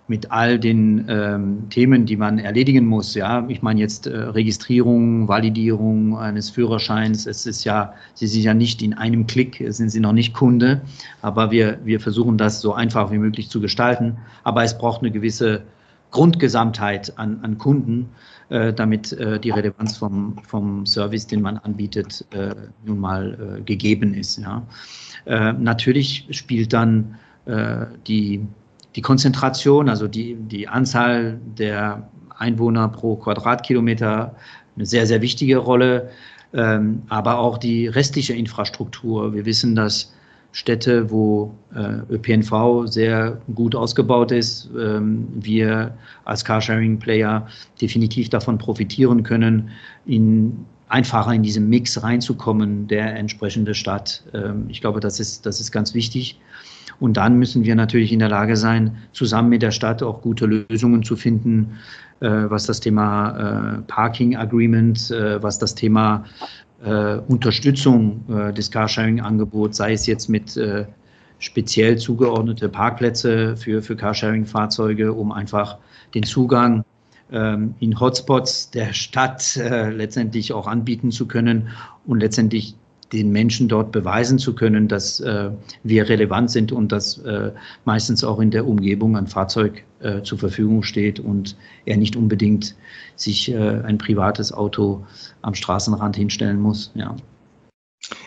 mit 0.08 0.32
all 0.32 0.60
den 0.60 1.06
ähm, 1.08 1.70
Themen, 1.70 2.06
die 2.06 2.18
man 2.18 2.38
erledigen 2.38 2.86
muss. 2.86 3.16
Ja, 3.16 3.46
ich 3.48 3.62
meine 3.62 3.80
jetzt 3.80 4.08
äh, 4.08 4.16
Registrierung, 4.18 5.28
Validierung 5.28 6.18
eines 6.18 6.50
Führerscheins. 6.50 7.26
Es 7.26 7.46
ist 7.46 7.64
ja, 7.64 7.94
Sie 8.14 8.28
sind 8.28 8.44
ja 8.44 8.54
nicht 8.54 8.82
in 8.82 8.94
einem 8.94 9.26
Klick, 9.26 9.64
sind 9.70 9.90
Sie 9.90 10.00
noch 10.00 10.14
nicht 10.14 10.34
Kunde, 10.34 10.82
aber 11.22 11.52
wir, 11.52 11.80
wir 11.84 12.00
versuchen 12.00 12.38
das 12.38 12.62
so 12.62 12.74
einfach 12.74 13.12
wie 13.12 13.20
möglich 13.20 13.50
zu 13.50 13.62
gestalten. 13.62 14.18
Aber 14.44 14.64
es 14.64 14.78
braucht 14.78 15.02
eine 15.02 15.12
gewisse 15.12 15.64
Grundgesamtheit 16.12 17.18
an, 17.18 17.40
an 17.42 17.58
Kunden, 17.58 18.10
äh, 18.50 18.74
damit 18.74 19.14
äh, 19.14 19.40
die 19.40 19.50
Relevanz 19.50 19.98
vom, 19.98 20.36
vom 20.46 20.86
Service, 20.86 21.26
den 21.26 21.42
man 21.42 21.58
anbietet, 21.58 22.26
äh, 22.32 22.54
nun 22.86 23.00
mal 23.00 23.58
äh, 23.60 23.62
gegeben 23.62 24.14
ist. 24.14 24.38
Ja. 24.38 24.68
Äh, 25.26 25.54
natürlich 25.54 26.28
spielt 26.32 26.74
dann 26.74 27.16
die 28.08 28.46
die 28.96 29.02
Konzentration, 29.02 29.90
also 29.90 30.08
die, 30.08 30.36
die 30.36 30.68
Anzahl 30.68 31.40
der 31.58 32.10
Einwohner 32.38 32.90
pro 32.90 33.16
Quadratkilometer, 33.16 34.36
eine 34.76 34.86
sehr, 34.86 35.06
sehr 35.06 35.22
wichtige 35.22 35.58
Rolle, 35.58 36.10
ähm, 36.54 37.04
aber 37.10 37.40
auch 37.40 37.58
die 37.58 37.88
restliche 37.88 38.34
Infrastruktur. 38.34 39.34
Wir 39.34 39.46
wissen, 39.46 39.76
dass 39.76 40.14
Städte, 40.54 41.10
wo 41.10 41.54
äh, 41.74 42.14
ÖPNV 42.14 42.86
sehr 42.88 43.42
gut 43.56 43.74
ausgebaut 43.74 44.32
ist, 44.32 44.70
ähm, 44.78 45.28
wir 45.34 45.98
als 46.26 46.44
Carsharing-Player 46.44 47.48
definitiv 47.82 48.30
davon 48.30 48.58
profitieren 48.58 49.24
können, 49.24 49.70
in, 50.06 50.66
einfacher 50.90 51.34
in 51.34 51.44
diesen 51.44 51.70
Mix 51.70 52.04
reinzukommen, 52.04 52.88
der 52.88 53.16
entsprechende 53.16 53.74
Stadt. 53.74 54.24
Ähm, 54.34 54.66
ich 54.68 54.82
glaube, 54.82 55.00
das 55.00 55.22
ist, 55.22 55.46
das 55.46 55.62
ist 55.62 55.72
ganz 55.72 55.94
wichtig. 55.94 56.38
Und 57.00 57.18
dann 57.18 57.38
müssen 57.38 57.64
wir 57.64 57.76
natürlich 57.76 58.12
in 58.12 58.20
der 58.20 58.30
Lage 58.30 58.56
sein, 58.56 58.98
zusammen 59.14 59.50
mit 59.50 59.62
der 59.62 59.72
Stadt 59.72 60.04
auch 60.04 60.22
gute 60.22 60.46
Lösungen 60.46 61.04
zu 61.04 61.16
finden, 61.16 61.78
äh, 62.22 62.50
was 62.50 62.68
das 62.68 62.80
Thema 62.80 63.80
äh, 63.80 63.82
Parking 63.88 64.36
Agreement, 64.36 65.10
äh, 65.12 65.42
was 65.42 65.60
das 65.60 65.76
Thema 65.76 66.24
Unterstützung 67.28 68.26
des 68.56 68.72
Carsharing-Angebots, 68.72 69.78
sei 69.78 69.94
es 69.94 70.08
jetzt 70.08 70.30
mit 70.30 70.60
speziell 71.38 72.00
zugeordnete 72.00 72.70
Parkplätze 72.70 73.56
für, 73.56 73.84
für 73.84 73.96
Carsharing-Fahrzeuge, 73.96 75.14
um 75.14 75.32
einfach 75.32 75.78
den 76.16 76.24
Zugang 76.24 76.84
ähm, 77.32 77.76
in 77.80 78.00
Hotspots 78.00 78.72
der 78.72 78.94
Stadt 78.94 79.56
letztendlich 79.58 80.54
auch 80.54 80.66
anbieten 80.66 81.12
zu 81.12 81.28
können 81.28 81.68
und 82.08 82.20
letztendlich 82.20 82.74
den 83.14 83.32
Menschen 83.32 83.68
dort 83.68 83.92
beweisen 83.92 84.40
zu 84.40 84.56
können, 84.56 84.88
dass 84.88 85.20
äh, 85.20 85.52
wir 85.84 86.08
relevant 86.08 86.50
sind 86.50 86.72
und 86.72 86.92
dass 86.92 87.18
äh, 87.20 87.52
meistens 87.86 88.24
auch 88.24 88.40
in 88.40 88.52
der 88.52 88.66
Umgebung 88.66 89.18
ein 89.18 89.28
Fahrzeug 89.28 89.84
äh, 90.00 90.22
zur 90.22 90.38
Verfügung 90.38 90.84
steht 90.84 91.20
und 91.20 91.56
er 91.86 91.98
nicht 91.98 92.16
unbedingt 92.16 92.76
sich 93.16 93.52
äh, 93.52 93.58
ein 93.58 93.98
privates 93.98 94.54
Auto 94.54 95.06
am 95.42 95.54
Straßenrand 95.56 96.16
hinstellen 96.16 96.60
muss. 96.60 96.92
Ja. 96.96 97.16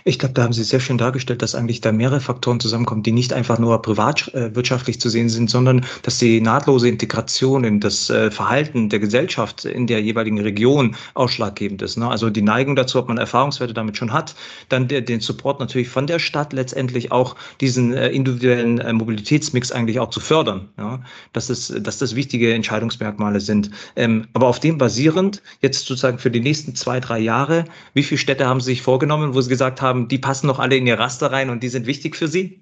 Ich 0.04 0.18
glaube, 0.18 0.34
da 0.34 0.44
haben 0.44 0.52
Sie 0.52 0.62
sehr 0.62 0.80
schön 0.80 0.98
dargestellt, 0.98 1.42
dass 1.42 1.54
eigentlich 1.54 1.80
da 1.80 1.90
mehrere 1.90 2.20
Faktoren 2.20 2.60
zusammenkommen, 2.60 3.02
die 3.02 3.10
nicht 3.10 3.32
einfach 3.32 3.58
nur 3.58 3.80
privatwirtschaftlich 3.82 5.00
zu 5.00 5.08
sehen 5.08 5.28
sind, 5.28 5.50
sondern 5.50 5.84
dass 6.02 6.18
die 6.18 6.40
nahtlose 6.40 6.88
Integration 6.88 7.64
in 7.64 7.80
das 7.80 8.08
äh, 8.08 8.30
Verhalten 8.30 8.88
der 8.88 9.00
Gesellschaft 9.00 9.64
in 9.64 9.86
der 9.86 10.00
jeweiligen 10.00 10.40
Region 10.40 10.94
ausschlaggebend 11.14 11.82
ist. 11.82 11.96
Ne? 11.96 12.08
Also 12.08 12.30
die 12.30 12.42
Neigung 12.42 12.76
dazu, 12.76 12.98
ob 12.98 13.08
man 13.08 13.18
Erfahrungswerte 13.18 13.74
damit 13.74 13.96
schon 13.96 14.12
hat, 14.12 14.34
dann 14.68 14.86
den 14.88 15.20
Support 15.20 15.58
natürlich 15.58 15.88
von 15.88 16.06
der 16.06 16.18
Stadt 16.18 16.52
letztendlich 16.52 17.10
auch 17.10 17.34
diesen 17.60 17.94
äh, 17.94 18.10
individuellen 18.10 18.78
äh, 18.78 18.92
Mobilitätsmix 18.92 19.72
eigentlich 19.72 19.98
auch 19.98 20.10
zu 20.10 20.20
fördern. 20.20 20.68
Ja? 20.78 21.00
Dass, 21.32 21.48
das, 21.48 21.72
dass 21.80 21.98
das 21.98 22.14
wichtige 22.14 22.54
Entscheidungsmerkmale 22.54 23.40
sind. 23.40 23.70
Ähm, 23.96 24.28
aber 24.34 24.46
auf 24.46 24.60
dem 24.60 24.78
basierend, 24.78 25.42
jetzt 25.62 25.86
sozusagen 25.86 26.18
für 26.18 26.30
die 26.30 26.40
nächsten 26.40 26.76
zwei, 26.76 27.00
drei 27.00 27.18
Jahre, 27.18 27.64
wie 27.92 28.02
viele 28.02 28.18
Städte 28.18 28.46
haben 28.46 28.60
Sie 28.60 28.66
sich 28.66 28.82
vorgenommen, 28.82 29.34
wo 29.34 29.40
Sie 29.40 29.48
gesagt 29.48 29.63
gesagt 29.64 29.80
haben, 29.80 30.08
die 30.08 30.18
passen 30.18 30.46
noch 30.46 30.58
alle 30.58 30.76
in 30.76 30.86
Ihr 30.86 30.98
Raster 30.98 31.32
rein 31.32 31.48
und 31.48 31.62
die 31.62 31.70
sind 31.70 31.86
wichtig 31.86 32.16
für 32.16 32.28
Sie? 32.28 32.60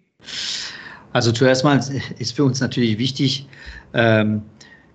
Also 1.12 1.32
zuerst 1.32 1.64
mal 1.64 1.80
ist 2.18 2.36
für 2.36 2.44
uns 2.44 2.60
natürlich 2.60 2.98
wichtig, 2.98 3.48
ähm, 3.92 4.42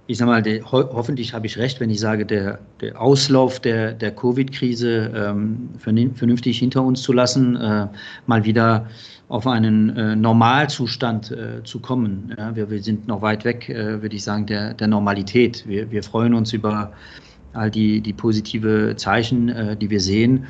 ich 0.09 0.17
sage 0.17 0.31
mal, 0.31 0.41
der, 0.41 0.63
ho 0.71 0.89
hoffentlich 0.93 1.33
habe 1.33 1.47
ich 1.47 1.57
recht, 1.57 1.81
wenn 1.81 1.89
ich 1.89 1.99
sage, 1.99 2.25
der, 2.25 2.59
der 2.79 3.01
Auslauf 3.01 3.59
der, 3.59 3.91
der 3.91 4.15
Covid-Krise 4.15 5.11
ähm, 5.13 5.69
vernünftig 5.79 6.59
hinter 6.59 6.81
uns 6.81 7.01
zu 7.01 7.11
lassen, 7.11 7.57
äh, 7.57 7.87
mal 8.25 8.45
wieder 8.45 8.87
auf 9.27 9.45
einen 9.45 9.89
äh, 9.97 10.15
Normalzustand 10.15 11.31
äh, 11.31 11.61
zu 11.65 11.81
kommen. 11.81 12.33
Ja, 12.37 12.55
wir, 12.55 12.69
wir, 12.69 12.81
sind 12.81 13.05
noch 13.09 13.21
weit 13.21 13.43
weg, 13.43 13.67
äh, 13.67 14.01
würde 14.01 14.15
ich 14.15 14.23
sagen, 14.23 14.45
der, 14.45 14.73
der 14.75 14.87
Normalität. 14.87 15.65
Wir, 15.67 15.91
wir 15.91 16.03
freuen 16.03 16.33
uns 16.33 16.53
über 16.53 16.93
all 17.51 17.69
die, 17.69 17.99
die 17.99 18.13
positive 18.13 18.95
Zeichen, 18.95 19.49
äh, 19.49 19.75
die 19.75 19.89
wir 19.89 19.99
sehen. 19.99 20.45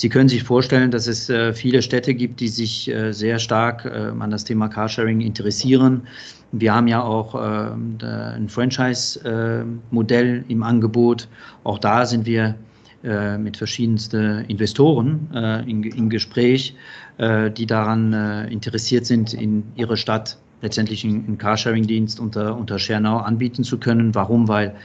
Sie 0.00 0.08
können 0.08 0.30
sich 0.30 0.44
vorstellen, 0.44 0.90
dass 0.90 1.06
es 1.06 1.28
äh, 1.28 1.52
viele 1.52 1.82
Städte 1.82 2.14
gibt, 2.14 2.40
die 2.40 2.48
sich 2.48 2.88
äh, 2.88 3.12
sehr 3.12 3.38
stark 3.38 3.84
äh, 3.84 4.10
an 4.18 4.30
das 4.30 4.44
Thema 4.44 4.68
Carsharing 4.68 5.20
interessieren. 5.20 6.08
Wir 6.52 6.74
haben 6.74 6.88
ja 6.88 7.02
auch 7.02 7.34
ähm, 7.34 7.98
ein 8.00 8.48
Franchise-Modell 8.48 10.44
im 10.48 10.62
Angebot. 10.62 11.28
Auch 11.64 11.78
da 11.78 12.06
sind 12.06 12.24
wir 12.24 12.54
mit 13.02 13.56
verschiedensten 13.56 14.44
Investoren 14.44 15.64
im 15.66 16.10
Gespräch, 16.10 16.74
die 17.18 17.64
daran 17.64 18.12
interessiert 18.50 19.06
sind, 19.06 19.32
in 19.32 19.62
ihre 19.76 19.96
Stadt 19.96 20.36
letztendlich 20.60 21.02
einen 21.04 21.38
Carsharing-Dienst 21.38 22.20
unter, 22.20 22.54
unter 22.54 22.78
Schernau 22.78 23.16
anbieten 23.18 23.64
zu 23.64 23.78
können. 23.78 24.14
Warum? 24.14 24.48
Weil 24.48 24.76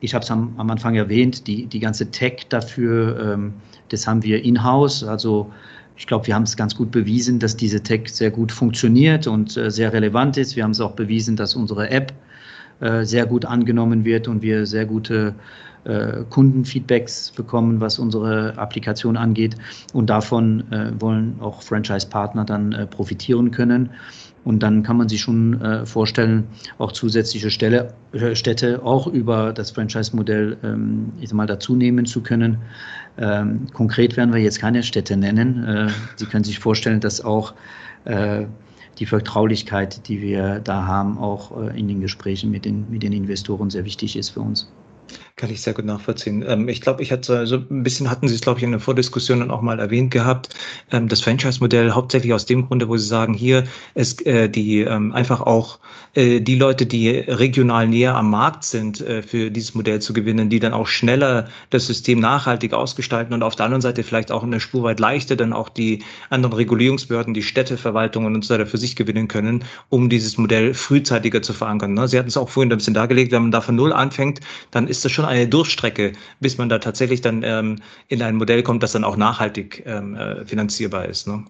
ich 0.00 0.14
habe 0.14 0.24
es 0.24 0.30
am, 0.30 0.54
am, 0.58 0.70
Anfang 0.70 0.94
erwähnt, 0.94 1.46
die, 1.46 1.66
die 1.66 1.80
ganze 1.80 2.10
Tech 2.12 2.46
dafür, 2.48 3.34
ähm, 3.34 3.54
das 3.90 4.06
haben 4.06 4.22
wir 4.22 4.42
in-house. 4.44 5.04
Also 5.04 5.50
ich 5.96 6.06
glaube, 6.06 6.26
wir 6.26 6.34
haben 6.34 6.44
es 6.44 6.56
ganz 6.56 6.74
gut 6.74 6.90
bewiesen, 6.90 7.38
dass 7.38 7.56
diese 7.56 7.82
Tech 7.82 8.08
sehr 8.08 8.30
gut 8.30 8.50
funktioniert 8.50 9.26
und 9.26 9.56
äh, 9.56 9.70
sehr 9.70 9.92
relevant 9.92 10.36
ist. 10.38 10.56
Wir 10.56 10.64
haben 10.64 10.70
es 10.70 10.80
auch 10.80 10.92
bewiesen, 10.92 11.36
dass 11.36 11.54
unsere 11.54 11.90
App 11.90 12.12
äh, 12.80 13.04
sehr 13.04 13.26
gut 13.26 13.44
angenommen 13.44 14.04
wird 14.04 14.26
und 14.26 14.40
wir 14.40 14.64
sehr 14.64 14.86
gute 14.86 15.34
äh, 15.84 16.24
Kundenfeedbacks 16.28 17.30
bekommen, 17.30 17.80
was 17.80 17.98
unsere 17.98 18.56
Applikation 18.58 19.16
angeht. 19.16 19.56
Und 19.92 20.10
davon 20.10 20.70
äh, 20.72 20.92
wollen 21.00 21.36
auch 21.40 21.62
Franchise-Partner 21.62 22.44
dann 22.44 22.72
äh, 22.72 22.86
profitieren 22.86 23.50
können. 23.50 23.90
Und 24.44 24.62
dann 24.62 24.82
kann 24.82 24.96
man 24.96 25.08
sich 25.08 25.20
schon 25.20 25.60
äh, 25.60 25.84
vorstellen, 25.84 26.46
auch 26.78 26.92
zusätzliche 26.92 27.50
Stelle, 27.50 27.92
äh, 28.12 28.34
Städte 28.34 28.82
auch 28.82 29.06
über 29.06 29.52
das 29.52 29.70
Franchise-Modell 29.70 30.56
ähm, 30.62 31.12
dazu 31.46 31.76
nehmen 31.76 32.06
zu 32.06 32.22
können. 32.22 32.58
Ähm, 33.18 33.66
konkret 33.72 34.16
werden 34.16 34.32
wir 34.32 34.40
jetzt 34.40 34.58
keine 34.58 34.82
Städte 34.82 35.16
nennen. 35.16 35.64
Äh, 35.64 35.88
Sie 36.16 36.26
können 36.26 36.44
sich 36.44 36.58
vorstellen, 36.58 37.00
dass 37.00 37.22
auch 37.22 37.54
äh, 38.06 38.46
die 38.98 39.06
Vertraulichkeit, 39.06 40.08
die 40.08 40.22
wir 40.22 40.60
da 40.60 40.86
haben, 40.86 41.18
auch 41.18 41.56
äh, 41.56 41.78
in 41.78 41.88
den 41.88 42.00
Gesprächen 42.00 42.50
mit 42.50 42.64
den, 42.64 42.90
mit 42.90 43.02
den 43.02 43.12
Investoren 43.12 43.68
sehr 43.68 43.84
wichtig 43.84 44.16
ist 44.16 44.30
für 44.30 44.40
uns. 44.40 44.70
Kann 45.40 45.48
ich 45.48 45.62
sehr 45.62 45.72
gut 45.72 45.86
nachvollziehen. 45.86 46.44
Ähm, 46.46 46.68
ich 46.68 46.82
glaube, 46.82 47.02
ich 47.02 47.10
hatte 47.10 47.46
so 47.46 47.56
ein 47.56 47.82
bisschen 47.82 48.10
hatten 48.10 48.28
Sie 48.28 48.34
es, 48.34 48.42
glaube 48.42 48.58
ich, 48.58 48.62
in 48.62 48.72
der 48.72 48.80
Vordiskussion 48.80 49.40
dann 49.40 49.50
auch 49.50 49.62
mal 49.62 49.78
erwähnt 49.78 50.10
gehabt. 50.10 50.50
Ähm, 50.90 51.08
das 51.08 51.22
Franchise-Modell 51.22 51.92
hauptsächlich 51.92 52.34
aus 52.34 52.44
dem 52.44 52.66
Grunde, 52.66 52.90
wo 52.90 52.98
Sie 52.98 53.06
sagen, 53.06 53.32
hier 53.32 53.64
ist 53.94 54.26
äh, 54.26 54.50
die 54.50 54.80
ähm, 54.80 55.12
einfach 55.14 55.40
auch 55.40 55.78
äh, 56.14 56.40
die 56.40 56.56
Leute, 56.56 56.86
die 56.86 57.08
regional 57.08 57.86
näher 57.86 58.16
am 58.16 58.30
Markt 58.30 58.64
sind, 58.64 59.00
äh, 59.00 59.22
für 59.22 59.50
dieses 59.50 59.74
Modell 59.74 60.00
zu 60.00 60.12
gewinnen, 60.12 60.50
die 60.50 60.58
dann 60.58 60.72
auch 60.72 60.86
schneller 60.86 61.48
das 61.70 61.86
System 61.86 62.20
nachhaltig 62.20 62.72
ausgestalten 62.72 63.32
und 63.32 63.42
auf 63.42 63.54
der 63.54 63.66
anderen 63.66 63.80
Seite 63.80 64.02
vielleicht 64.02 64.32
auch 64.32 64.42
eine 64.42 64.60
Spur 64.60 64.82
weit 64.82 65.00
leichter 65.00 65.36
dann 65.36 65.52
auch 65.52 65.68
die 65.68 66.02
anderen 66.28 66.52
Regulierungsbehörden, 66.52 67.32
die 67.32 67.42
Städteverwaltungen 67.42 68.34
und 68.34 68.44
so 68.44 68.54
weiter 68.54 68.66
für 68.66 68.78
sich 68.78 68.96
gewinnen 68.96 69.28
können, 69.28 69.64
um 69.88 70.10
dieses 70.10 70.36
Modell 70.36 70.74
frühzeitiger 70.74 71.42
zu 71.42 71.52
verankern. 71.52 71.94
Ne? 71.94 72.08
Sie 72.08 72.18
hatten 72.18 72.28
es 72.28 72.36
auch 72.36 72.48
vorhin 72.48 72.72
ein 72.72 72.78
bisschen 72.78 72.94
dargelegt, 72.94 73.32
wenn 73.32 73.42
man 73.42 73.52
da 73.52 73.60
von 73.60 73.76
Null 73.76 73.92
anfängt, 73.92 74.40
dann 74.72 74.88
ist 74.88 75.04
das 75.04 75.12
schon 75.12 75.24
eine 75.30 75.48
Durchstrecke, 75.48 76.12
bis 76.40 76.58
man 76.58 76.68
da 76.68 76.78
tatsächlich 76.78 77.20
dann 77.20 77.42
ähm, 77.42 77.76
in 78.08 78.20
ein 78.20 78.36
Modell 78.36 78.62
kommt, 78.62 78.82
das 78.82 78.92
dann 78.92 79.04
auch 79.04 79.16
nachhaltig 79.16 79.82
ähm, 79.86 80.16
äh, 80.16 80.44
finanzierbar 80.44 81.06
ist. 81.06 81.28
Ne? 81.28 81.44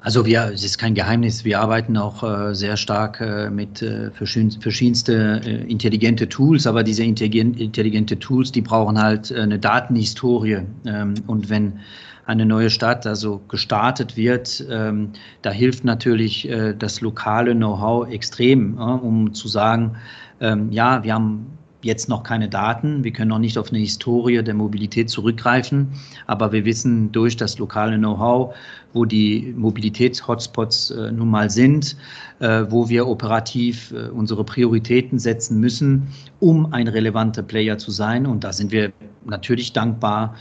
Also 0.00 0.24
wir, 0.24 0.52
es 0.54 0.62
ist 0.62 0.78
kein 0.78 0.94
Geheimnis, 0.94 1.44
wir 1.44 1.60
arbeiten 1.60 1.96
auch 1.96 2.22
äh, 2.22 2.54
sehr 2.54 2.76
stark 2.76 3.20
äh, 3.20 3.50
mit 3.50 3.82
äh, 3.82 4.10
verschiedenste 4.12 5.40
äh, 5.44 5.70
intelligente 5.70 6.28
Tools, 6.28 6.66
aber 6.66 6.84
diese 6.84 7.02
intelligente 7.02 8.18
Tools, 8.18 8.52
die 8.52 8.60
brauchen 8.62 9.00
halt 9.00 9.32
äh, 9.32 9.40
eine 9.40 9.58
Datenhistorie. 9.58 10.60
Ähm, 10.86 11.14
und 11.26 11.50
wenn 11.50 11.80
eine 12.26 12.46
neue 12.46 12.70
Stadt 12.70 13.06
also 13.06 13.40
gestartet 13.48 14.16
wird, 14.16 14.64
ähm, 14.70 15.10
da 15.42 15.50
hilft 15.50 15.84
natürlich 15.84 16.48
das 16.76 17.00
lokale 17.00 17.54
Know-how 17.54 18.08
extrem, 18.10 18.76
um 18.78 19.32
zu 19.32 19.46
sagen, 19.46 19.96
ähm, 20.40 20.72
ja, 20.72 21.04
wir 21.04 21.14
haben 21.14 21.55
jetzt 21.86 22.08
noch 22.08 22.22
keine 22.22 22.48
Daten. 22.48 23.04
Wir 23.04 23.12
können 23.12 23.30
noch 23.30 23.38
nicht 23.38 23.56
auf 23.56 23.70
eine 23.70 23.78
Historie 23.78 24.42
der 24.42 24.54
Mobilität 24.54 25.08
zurückgreifen, 25.08 25.88
aber 26.26 26.52
wir 26.52 26.64
wissen 26.64 27.12
durch 27.12 27.36
das 27.36 27.58
lokale 27.58 27.96
Know-how, 27.96 28.54
wo 28.92 29.04
die 29.04 29.54
Mobilitäts-Hotspots 29.56 30.90
äh, 30.90 31.12
nun 31.12 31.30
mal 31.30 31.48
sind, 31.48 31.96
äh, 32.40 32.64
wo 32.68 32.88
wir 32.88 33.06
operativ 33.06 33.92
äh, 33.92 34.08
unsere 34.08 34.44
Prioritäten 34.44 35.18
setzen 35.18 35.60
müssen, 35.60 36.08
um 36.40 36.72
ein 36.72 36.88
relevanter 36.88 37.42
Player 37.42 37.78
zu 37.78 37.90
sein. 37.90 38.26
Und 38.26 38.44
da 38.44 38.52
sind 38.52 38.72
wir 38.72 38.92
natürlich 39.24 39.72
dankbar, 39.72 40.34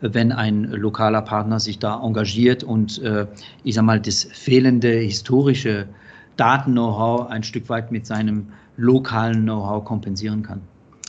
wenn 0.00 0.32
ein 0.32 0.64
lokaler 0.64 1.22
Partner 1.22 1.60
sich 1.60 1.78
da 1.78 2.00
engagiert 2.02 2.62
und 2.64 3.02
äh, 3.02 3.26
ich 3.64 3.74
sage 3.74 3.86
mal, 3.86 4.00
das 4.00 4.24
fehlende 4.24 4.92
historische 4.92 5.88
Daten-Know-how 6.36 7.28
ein 7.28 7.42
Stück 7.42 7.68
weit 7.68 7.92
mit 7.92 8.06
seinem 8.06 8.48
lokalen 8.76 9.42
Know-how 9.42 9.84
kompensieren 9.84 10.42
kann 10.42 10.62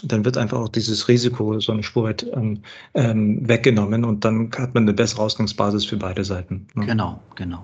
dann 0.04 0.26
wird 0.26 0.38
einfach 0.38 0.60
auch 0.60 0.70
dieses 0.70 1.08
Risiko 1.08 1.60
so 1.60 1.72
eine 1.72 1.84
Spur 1.84 2.04
weit 2.04 2.26
ähm, 2.34 2.62
ähm, 2.93 3.47
weggenommen 3.47 4.06
und 4.06 4.26
dann 4.26 4.52
hat 4.58 4.74
man 4.74 4.84
eine 4.84 4.93
bessere 4.93 5.22
Ausgangsbasis 5.22 5.86
für 5.86 5.97
beide 5.97 6.24
Seiten. 6.24 6.68
Ne? 6.76 6.86
Genau, 6.86 7.20
genau. 7.36 7.64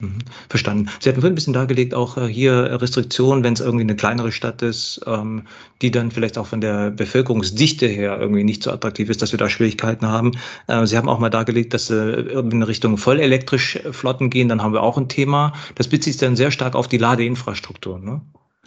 Mhm. 0.00 0.18
Verstanden. 0.48 0.90
Sie 1.00 1.08
hatten 1.08 1.20
vorhin 1.20 1.32
ein 1.32 1.36
bisschen 1.36 1.52
dargelegt, 1.52 1.94
auch 1.94 2.16
äh, 2.16 2.26
hier 2.26 2.80
Restriktionen, 2.80 3.44
wenn 3.44 3.54
es 3.54 3.60
irgendwie 3.60 3.84
eine 3.84 3.96
kleinere 3.96 4.32
Stadt 4.32 4.62
ist, 4.62 5.00
ähm, 5.06 5.44
die 5.82 5.90
dann 5.90 6.10
vielleicht 6.10 6.36
auch 6.36 6.46
von 6.46 6.60
der 6.60 6.90
Bevölkerungsdichte 6.90 7.86
her 7.86 8.18
irgendwie 8.20 8.44
nicht 8.44 8.62
so 8.62 8.70
attraktiv 8.72 9.08
ist, 9.08 9.22
dass 9.22 9.32
wir 9.32 9.38
da 9.38 9.48
Schwierigkeiten 9.48 10.06
haben. 10.06 10.32
Äh, 10.66 10.86
Sie 10.86 10.96
haben 10.96 11.08
auch 11.08 11.18
mal 11.18 11.30
dargelegt, 11.30 11.74
dass 11.74 11.86
Sie 11.86 12.12
in 12.12 12.62
Richtung 12.62 12.98
vollelektrisch 12.98 13.78
Flotten 13.92 14.30
gehen, 14.30 14.48
dann 14.48 14.62
haben 14.62 14.72
wir 14.72 14.82
auch 14.82 14.98
ein 14.98 15.08
Thema. 15.08 15.52
Das 15.76 15.88
bezieht 15.88 16.14
sich 16.14 16.16
dann 16.16 16.36
sehr 16.36 16.50
stark 16.50 16.74
auf 16.74 16.88
die 16.88 16.98
Ladeinfrastruktur. 16.98 17.98
Ne? 17.98 18.20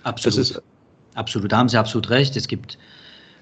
Absolut. 0.04 0.62
Absolut, 1.16 1.52
da 1.52 1.58
haben 1.58 1.68
Sie 1.68 1.78
absolut 1.78 2.12
recht. 2.12 2.38
Es 2.38 2.48
gibt 2.48 2.78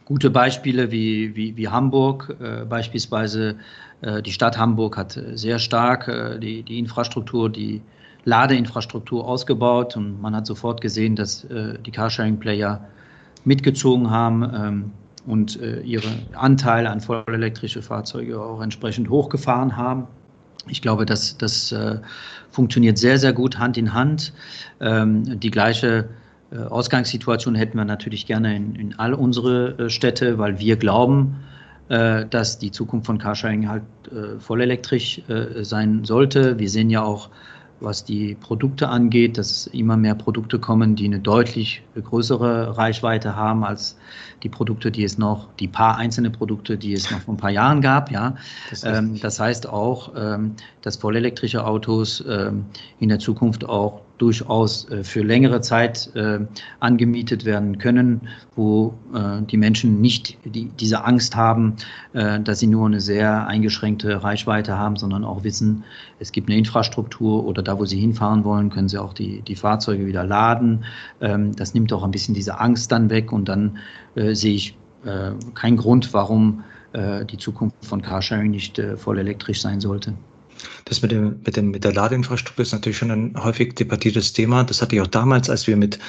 gute 0.05 0.29
Beispiele 0.29 0.91
wie, 0.91 1.35
wie, 1.35 1.57
wie 1.57 1.67
Hamburg, 1.67 2.35
äh, 2.39 2.63
beispielsweise 2.65 3.57
äh, 4.01 4.21
die 4.21 4.31
Stadt 4.31 4.57
Hamburg 4.57 4.97
hat 4.97 5.19
sehr 5.33 5.59
stark 5.59 6.07
äh, 6.07 6.39
die, 6.39 6.63
die 6.63 6.79
Infrastruktur, 6.79 7.49
die 7.49 7.81
Ladeinfrastruktur 8.23 9.27
ausgebaut 9.27 9.97
und 9.97 10.21
man 10.21 10.35
hat 10.35 10.47
sofort 10.47 10.81
gesehen, 10.81 11.15
dass 11.15 11.43
äh, 11.45 11.77
die 11.85 11.91
Carsharing-Player 11.91 12.87
mitgezogen 13.43 14.09
haben 14.09 14.51
ähm, 14.53 14.91
und 15.25 15.59
äh, 15.61 15.81
ihre 15.81 16.09
Anteile 16.33 16.89
an 16.89 17.01
vollelektrische 17.01 17.81
Fahrzeuge 17.81 18.39
auch 18.41 18.61
entsprechend 18.61 19.09
hochgefahren 19.09 19.75
haben. 19.75 20.07
Ich 20.67 20.81
glaube, 20.81 21.05
dass 21.05 21.37
das 21.37 21.71
äh, 21.71 21.99
funktioniert 22.49 22.97
sehr, 22.97 23.19
sehr 23.19 23.33
gut 23.33 23.59
Hand 23.59 23.77
in 23.77 23.93
Hand. 23.93 24.33
Ähm, 24.79 25.39
die 25.39 25.51
gleiche 25.51 26.09
Ausgangssituation 26.51 27.55
hätten 27.55 27.77
wir 27.77 27.85
natürlich 27.85 28.25
gerne 28.25 28.55
in, 28.55 28.75
in 28.75 28.99
all 28.99 29.13
unsere 29.13 29.77
äh, 29.77 29.89
Städte, 29.89 30.37
weil 30.37 30.59
wir 30.59 30.77
glauben, 30.77 31.37
äh, 31.89 32.25
dass 32.25 32.59
die 32.59 32.71
Zukunft 32.71 33.07
von 33.07 33.17
Carsharing 33.17 33.67
halt 33.67 33.83
vollelektrisch 34.37 35.23
sein 35.61 36.05
sollte. 36.05 36.59
Wir 36.59 36.69
sehen 36.69 36.91
ja 36.91 37.03
auch, 37.03 37.31
was 37.79 38.05
die 38.05 38.35
Produkte 38.35 38.87
angeht, 38.87 39.37
dass 39.37 39.67
immer 39.67 39.97
mehr 39.97 40.15
Produkte 40.15 40.59
kommen, 40.59 40.95
die 40.95 41.05
eine 41.05 41.19
deutlich 41.19 41.81
größere 42.01 42.77
Reichweite 42.77 43.35
haben 43.35 43.63
als 43.63 43.97
die 44.43 44.49
Produkte, 44.49 44.91
die 44.91 45.03
es 45.03 45.17
noch, 45.17 45.49
die 45.59 45.67
paar 45.67 45.97
einzelne 45.97 46.29
Produkte, 46.29 46.77
die 46.77 46.93
es 46.93 47.09
noch 47.11 47.19
vor 47.21 47.33
ein 47.33 47.37
paar 47.37 47.49
Jahren 47.49 47.81
gab. 47.81 48.11
Ja, 48.11 48.35
das, 48.69 48.83
ähm, 48.83 49.19
das 49.19 49.39
heißt 49.39 49.67
auch, 49.67 50.13
ähm, 50.15 50.55
dass 50.81 50.97
vollelektrische 50.97 51.65
Autos 51.65 52.23
ähm, 52.27 52.65
in 52.99 53.09
der 53.09 53.19
Zukunft 53.19 53.67
auch 53.67 54.01
durchaus 54.17 54.89
äh, 54.89 55.03
für 55.03 55.21
längere 55.21 55.61
Zeit 55.61 56.09
äh, 56.15 56.39
angemietet 56.79 57.45
werden 57.45 57.77
können, 57.77 58.21
wo 58.55 58.93
äh, 59.13 59.41
die 59.41 59.57
Menschen 59.57 60.01
nicht 60.01 60.37
die, 60.45 60.65
diese 60.69 61.03
Angst 61.03 61.35
haben, 61.35 61.75
dass 62.13 62.59
sie 62.59 62.67
nur 62.67 62.85
eine 62.85 63.01
sehr 63.01 63.47
eingeschränkte 63.47 64.23
Reichweite 64.23 64.77
haben, 64.77 64.95
sondern 64.95 65.25
auch 65.25 65.43
wissen, 65.43 65.83
es 66.19 66.31
gibt 66.31 66.47
eine 66.47 66.57
Infrastruktur 66.57 67.45
oder 67.45 67.61
da, 67.61 67.77
wo 67.77 67.85
sie 67.85 67.99
hinfahren 67.99 68.45
wollen, 68.45 68.69
können 68.69 68.87
sie 68.87 68.97
auch 68.97 69.13
die, 69.13 69.41
die 69.41 69.55
Fahrzeuge 69.55 70.05
wieder 70.05 70.23
laden. 70.23 70.85
Ähm, 71.19 71.53
das 71.55 71.73
nimmt 71.73 71.91
auch 71.91 72.03
ein 72.03 72.11
bisschen 72.11 72.33
diese 72.33 72.59
Angst 72.59 72.91
dann 72.91 73.09
weg 73.09 73.31
und 73.31 73.49
dann 73.49 73.79
sehe 74.15 74.55
ich 74.55 74.77
keinen 75.53 75.75
Grund, 75.75 76.13
warum 76.13 76.63
die 76.95 77.37
Zukunft 77.37 77.85
von 77.85 78.01
Carsharing 78.01 78.49
nicht 78.49 78.81
voll 78.95 79.19
elektrisch 79.19 79.61
sein 79.61 79.81
sollte. 79.81 80.13
Das 80.85 81.01
mit, 81.01 81.11
dem, 81.11 81.39
mit, 81.45 81.55
dem, 81.55 81.71
mit 81.71 81.83
der 81.83 81.93
Ladeinfrastruktur 81.93 82.63
ist 82.63 82.71
natürlich 82.71 82.97
schon 82.97 83.11
ein 83.11 83.43
häufig 83.43 83.75
debattiertes 83.75 84.33
Thema. 84.33 84.63
Das 84.63 84.81
hatte 84.81 84.95
ich 84.95 85.01
auch 85.01 85.07
damals, 85.07 85.49
als 85.49 85.67
wir 85.67 85.77
mit, 85.77 85.99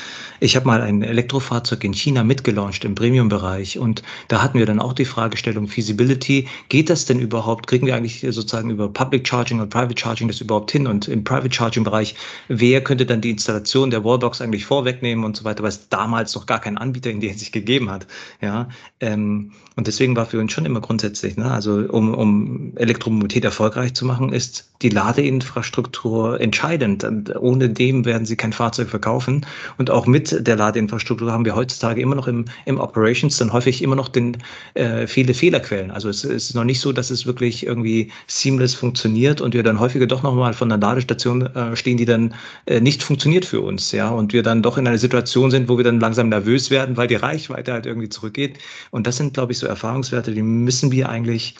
ich 0.40 0.56
habe 0.56 0.66
mal 0.66 0.80
ein 0.80 1.02
Elektrofahrzeug 1.02 1.84
in 1.84 1.92
China 1.92 2.24
mitgelauncht 2.24 2.84
im 2.84 2.94
Premium-Bereich 2.94 3.78
und 3.78 4.02
da 4.28 4.42
hatten 4.42 4.58
wir 4.58 4.66
dann 4.66 4.80
auch 4.80 4.92
die 4.92 5.04
Fragestellung 5.04 5.68
Feasibility. 5.68 6.48
Geht 6.68 6.90
das 6.90 7.06
denn 7.06 7.20
überhaupt? 7.20 7.66
Kriegen 7.66 7.86
wir 7.86 7.96
eigentlich 7.96 8.20
sozusagen 8.20 8.70
über 8.70 8.88
Public 8.88 9.26
Charging 9.26 9.60
und 9.60 9.70
Private 9.70 9.98
Charging 9.98 10.28
das 10.28 10.40
überhaupt 10.40 10.70
hin? 10.70 10.86
Und 10.86 11.08
im 11.08 11.24
Private 11.24 11.52
Charging-Bereich, 11.52 12.14
wer 12.48 12.82
könnte 12.82 13.06
dann 13.06 13.20
die 13.20 13.30
Installation 13.30 13.90
der 13.90 14.04
Wallbox 14.04 14.40
eigentlich 14.40 14.64
vorwegnehmen 14.64 15.24
und 15.24 15.36
so 15.36 15.44
weiter, 15.44 15.62
weil 15.62 15.70
es 15.70 15.88
damals 15.88 16.34
noch 16.34 16.46
gar 16.46 16.60
keinen 16.60 16.78
Anbieter 16.78 17.10
in 17.10 17.20
der 17.20 17.30
Hinsicht 17.30 17.52
gegeben 17.52 17.90
hat. 17.90 18.06
Ja, 18.40 18.68
ähm, 19.00 19.52
und 19.76 19.86
deswegen 19.86 20.16
war 20.16 20.24
für 20.24 20.40
uns 20.40 20.52
schon 20.52 20.64
immer 20.64 20.80
grundsätzlich, 20.80 21.36
ne, 21.36 21.50
also 21.50 21.84
um, 21.90 22.14
um 22.14 22.72
Elektromobilität 22.76 23.44
erfolgreich 23.44 23.92
zu 23.92 24.06
machen, 24.06 24.32
ist 24.32 24.70
die 24.82 24.88
Ladeinfrastruktur 24.88 26.40
entscheidend. 26.40 27.04
Ohne 27.38 27.68
dem 27.68 28.04
werden 28.04 28.26
sie 28.26 28.36
kein 28.36 28.52
Fahrzeug 28.52 28.88
verkaufen. 28.88 29.44
Und 29.78 29.90
auch 29.90 30.06
mit 30.06 30.46
der 30.46 30.56
Ladeinfrastruktur 30.56 31.30
haben 31.30 31.44
wir 31.44 31.54
heutzutage 31.54 32.00
immer 32.00 32.14
noch 32.14 32.26
im, 32.26 32.46
im 32.64 32.78
Operations 32.78 33.36
dann 33.36 33.52
häufig 33.52 33.82
immer 33.82 33.96
noch 33.96 34.08
den, 34.08 34.38
äh, 34.74 35.06
viele 35.06 35.34
Fehlerquellen. 35.34 35.90
Also 35.90 36.08
es, 36.08 36.24
es 36.24 36.48
ist 36.48 36.54
noch 36.54 36.64
nicht 36.64 36.80
so, 36.80 36.92
dass 36.92 37.10
es 37.10 37.26
wirklich 37.26 37.66
irgendwie 37.66 38.10
seamless 38.26 38.74
funktioniert 38.74 39.40
und 39.40 39.54
wir 39.54 39.62
dann 39.62 39.80
häufiger 39.80 40.06
doch 40.06 40.22
nochmal 40.22 40.54
von 40.54 40.72
einer 40.72 40.80
Ladestation 40.80 41.42
äh, 41.54 41.76
stehen, 41.76 41.96
die 41.96 42.06
dann 42.06 42.34
äh, 42.66 42.80
nicht 42.80 43.02
funktioniert 43.02 43.44
für 43.44 43.60
uns. 43.60 43.92
Ja, 43.92 44.08
und 44.08 44.32
wir 44.32 44.42
dann 44.42 44.62
doch 44.62 44.78
in 44.78 44.86
einer 44.86 44.98
Situation 44.98 45.50
sind, 45.50 45.68
wo 45.68 45.76
wir 45.76 45.84
dann 45.84 46.00
langsam 46.00 46.30
nervös 46.30 46.70
werden, 46.70 46.96
weil 46.96 47.08
die 47.08 47.14
Reichweite 47.14 47.72
halt 47.72 47.84
irgendwie 47.84 48.08
zurückgeht. 48.08 48.58
Und 48.90 49.06
das 49.06 49.16
sind, 49.16 49.34
glaube 49.34 49.52
ich, 49.52 49.58
so 49.58 49.65
Erfahrungswerte, 49.68 50.32
die 50.32 50.42
müssen 50.42 50.92
wir 50.92 51.08
eigentlich 51.08 51.56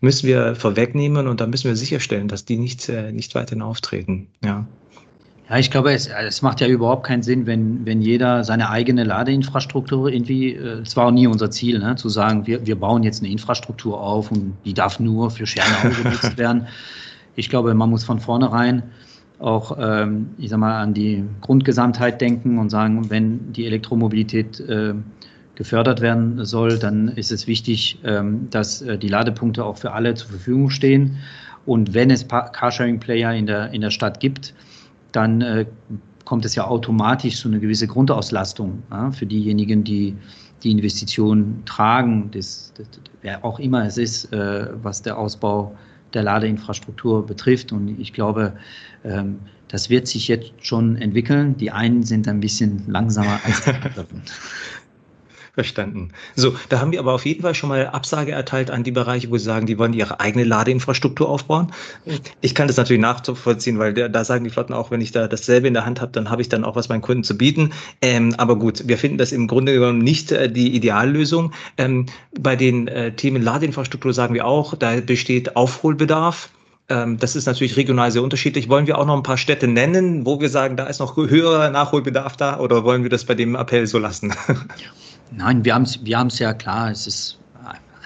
müssen 0.00 0.26
wir 0.26 0.54
vorwegnehmen 0.54 1.26
und 1.26 1.40
da 1.40 1.46
müssen 1.46 1.68
wir 1.68 1.76
sicherstellen, 1.76 2.28
dass 2.28 2.44
die 2.44 2.56
nicht, 2.56 2.88
äh, 2.88 3.12
nicht 3.12 3.34
weiterhin 3.34 3.62
auftreten. 3.62 4.28
Ja. 4.42 4.66
Ja, 5.50 5.58
ich 5.58 5.70
glaube, 5.70 5.92
es, 5.92 6.06
es 6.06 6.42
macht 6.42 6.60
ja 6.60 6.68
überhaupt 6.68 7.04
keinen 7.04 7.24
Sinn, 7.24 7.44
wenn, 7.44 7.84
wenn 7.84 8.00
jeder 8.00 8.44
seine 8.44 8.70
eigene 8.70 9.02
Ladeinfrastruktur 9.02 10.08
irgendwie, 10.08 10.54
es 10.54 10.92
äh, 10.92 10.96
war 10.96 11.06
auch 11.06 11.10
nie 11.10 11.26
unser 11.26 11.50
Ziel, 11.50 11.80
ne, 11.80 11.96
zu 11.96 12.08
sagen, 12.08 12.46
wir, 12.46 12.64
wir 12.64 12.76
bauen 12.76 13.02
jetzt 13.02 13.20
eine 13.20 13.32
Infrastruktur 13.32 14.00
auf 14.00 14.30
und 14.30 14.56
die 14.64 14.74
darf 14.74 15.00
nur 15.00 15.30
für 15.30 15.46
Schernau 15.46 15.94
genutzt 16.02 16.38
werden. 16.38 16.68
Ich 17.34 17.48
glaube, 17.48 17.74
man 17.74 17.90
muss 17.90 18.04
von 18.04 18.20
vornherein 18.20 18.84
auch, 19.40 19.76
ähm, 19.80 20.30
ich 20.38 20.50
sag 20.50 20.60
mal, 20.60 20.80
an 20.80 20.94
die 20.94 21.24
Grundgesamtheit 21.40 22.20
denken 22.20 22.58
und 22.58 22.70
sagen, 22.70 23.10
wenn 23.10 23.52
die 23.52 23.66
Elektromobilität 23.66 24.60
äh, 24.60 24.94
gefördert 25.60 26.00
werden 26.00 26.42
soll, 26.46 26.78
dann 26.78 27.08
ist 27.08 27.30
es 27.30 27.46
wichtig, 27.46 27.98
ähm, 28.02 28.48
dass 28.48 28.80
äh, 28.80 28.96
die 28.96 29.08
Ladepunkte 29.08 29.62
auch 29.62 29.76
für 29.76 29.92
alle 29.92 30.14
zur 30.14 30.30
Verfügung 30.30 30.70
stehen. 30.70 31.18
Und 31.66 31.92
wenn 31.92 32.10
es 32.10 32.26
Carsharing-Player 32.26 33.34
in 33.34 33.44
der, 33.44 33.70
in 33.70 33.82
der 33.82 33.90
Stadt 33.90 34.20
gibt, 34.20 34.54
dann 35.12 35.42
äh, 35.42 35.66
kommt 36.24 36.46
es 36.46 36.54
ja 36.54 36.66
automatisch 36.66 37.36
zu 37.36 37.48
einer 37.48 37.58
gewissen 37.58 37.88
Grundauslastung 37.88 38.82
für 39.12 39.26
diejenigen, 39.26 39.84
die 39.84 40.16
die 40.62 40.70
Investitionen 40.70 41.62
tragen, 41.66 42.30
das, 42.30 42.72
das, 42.76 42.86
wer 43.20 43.44
auch 43.44 43.58
immer 43.58 43.84
es 43.84 43.98
ist, 43.98 44.32
äh, 44.32 44.66
was 44.82 45.02
der 45.02 45.18
Ausbau 45.18 45.76
der 46.14 46.22
Ladeinfrastruktur 46.22 47.26
betrifft. 47.26 47.72
Und 47.72 48.00
ich 48.00 48.12
glaube, 48.12 48.54
ähm, 49.04 49.38
das 49.68 49.90
wird 49.90 50.08
sich 50.08 50.28
jetzt 50.28 50.52
schon 50.60 50.96
entwickeln. 50.96 51.56
Die 51.56 51.70
einen 51.70 52.02
sind 52.02 52.28
ein 52.28 52.40
bisschen 52.40 52.82
langsamer 52.88 53.40
als 53.44 53.64
die 53.64 53.70
anderen. 53.82 54.22
Verstanden. 55.52 56.12
So, 56.36 56.54
da 56.68 56.80
haben 56.80 56.92
wir 56.92 57.00
aber 57.00 57.12
auf 57.12 57.26
jeden 57.26 57.42
Fall 57.42 57.54
schon 57.54 57.70
mal 57.70 57.88
Absage 57.88 58.32
erteilt 58.32 58.70
an 58.70 58.84
die 58.84 58.92
Bereiche, 58.92 59.30
wo 59.30 59.36
sie 59.36 59.44
sagen, 59.44 59.66
die 59.66 59.78
wollen 59.78 59.92
ihre 59.92 60.20
eigene 60.20 60.44
Ladeinfrastruktur 60.44 61.28
aufbauen. 61.28 61.72
Ich 62.40 62.54
kann 62.54 62.68
das 62.68 62.76
natürlich 62.76 63.02
nachvollziehen, 63.02 63.78
weil 63.78 63.92
da, 63.92 64.24
sagen 64.24 64.44
die 64.44 64.50
Flotten 64.50 64.72
auch, 64.72 64.90
wenn 64.90 65.00
ich 65.00 65.10
da 65.10 65.26
dasselbe 65.26 65.66
in 65.66 65.74
der 65.74 65.84
Hand 65.84 66.00
habe, 66.00 66.12
dann 66.12 66.30
habe 66.30 66.40
ich 66.40 66.48
dann 66.48 66.64
auch 66.64 66.76
was 66.76 66.88
meinen 66.88 67.02
Kunden 67.02 67.24
zu 67.24 67.36
bieten. 67.36 67.72
Ähm, 68.00 68.34
aber 68.38 68.56
gut, 68.56 68.86
wir 68.86 68.96
finden 68.96 69.18
das 69.18 69.32
im 69.32 69.48
Grunde 69.48 69.74
genommen 69.74 69.98
nicht 69.98 70.30
äh, 70.30 70.50
die 70.50 70.74
Ideallösung. 70.74 71.52
Ähm, 71.76 72.06
bei 72.38 72.54
den 72.54 72.86
äh, 72.86 73.12
Themen 73.12 73.42
Ladeinfrastruktur 73.42 74.12
sagen 74.12 74.34
wir 74.34 74.46
auch, 74.46 74.76
da 74.76 75.00
besteht 75.00 75.56
Aufholbedarf 75.56 76.50
ähm, 76.90 77.18
das 77.18 77.36
ist 77.36 77.46
natürlich 77.46 77.76
regional 77.76 78.10
sehr 78.10 78.22
unterschiedlich. 78.22 78.68
Wollen 78.68 78.86
wir 78.86 78.98
auch 78.98 79.06
noch 79.06 79.16
ein 79.16 79.22
paar 79.22 79.36
Städte 79.36 79.68
nennen, 79.68 80.26
wo 80.26 80.40
wir 80.40 80.48
sagen, 80.48 80.76
da 80.76 80.86
ist 80.86 80.98
noch 80.98 81.16
höherer 81.16 81.70
Nachholbedarf 81.70 82.36
da 82.36 82.58
oder 82.58 82.84
wollen 82.84 83.04
wir 83.04 83.10
das 83.10 83.24
bei 83.24 83.34
dem 83.34 83.54
Appell 83.54 83.86
so 83.86 83.98
lassen? 83.98 84.34
Nein, 85.32 85.64
wir 85.64 85.74
haben 85.74 85.82
es 85.82 86.04
wir 86.04 86.28
ja 86.38 86.54
klar. 86.54 86.90
Es 86.90 87.06
ist 87.06 87.38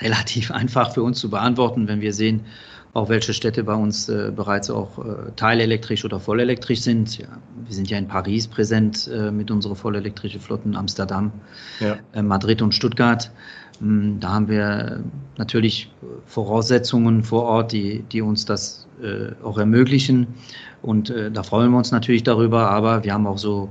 relativ 0.01 0.51
einfach 0.51 0.93
für 0.93 1.03
uns 1.03 1.19
zu 1.21 1.31
beantworten, 1.31 1.89
wenn 1.89 2.01
wir 2.01 2.13
sehen, 2.13 2.45
auch 2.93 3.09
welche 3.09 3.35
Städte 3.35 3.65
bei 3.65 3.75
uns 3.75 4.09
äh, 4.09 4.31
bereits 4.35 4.71
auch 4.71 4.99
äh, 4.99 5.33
teilelektrisch 5.35 6.05
oder 6.05 6.21
vollelektrisch 6.21 6.81
sind. 6.81 7.19
Ja, 7.19 7.27
wir 7.65 7.75
sind 7.75 7.91
ja 7.91 7.99
in 7.99 8.07
Paris 8.07 8.47
präsent 8.47 9.11
äh, 9.13 9.33
mit 9.33 9.51
unserer 9.51 9.75
vollelektrischen 9.75 10.41
Flotten, 10.41 10.77
Amsterdam, 10.77 11.33
ja. 11.81 11.97
Äh, 12.13 12.23
Madrid 12.23 12.63
und 12.63 12.73
Stuttgart. 12.73 13.33
Ähm, 13.83 14.19
da 14.21 14.35
haben 14.35 14.49
wir 14.49 15.03
natürlich 15.39 15.91
Voraussetzungen 16.27 17.25
vor 17.25 17.43
Ort, 17.43 17.73
die, 17.73 18.05
die 18.13 18.23
uns 18.23 18.45
das 18.45 18.87
äh, 19.03 19.33
auch 19.45 19.59
ermöglichen. 19.59 20.29
Und 20.81 21.11
äh, 21.11 21.33
da 21.33 21.43
freuen 21.43 21.73
wir 21.73 21.79
uns 21.79 21.91
natürlich 21.91 22.23
darüber. 22.23 22.71
Aber 22.71 23.03
wir 23.03 23.13
haben 23.13 23.27
auch 23.27 23.39
so, 23.39 23.71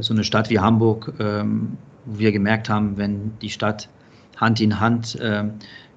so 0.00 0.12
eine 0.12 0.24
Stadt 0.24 0.50
wie 0.50 0.58
Hamburg, 0.58 1.10
ähm, 1.18 1.78
wir 2.04 2.32
gemerkt 2.32 2.68
haben, 2.68 2.96
wenn 2.96 3.32
die 3.40 3.50
Stadt 3.50 3.88
Hand 4.36 4.60
in 4.60 4.80
Hand 4.80 5.18
äh, 5.20 5.44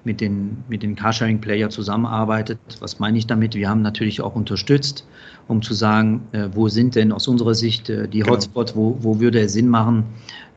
mit 0.04 0.20
den, 0.20 0.62
mit 0.68 0.82
den 0.82 0.96
Carsharing-Player 0.96 1.70
zusammenarbeitet. 1.70 2.58
Was 2.80 2.98
meine 2.98 3.16
ich 3.16 3.26
damit? 3.26 3.54
Wir 3.54 3.68
haben 3.68 3.82
natürlich 3.82 4.20
auch 4.20 4.34
unterstützt, 4.34 5.06
um 5.48 5.62
zu 5.62 5.74
sagen, 5.74 6.26
äh, 6.32 6.48
wo 6.52 6.68
sind 6.68 6.94
denn 6.94 7.10
aus 7.10 7.26
unserer 7.26 7.54
Sicht 7.54 7.88
äh, 7.88 8.06
die 8.06 8.20
genau. 8.20 8.32
Hotspots, 8.32 8.74
genau. 8.74 8.96
wo, 9.00 9.14
wo 9.14 9.20
würde 9.20 9.40
es 9.40 9.54
Sinn 9.54 9.68
machen, 9.68 10.04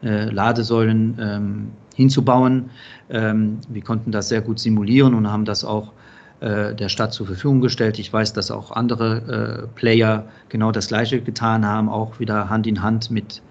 äh, 0.04 0.26
Ladesäulen 0.30 1.18
ähm, 1.20 1.68
hinzubauen. 1.96 2.70
Ähm, 3.10 3.60
wir 3.70 3.82
konnten 3.82 4.12
das 4.12 4.30
sehr 4.30 4.42
gut 4.42 4.60
simulieren 4.60 5.14
und 5.14 5.32
haben 5.32 5.46
das 5.46 5.64
auch 5.64 5.94
äh, 6.40 6.76
der 6.76 6.90
Stadt 6.90 7.14
zur 7.14 7.26
Verfügung 7.26 7.62
gestellt. 7.62 7.98
Ich 8.00 8.12
weiß, 8.12 8.34
dass 8.34 8.52
auch 8.52 8.72
andere 8.72 9.66
äh, 9.66 9.68
Player 9.76 10.26
genau 10.50 10.72
das 10.72 10.90
Gleiche 10.90 11.22
getan 11.22 11.66
haben, 11.66 11.90
auch 11.90 12.20
wieder 12.20 12.50
Hand 12.50 12.68
in 12.68 12.84
Hand 12.84 13.10
mit, 13.10 13.42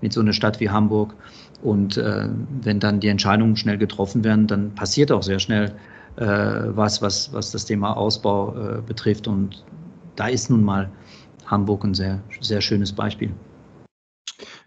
mit 0.00 0.12
so 0.12 0.20
einer 0.20 0.32
Stadt 0.32 0.60
wie 0.60 0.70
Hamburg. 0.70 1.14
Und 1.62 1.96
äh, 1.96 2.28
wenn 2.62 2.80
dann 2.80 3.00
die 3.00 3.08
Entscheidungen 3.08 3.56
schnell 3.56 3.78
getroffen 3.78 4.24
werden, 4.24 4.46
dann 4.46 4.74
passiert 4.74 5.12
auch 5.12 5.22
sehr 5.22 5.38
schnell 5.38 5.72
äh, 6.16 6.24
was, 6.24 7.02
was, 7.02 7.32
was 7.32 7.50
das 7.50 7.64
Thema 7.64 7.96
Ausbau 7.96 8.54
äh, 8.54 8.80
betrifft. 8.80 9.28
Und 9.28 9.62
da 10.16 10.28
ist 10.28 10.50
nun 10.50 10.64
mal 10.64 10.90
Hamburg 11.46 11.84
ein 11.84 11.94
sehr, 11.94 12.20
sehr 12.40 12.60
schönes 12.60 12.92
Beispiel. 12.92 13.30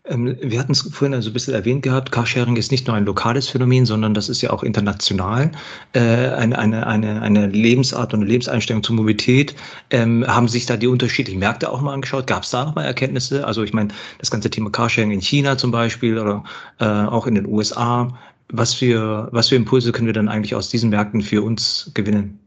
Ähm, 0.05 0.35
wir 0.41 0.59
hatten 0.59 0.73
es 0.73 0.81
vorhin 0.81 1.13
also 1.13 1.29
ein 1.29 1.33
bisschen 1.33 1.53
erwähnt 1.53 1.81
gehabt, 1.81 2.11
Carsharing 2.11 2.57
ist 2.57 2.71
nicht 2.71 2.87
nur 2.87 2.95
ein 2.95 3.05
lokales 3.05 3.47
Phänomen, 3.47 3.85
sondern 3.85 4.13
das 4.13 4.27
ist 4.27 4.41
ja 4.41 4.49
auch 4.49 4.61
international 4.61 5.51
äh, 5.93 5.99
eine, 5.99 6.59
eine, 6.59 6.85
eine, 6.87 7.21
eine 7.21 7.47
Lebensart 7.47 8.13
und 8.13 8.19
eine 8.19 8.29
Lebenseinstellung 8.29 8.83
zur 8.83 8.97
Mobilität. 8.97 9.55
Ähm, 9.91 10.25
haben 10.27 10.49
sich 10.49 10.65
da 10.65 10.75
die 10.75 10.87
unterschiedlichen 10.87 11.39
Märkte 11.39 11.71
auch 11.71 11.81
mal 11.81 11.93
angeschaut? 11.93 12.27
Gab 12.27 12.43
es 12.43 12.49
da 12.49 12.65
noch 12.65 12.75
mal 12.75 12.83
Erkenntnisse? 12.83 13.47
Also 13.47 13.63
ich 13.63 13.71
meine, 13.71 13.93
das 14.19 14.29
ganze 14.29 14.49
Thema 14.49 14.69
Carsharing 14.71 15.11
in 15.11 15.21
China 15.21 15.57
zum 15.57 15.71
Beispiel 15.71 16.17
oder 16.17 16.43
äh, 16.79 16.85
auch 16.85 17.25
in 17.25 17.35
den 17.35 17.45
USA. 17.45 18.09
Was 18.49 18.73
für, 18.73 19.29
was 19.31 19.47
für 19.47 19.55
Impulse 19.55 19.93
können 19.93 20.07
wir 20.07 20.13
dann 20.13 20.27
eigentlich 20.27 20.53
aus 20.53 20.67
diesen 20.67 20.89
Märkten 20.89 21.21
für 21.21 21.41
uns 21.41 21.91
gewinnen? 21.93 22.39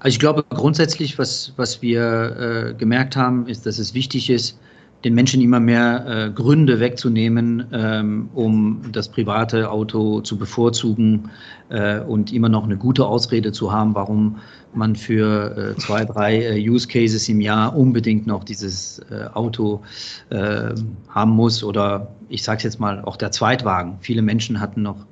Also 0.00 0.14
ich 0.14 0.18
glaube 0.18 0.44
grundsätzlich, 0.50 1.18
was, 1.18 1.52
was 1.56 1.82
wir 1.82 2.72
äh, 2.72 2.74
gemerkt 2.74 3.14
haben, 3.14 3.46
ist, 3.46 3.64
dass 3.64 3.78
es 3.78 3.94
wichtig 3.94 4.28
ist, 4.28 4.58
den 5.04 5.14
Menschen 5.14 5.40
immer 5.40 5.60
mehr 5.60 6.06
äh, 6.06 6.30
Gründe 6.30 6.80
wegzunehmen, 6.80 7.66
ähm, 7.72 8.30
um 8.34 8.82
das 8.90 9.08
private 9.08 9.70
Auto 9.70 10.20
zu 10.22 10.36
bevorzugen 10.36 11.30
äh, 11.68 12.00
und 12.00 12.32
immer 12.32 12.48
noch 12.48 12.64
eine 12.64 12.76
gute 12.76 13.06
Ausrede 13.06 13.52
zu 13.52 13.72
haben, 13.72 13.94
warum 13.94 14.38
man 14.74 14.96
für 14.96 15.56
äh, 15.56 15.76
zwei, 15.76 16.04
drei 16.04 16.42
äh, 16.42 16.68
Use 16.68 16.88
Cases 16.88 17.28
im 17.28 17.40
Jahr 17.40 17.76
unbedingt 17.76 18.26
noch 18.26 18.42
dieses 18.42 18.98
äh, 19.10 19.26
Auto 19.32 19.82
äh, 20.30 20.74
haben 21.08 21.30
muss 21.30 21.62
oder 21.62 22.08
ich 22.28 22.42
sage 22.42 22.58
es 22.58 22.64
jetzt 22.64 22.80
mal 22.80 23.00
auch 23.02 23.16
der 23.16 23.30
Zweitwagen. 23.30 23.98
Viele 24.00 24.22
Menschen 24.22 24.60
hatten 24.60 24.82
noch 24.82 25.06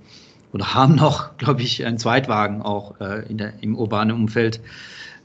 oder 0.53 0.75
haben 0.75 0.97
noch, 0.97 1.37
glaube 1.39 1.63
ich, 1.63 1.87
einen 1.87 1.99
Zweitwagen 1.99 2.61
auch 2.61 2.97
der, 2.99 3.53
im 3.61 3.77
urbanen 3.77 4.15
Umfeld. 4.17 4.61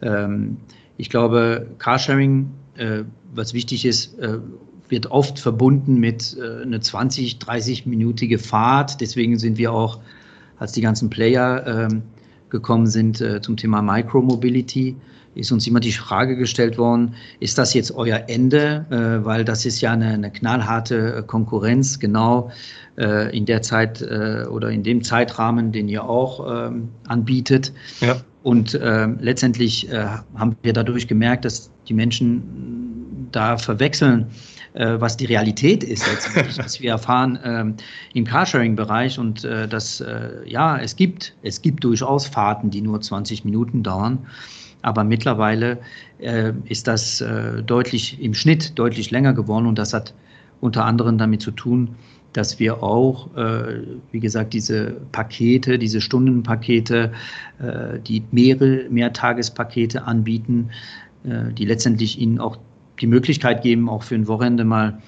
Ähm, 0.01 0.57
ich 0.97 1.09
glaube, 1.09 1.68
Carsharing 1.80 2.51
was 3.34 3.54
wichtig 3.54 3.86
ist, 3.86 4.18
äh, 4.20 4.40
wird 4.90 5.10
oft 5.10 5.40
verbunden 5.40 6.00
mit 6.00 6.38
äh, 6.38 6.64
eine 6.64 6.80
20, 6.80 7.38
30-minütige 7.38 8.38
Fahrt. 8.38 9.02
Deswegen 9.02 9.40
sind 9.40 9.58
wir 9.58 9.72
auch, 9.72 10.00
als 10.60 10.74
die 10.74 10.82
ganzen 10.82 11.10
Player 11.10 11.88
ähm, 11.90 12.04
gekommen 12.50 12.86
sind 12.86 13.24
zum 13.42 13.56
Thema 13.56 13.82
Micromobility, 13.82 14.98
ist 15.36 15.54
uns 15.54 15.66
immer 15.68 15.80
die 15.80 15.94
Frage 15.94 16.36
gestellt 16.36 16.78
worden, 16.78 17.16
ist 17.40 17.58
das 17.58 17.74
jetzt 17.74 17.92
euer 17.96 18.26
Ende? 18.28 18.86
weil 19.24 19.46
das 19.46 19.66
ist 19.66 19.80
ja 19.80 19.94
eine, 19.94 20.08
eine 20.08 20.32
knallharte 20.32 21.24
Konkurrenz, 21.26 21.98
genau 21.98 22.52
in 22.98 23.46
der 23.46 23.62
Zeit 23.62 24.02
oder 24.02 24.70
in 24.70 24.84
dem 24.84 25.02
Zeitrahmen, 25.02 25.72
den 25.72 25.88
ihr 25.88 26.04
auch 26.04 26.68
ähm, 26.68 26.90
anbietet. 27.08 27.72
Ja. 28.02 28.18
Und 28.44 28.74
äh, 28.74 29.08
letztendlich 29.20 29.89
äh, 29.92 30.06
haben 30.36 30.56
wir 30.64 30.74
dadurch 30.74 31.08
gemerkt, 31.08 31.46
dass 31.46 31.72
die 31.88 31.94
Menschen 31.94 33.28
da 33.32 33.58
verwechseln, 33.58 34.28
äh, 34.74 35.00
was 35.00 35.18
die 35.18 35.26
Realität 35.26 35.84
ist 35.84 36.08
letztendlich, 36.08 36.58
was 36.64 36.80
wir 36.82 36.92
erfahren 36.92 37.39
ähm, 37.44 37.76
im 38.14 38.26
Carsharing-Bereich. 38.26 39.20
Und 39.20 39.44
äh, 39.44 39.68
dass, 39.68 40.02
äh, 40.02 40.30
ja, 40.46 40.78
es 40.78 40.96
gibt, 40.96 41.36
es 41.44 41.62
gibt 41.62 41.84
durchaus 41.84 42.26
Fahrten, 42.28 42.72
die 42.72 42.82
nur 42.82 43.00
20 43.00 43.46
Minuten 43.46 43.84
dauern. 43.84 44.26
Aber 44.82 45.04
mittlerweile 45.04 45.78
äh, 46.18 46.54
ist 46.66 46.88
das 46.88 47.24
deutlich 47.68 48.20
im 48.20 48.34
Schnitt 48.34 48.80
deutlich 48.80 49.12
länger 49.12 49.34
geworden 49.34 49.68
und 49.68 49.78
das 49.78 49.94
hat 49.94 50.16
unter 50.60 50.86
anderem 50.86 51.20
damit 51.20 51.44
zu 51.44 51.52
tun, 51.52 51.96
dass 52.34 52.60
wir 52.60 52.82
auch, 52.82 53.36
äh, 53.36 53.82
wie 54.12 54.20
gesagt, 54.20 54.54
diese 54.54 54.96
Pakete, 55.12 55.78
diese 55.78 56.02
Stundenpakete, 56.02 57.12
äh, 57.60 58.00
die 58.00 58.24
mehrere 58.32 58.90
Mehrtagespakete 58.90 60.06
anbieten, 60.06 60.70
äh, 61.24 61.52
die 61.54 61.66
letztendlich 61.66 62.20
ihnen 62.20 62.40
auch 62.40 62.58
die 63.02 63.08
Möglichkeit 63.08 63.64
geben, 63.64 63.90
auch 63.90 64.04
für 64.04 64.16
ein 64.16 64.28
Wochenende 64.28 64.64
mal 64.64 65.02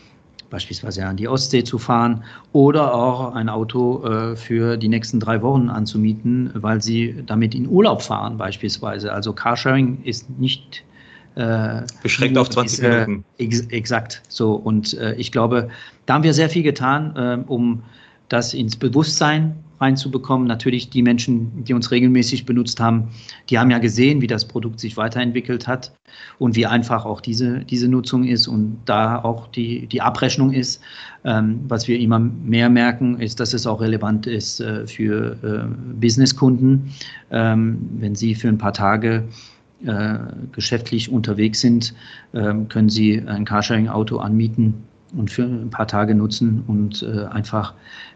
beispielsweise 0.49 1.05
an 1.05 1.17
die 1.17 1.27
Ostsee 1.27 1.63
zu 1.63 1.79
fahren 1.79 2.23
oder 2.51 2.93
auch 2.93 3.33
ein 3.33 3.49
Auto 3.49 4.05
äh, 4.05 4.35
für 4.35 4.77
die 4.77 4.87
nächsten 4.87 5.19
drei 5.19 5.41
Wochen 5.41 5.69
anzumieten, 5.69 6.51
weil 6.53 6.79
sie 6.79 7.23
damit 7.25 7.55
in 7.55 7.67
Urlaub 7.67 8.03
fahren 8.03 8.37
beispielsweise. 8.37 9.11
Also 9.11 9.33
Carsharing 9.33 10.03
ist 10.03 10.29
nicht 10.39 10.83
äh, 11.35 11.81
Beschränkt 12.01 12.37
auf 12.37 12.49
20 12.49 12.79
ist, 12.79 12.83
äh, 12.83 13.07
Minuten. 13.07 13.25
Ex 13.37 13.61
exakt 13.67 14.21
so. 14.27 14.53
Und 14.53 14.93
äh, 14.95 15.15
ich 15.15 15.31
glaube, 15.31 15.69
da 16.05 16.15
haben 16.15 16.23
wir 16.23 16.33
sehr 16.33 16.49
viel 16.49 16.63
getan, 16.63 17.15
äh, 17.15 17.43
um 17.47 17.83
das 18.29 18.53
ins 18.53 18.75
Bewusstsein 18.75 19.55
reinzubekommen. 19.79 20.47
Natürlich 20.47 20.89
die 20.89 21.01
Menschen, 21.01 21.63
die 21.65 21.73
uns 21.73 21.91
regelmäßig 21.91 22.45
benutzt 22.45 22.79
haben, 22.79 23.09
die 23.49 23.59
haben 23.59 23.69
ja 23.69 23.79
gesehen, 23.79 24.21
wie 24.21 24.27
das 24.27 24.47
Produkt 24.47 24.79
sich 24.79 24.95
weiterentwickelt 24.97 25.67
hat 25.67 25.91
und 26.39 26.55
wie 26.55 26.65
einfach 26.65 27.05
auch 27.05 27.21
diese, 27.21 27.59
diese 27.65 27.87
Nutzung 27.87 28.23
ist 28.23 28.47
und 28.47 28.79
da 28.85 29.21
auch 29.23 29.47
die, 29.47 29.87
die 29.87 30.01
Abrechnung 30.01 30.53
ist. 30.53 30.81
Ähm, 31.25 31.59
was 31.67 31.87
wir 31.87 31.99
immer 31.99 32.19
mehr 32.19 32.69
merken, 32.69 33.19
ist, 33.19 33.39
dass 33.39 33.53
es 33.53 33.65
auch 33.67 33.81
relevant 33.81 34.27
ist 34.27 34.59
äh, 34.59 34.87
für 34.87 35.37
äh, 35.43 35.93
Businesskunden, 35.99 36.91
ähm, 37.31 37.89
wenn 37.99 38.15
sie 38.15 38.35
für 38.35 38.49
ein 38.49 38.57
paar 38.57 38.73
Tage 38.73 39.23
äh, 39.85 40.17
geschäftlich 40.51 41.11
unterwegs 41.11 41.61
sind, 41.61 41.93
äh, 42.33 42.53
können 42.69 42.89
Sie 42.89 43.21
ein 43.25 43.45
Carsharing-Auto 43.45 44.17
anmieten 44.17 44.83
und 45.15 45.29
für 45.29 45.43
ein 45.43 45.69
paar 45.69 45.87
Tage 45.87 46.15
nutzen 46.15 46.63
und 46.67 47.03
äh, 47.03 47.25
einfach 47.25 47.73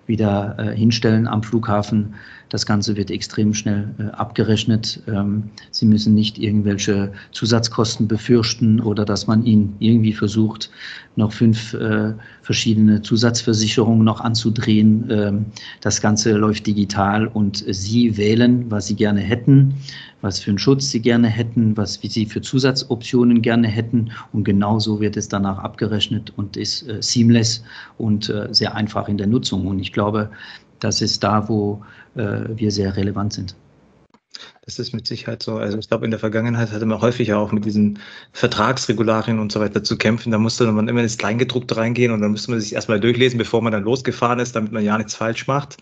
wieder 0.08 0.56
äh, 0.58 0.76
hinstellen 0.76 1.28
am 1.28 1.44
Flughafen. 1.44 2.16
Das 2.50 2.66
Ganze 2.66 2.96
wird 2.96 3.12
extrem 3.12 3.54
schnell 3.54 3.94
äh, 4.00 4.04
abgerechnet. 4.16 5.02
Ähm, 5.08 5.50
Sie 5.72 5.86
müssen 5.86 6.16
nicht 6.16 6.40
irgendwelche 6.40 7.12
Zusatzkosten 7.32 8.08
befürchten 8.08 8.80
oder 8.80 9.04
dass 9.04 9.28
man 9.28 9.46
Ihnen 9.46 9.76
irgendwie 9.80 10.14
versucht, 10.14 10.72
noch 11.18 11.34
fünf 11.34 11.74
äh, 11.74 12.14
verschiedene 12.42 13.02
Zusatzversicherungen 13.02 14.04
noch 14.04 14.22
anzudrehen. 14.22 15.08
Ähm, 15.10 15.46
das 15.82 16.02
Ganze 16.02 16.32
läuft 16.34 16.68
digital 16.68 17.28
und 17.28 17.64
Sie 17.68 18.16
wählen, 18.18 18.72
was 18.72 18.88
Sie 18.88 18.96
gerne 18.96 19.20
hätten 19.20 19.76
was 20.22 20.40
für 20.40 20.52
einen 20.52 20.60
Schutz 20.60 20.90
sie 20.90 21.02
gerne 21.02 21.28
hätten, 21.28 21.78
was 21.78 22.00
sie 22.02 22.26
für 22.26 22.42
Zusatzoptionen 22.42 23.42
gerne 23.42 23.68
hätten. 23.68 24.12
Und 24.34 24.44
genauso 24.44 25.00
wird 25.00 25.18
es 25.18 25.28
danach 25.28 25.60
abgerechnet 25.60 26.34
und 26.36 26.58
ist 26.58 26.88
äh, 26.88 27.02
seamless 27.02 27.64
und 27.98 28.30
äh, 28.30 28.48
sehr 28.52 28.76
einfach 28.76 29.08
in 29.08 29.18
der 29.18 29.28
Nutzung. 29.28 29.68
Und 29.68 29.80
ich 29.80 29.94
glaube, 29.94 30.30
das 30.80 31.02
ist 31.02 31.24
da, 31.24 31.48
wo 31.50 31.84
äh, 32.16 32.46
wir 32.56 32.72
sehr 32.72 32.96
relevant 32.96 33.34
sind. 33.34 33.56
Das 34.66 34.80
ist 34.80 34.94
mit 34.94 35.08
Sicherheit 35.08 35.42
so. 35.42 35.56
Also 35.56 35.78
ich 35.78 35.88
glaube, 35.88 36.06
in 36.06 36.12
der 36.12 36.20
Vergangenheit 36.20 36.72
hatte 36.72 36.86
man 36.86 37.00
häufig 37.00 37.34
auch 37.34 37.52
mit 37.52 37.64
diesen 37.64 38.00
Vertragsregularien 38.34 39.40
und 39.40 39.52
so 39.52 39.60
weiter 39.60 39.84
zu 39.84 39.98
kämpfen. 39.98 40.32
Da 40.32 40.38
musste 40.38 40.70
man 40.72 40.88
immer 40.88 41.02
ins 41.02 41.18
Kleingedruckte 41.18 41.78
reingehen 41.78 42.12
und 42.12 42.22
dann 42.22 42.32
musste 42.32 42.52
man 42.52 42.60
sich 42.60 42.74
erstmal 42.74 43.00
durchlesen, 43.00 43.38
bevor 43.38 43.62
man 43.62 43.72
dann 43.72 43.84
losgefahren 43.84 44.40
ist, 44.40 44.56
damit 44.56 44.74
man 44.74 44.84
ja 44.84 44.98
nichts 44.98 45.16
falsch 45.16 45.48
macht. 45.48 45.78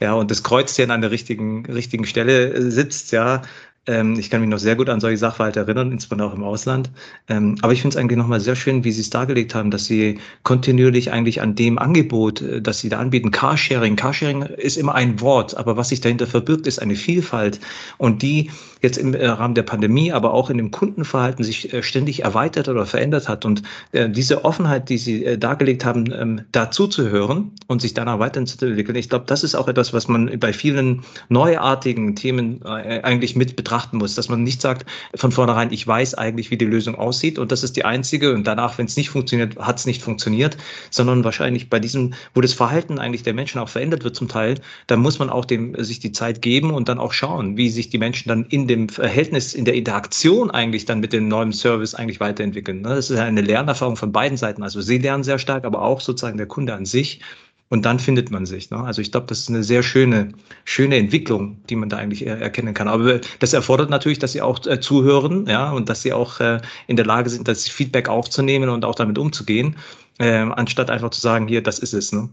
Ja, 0.00 0.12
und 0.12 0.30
das 0.30 0.42
Kreuzchen 0.42 0.90
an 0.90 1.00
der 1.00 1.10
richtigen, 1.10 1.64
richtigen 1.66 2.04
Stelle 2.04 2.70
sitzt, 2.70 3.12
ja. 3.12 3.40
Ähm, 3.86 4.18
ich 4.18 4.30
kann 4.30 4.40
mich 4.40 4.50
noch 4.50 4.58
sehr 4.58 4.76
gut 4.76 4.88
an 4.88 5.00
solche 5.00 5.18
Sachverhalte 5.18 5.60
erinnern, 5.60 5.92
insbesondere 5.92 6.30
auch 6.30 6.34
im 6.34 6.42
Ausland. 6.42 6.90
Ähm, 7.28 7.56
aber 7.62 7.72
ich 7.72 7.82
finde 7.82 7.96
es 7.96 8.00
eigentlich 8.00 8.18
nochmal 8.18 8.40
sehr 8.40 8.56
schön, 8.56 8.84
wie 8.84 8.92
Sie 8.92 9.00
es 9.00 9.10
dargelegt 9.10 9.54
haben, 9.54 9.70
dass 9.70 9.84
Sie 9.84 10.18
kontinuierlich 10.42 11.12
eigentlich 11.12 11.40
an 11.40 11.54
dem 11.54 11.78
Angebot, 11.78 12.42
äh, 12.42 12.60
das 12.60 12.80
Sie 12.80 12.88
da 12.88 12.98
anbieten, 12.98 13.30
Carsharing. 13.30 13.96
Carsharing 13.96 14.42
ist 14.42 14.76
immer 14.76 14.94
ein 14.94 15.20
Wort, 15.20 15.56
aber 15.56 15.76
was 15.76 15.90
sich 15.90 16.00
dahinter 16.00 16.26
verbirgt, 16.26 16.66
ist 16.66 16.80
eine 16.80 16.96
Vielfalt. 16.96 17.60
Und 17.98 18.22
die 18.22 18.50
jetzt 18.82 18.98
im 18.98 19.14
äh, 19.14 19.26
Rahmen 19.26 19.54
der 19.54 19.62
Pandemie, 19.62 20.12
aber 20.12 20.34
auch 20.34 20.50
in 20.50 20.58
dem 20.58 20.70
Kundenverhalten 20.70 21.44
sich 21.44 21.72
äh, 21.72 21.82
ständig 21.82 22.24
erweitert 22.24 22.68
oder 22.68 22.86
verändert 22.86 23.28
hat. 23.28 23.44
Und 23.44 23.62
diese 23.92 24.44
Offenheit, 24.44 24.88
die 24.88 24.98
Sie 24.98 25.38
dargelegt 25.38 25.84
haben, 25.84 26.12
ähm, 26.12 26.40
dazu 26.52 26.86
zu 26.86 27.08
hören 27.08 27.52
und 27.66 27.80
sich 27.80 27.94
danach 27.94 28.18
weiterzuentwickeln, 28.18 28.96
ich 28.96 29.08
glaube, 29.08 29.24
das 29.26 29.44
ist 29.44 29.54
auch 29.54 29.68
etwas, 29.68 29.92
was 29.92 30.08
man 30.08 30.38
bei 30.38 30.52
vielen 30.52 31.02
neuartigen 31.28 32.14
Themen 32.16 32.62
eigentlich 32.64 33.36
mit 33.36 33.56
betrachtet 33.56 33.75
betrachten 33.76 33.98
muss, 33.98 34.14
dass 34.14 34.30
man 34.30 34.42
nicht 34.42 34.62
sagt 34.62 34.86
von 35.14 35.32
vornherein, 35.32 35.70
ich 35.70 35.86
weiß 35.86 36.14
eigentlich, 36.14 36.50
wie 36.50 36.56
die 36.56 36.64
Lösung 36.64 36.94
aussieht 36.94 37.38
und 37.38 37.52
das 37.52 37.62
ist 37.62 37.76
die 37.76 37.84
einzige 37.84 38.32
und 38.32 38.46
danach, 38.46 38.78
wenn 38.78 38.86
es 38.86 38.96
nicht 38.96 39.10
funktioniert, 39.10 39.58
hat 39.58 39.78
es 39.78 39.84
nicht 39.84 40.02
funktioniert, 40.02 40.56
sondern 40.90 41.24
wahrscheinlich 41.24 41.68
bei 41.68 41.78
diesem, 41.78 42.14
wo 42.34 42.40
das 42.40 42.54
Verhalten 42.54 42.98
eigentlich 42.98 43.22
der 43.22 43.34
Menschen 43.34 43.60
auch 43.60 43.68
verändert 43.68 44.02
wird 44.02 44.16
zum 44.16 44.28
Teil, 44.28 44.54
da 44.86 44.96
muss 44.96 45.18
man 45.18 45.28
auch 45.28 45.44
dem 45.44 45.74
sich 45.84 46.00
die 46.00 46.12
Zeit 46.12 46.40
geben 46.40 46.70
und 46.70 46.88
dann 46.88 46.98
auch 46.98 47.12
schauen, 47.12 47.58
wie 47.58 47.68
sich 47.68 47.90
die 47.90 47.98
Menschen 47.98 48.30
dann 48.30 48.46
in 48.48 48.66
dem 48.66 48.88
Verhältnis, 48.88 49.52
in 49.52 49.66
der 49.66 49.74
Interaktion 49.74 50.50
eigentlich 50.50 50.86
dann 50.86 51.00
mit 51.00 51.12
dem 51.12 51.28
neuen 51.28 51.52
Service 51.52 51.94
eigentlich 51.94 52.20
weiterentwickeln. 52.20 52.82
Das 52.82 53.10
ist 53.10 53.18
eine 53.18 53.42
Lernerfahrung 53.42 53.96
von 53.96 54.10
beiden 54.10 54.38
Seiten. 54.38 54.62
Also 54.62 54.80
sie 54.80 54.98
lernen 54.98 55.22
sehr 55.22 55.38
stark, 55.38 55.64
aber 55.64 55.82
auch 55.82 56.00
sozusagen 56.00 56.38
der 56.38 56.46
Kunde 56.46 56.72
an 56.72 56.86
sich. 56.86 57.20
Und 57.68 57.84
dann 57.84 57.98
findet 57.98 58.30
man 58.30 58.46
sich. 58.46 58.70
Ne? 58.70 58.78
Also 58.78 59.02
ich 59.02 59.10
glaube, 59.10 59.26
das 59.26 59.40
ist 59.40 59.48
eine 59.48 59.64
sehr 59.64 59.82
schöne, 59.82 60.32
schöne 60.64 60.96
Entwicklung, 60.96 61.60
die 61.68 61.74
man 61.74 61.88
da 61.88 61.96
eigentlich 61.96 62.24
erkennen 62.24 62.74
kann. 62.74 62.86
Aber 62.86 63.20
das 63.40 63.52
erfordert 63.52 63.90
natürlich, 63.90 64.20
dass 64.20 64.32
sie 64.32 64.42
auch 64.42 64.64
äh, 64.66 64.78
zuhören, 64.78 65.46
ja, 65.46 65.72
und 65.72 65.88
dass 65.88 66.02
sie 66.02 66.12
auch 66.12 66.38
äh, 66.38 66.60
in 66.86 66.96
der 66.96 67.06
Lage 67.06 67.28
sind, 67.28 67.48
das 67.48 67.68
Feedback 67.68 68.08
aufzunehmen 68.08 68.68
und 68.68 68.84
auch 68.84 68.94
damit 68.94 69.18
umzugehen, 69.18 69.76
äh, 70.18 70.38
anstatt 70.38 70.90
einfach 70.90 71.10
zu 71.10 71.20
sagen, 71.20 71.48
hier, 71.48 71.62
das 71.62 71.80
ist 71.80 71.92
es. 71.92 72.12
Ne? 72.12 72.28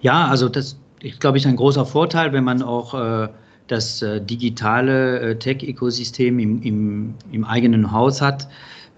Ja, 0.00 0.26
also 0.28 0.48
das 0.48 0.78
ist, 1.02 1.20
glaube 1.20 1.36
ich, 1.36 1.46
ein 1.46 1.56
großer 1.56 1.84
Vorteil, 1.84 2.32
wenn 2.32 2.44
man 2.44 2.62
auch 2.62 2.94
äh, 2.94 3.28
das 3.66 4.00
äh, 4.00 4.20
digitale 4.20 5.20
äh, 5.20 5.38
Tech-Ökosystem 5.38 6.38
im, 6.38 6.62
im, 6.62 7.14
im 7.32 7.44
eigenen 7.44 7.92
Haus 7.92 8.22
hat 8.22 8.48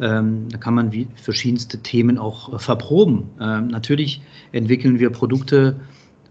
ähm, 0.00 0.48
da 0.50 0.58
kann 0.58 0.74
man 0.74 0.92
wie 0.92 1.08
verschiedenste 1.14 1.78
Themen 1.78 2.18
auch 2.18 2.54
äh, 2.54 2.58
verproben. 2.58 3.30
Ähm, 3.40 3.68
natürlich 3.68 4.22
entwickeln 4.52 4.98
wir 4.98 5.10
Produkte 5.10 5.80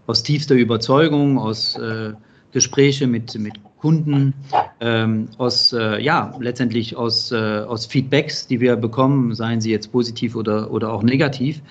aus 0.06 0.22
tiefster 0.22 0.54
Überzeugung, 0.54 1.38
aus 1.38 1.76
äh, 1.78 2.12
Gespräche 2.52 3.06
mit, 3.06 3.38
mit 3.38 3.54
Kunden, 3.78 4.34
ähm, 4.80 5.28
aus, 5.38 5.72
äh, 5.72 6.02
ja, 6.02 6.34
letztendlich 6.40 6.96
aus, 6.96 7.30
äh, 7.32 7.36
aus 7.36 7.86
Feedbacks, 7.86 8.46
die 8.46 8.60
wir 8.60 8.76
bekommen, 8.76 9.34
seien 9.34 9.60
sie 9.60 9.70
jetzt 9.70 9.92
positiv 9.92 10.34
oder, 10.34 10.70
oder 10.70 10.92
auch 10.92 11.02
negativ. 11.02 11.62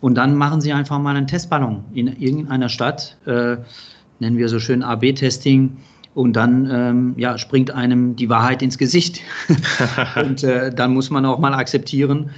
Und 0.00 0.16
dann 0.16 0.36
machen 0.36 0.60
sie 0.60 0.72
einfach 0.72 0.98
mal 0.98 1.16
einen 1.16 1.26
Testballon 1.26 1.84
in 1.94 2.08
irgendeiner 2.20 2.68
Stadt, 2.68 3.16
äh, 3.24 3.56
nennen 4.20 4.36
wir 4.36 4.48
so 4.48 4.60
schön 4.60 4.82
AB-Testing, 4.82 5.76
und 6.16 6.32
dann 6.32 6.70
ähm, 6.72 7.14
ja, 7.18 7.36
springt 7.36 7.70
einem 7.70 8.16
die 8.16 8.30
Wahrheit 8.30 8.62
ins 8.62 8.78
Gesicht. 8.78 9.20
und 10.16 10.42
äh, 10.42 10.74
dann 10.74 10.94
muss 10.94 11.10
man 11.10 11.26
auch 11.26 11.38
mal 11.38 11.52
akzeptieren, 11.52 12.30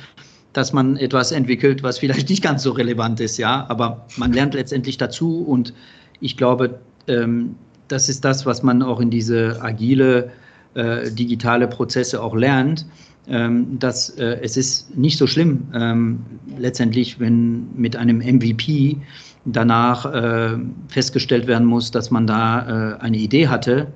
dass 0.53 0.73
man 0.73 0.97
etwas 0.97 1.31
entwickelt, 1.31 1.85
was 1.85 1.99
vielleicht 1.99 2.29
nicht 2.29 2.43
ganz 2.43 2.65
so 2.65 2.73
relevant 2.73 3.21
ist, 3.21 3.39
ja. 3.39 3.67
Aber 3.69 4.05
man 4.17 4.33
lernt 4.33 4.55
letztendlich 4.55 4.99
dazu 4.99 5.43
und 5.43 5.73
ich 6.21 6.37
glaube, 6.37 6.81
ähm, 7.07 7.55
das 7.87 8.09
ist 8.09 8.25
das, 8.25 8.45
was 8.47 8.65
man 8.65 8.83
auch 8.83 8.99
in 8.99 9.11
diese 9.11 9.63
agile 9.63 10.33
äh, 10.75 11.13
digitale 11.13 11.69
Prozesse 11.69 12.21
auch 12.21 12.35
lernt. 12.35 12.85
Ähm, 13.31 13.79
dass 13.79 14.09
äh, 14.11 14.39
es 14.43 14.57
ist 14.57 14.97
nicht 14.97 15.19
so 15.19 15.27
schlimm 15.27 15.69
ähm, 15.75 16.21
letztendlich, 16.57 17.21
wenn 17.21 17.69
mit 17.77 17.95
einem 17.95 18.19
MVP 18.19 18.97
danach 19.45 20.07
äh, 20.07 20.57
festgestellt 20.89 21.47
werden 21.47 21.67
muss, 21.67 21.91
dass 21.91 22.11
man 22.11 22.27
da 22.27 22.95
äh, 22.97 23.01
eine 23.01 23.19
Idee 23.19 23.49
hatte, 23.49 23.89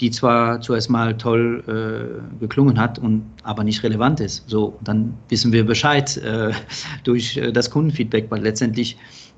die 0.00 0.10
zwar 0.10 0.60
zuerst 0.60 0.88
mal 0.88 1.16
toll 1.16 1.64
äh, 1.66 2.38
geklungen 2.38 2.78
hat 2.78 2.98
und 2.98 3.24
aber 3.42 3.64
nicht 3.64 3.82
relevant 3.82 4.20
ist. 4.20 4.48
So, 4.48 4.78
dann 4.84 5.14
wissen 5.30 5.52
wir 5.52 5.66
Bescheid 5.66 6.16
äh, 6.18 6.52
durch 7.04 7.36
äh, 7.38 7.52
das 7.52 7.70
Kundenfeedback, 7.70 8.30
weil 8.30 8.42
letztendlich 8.42 8.96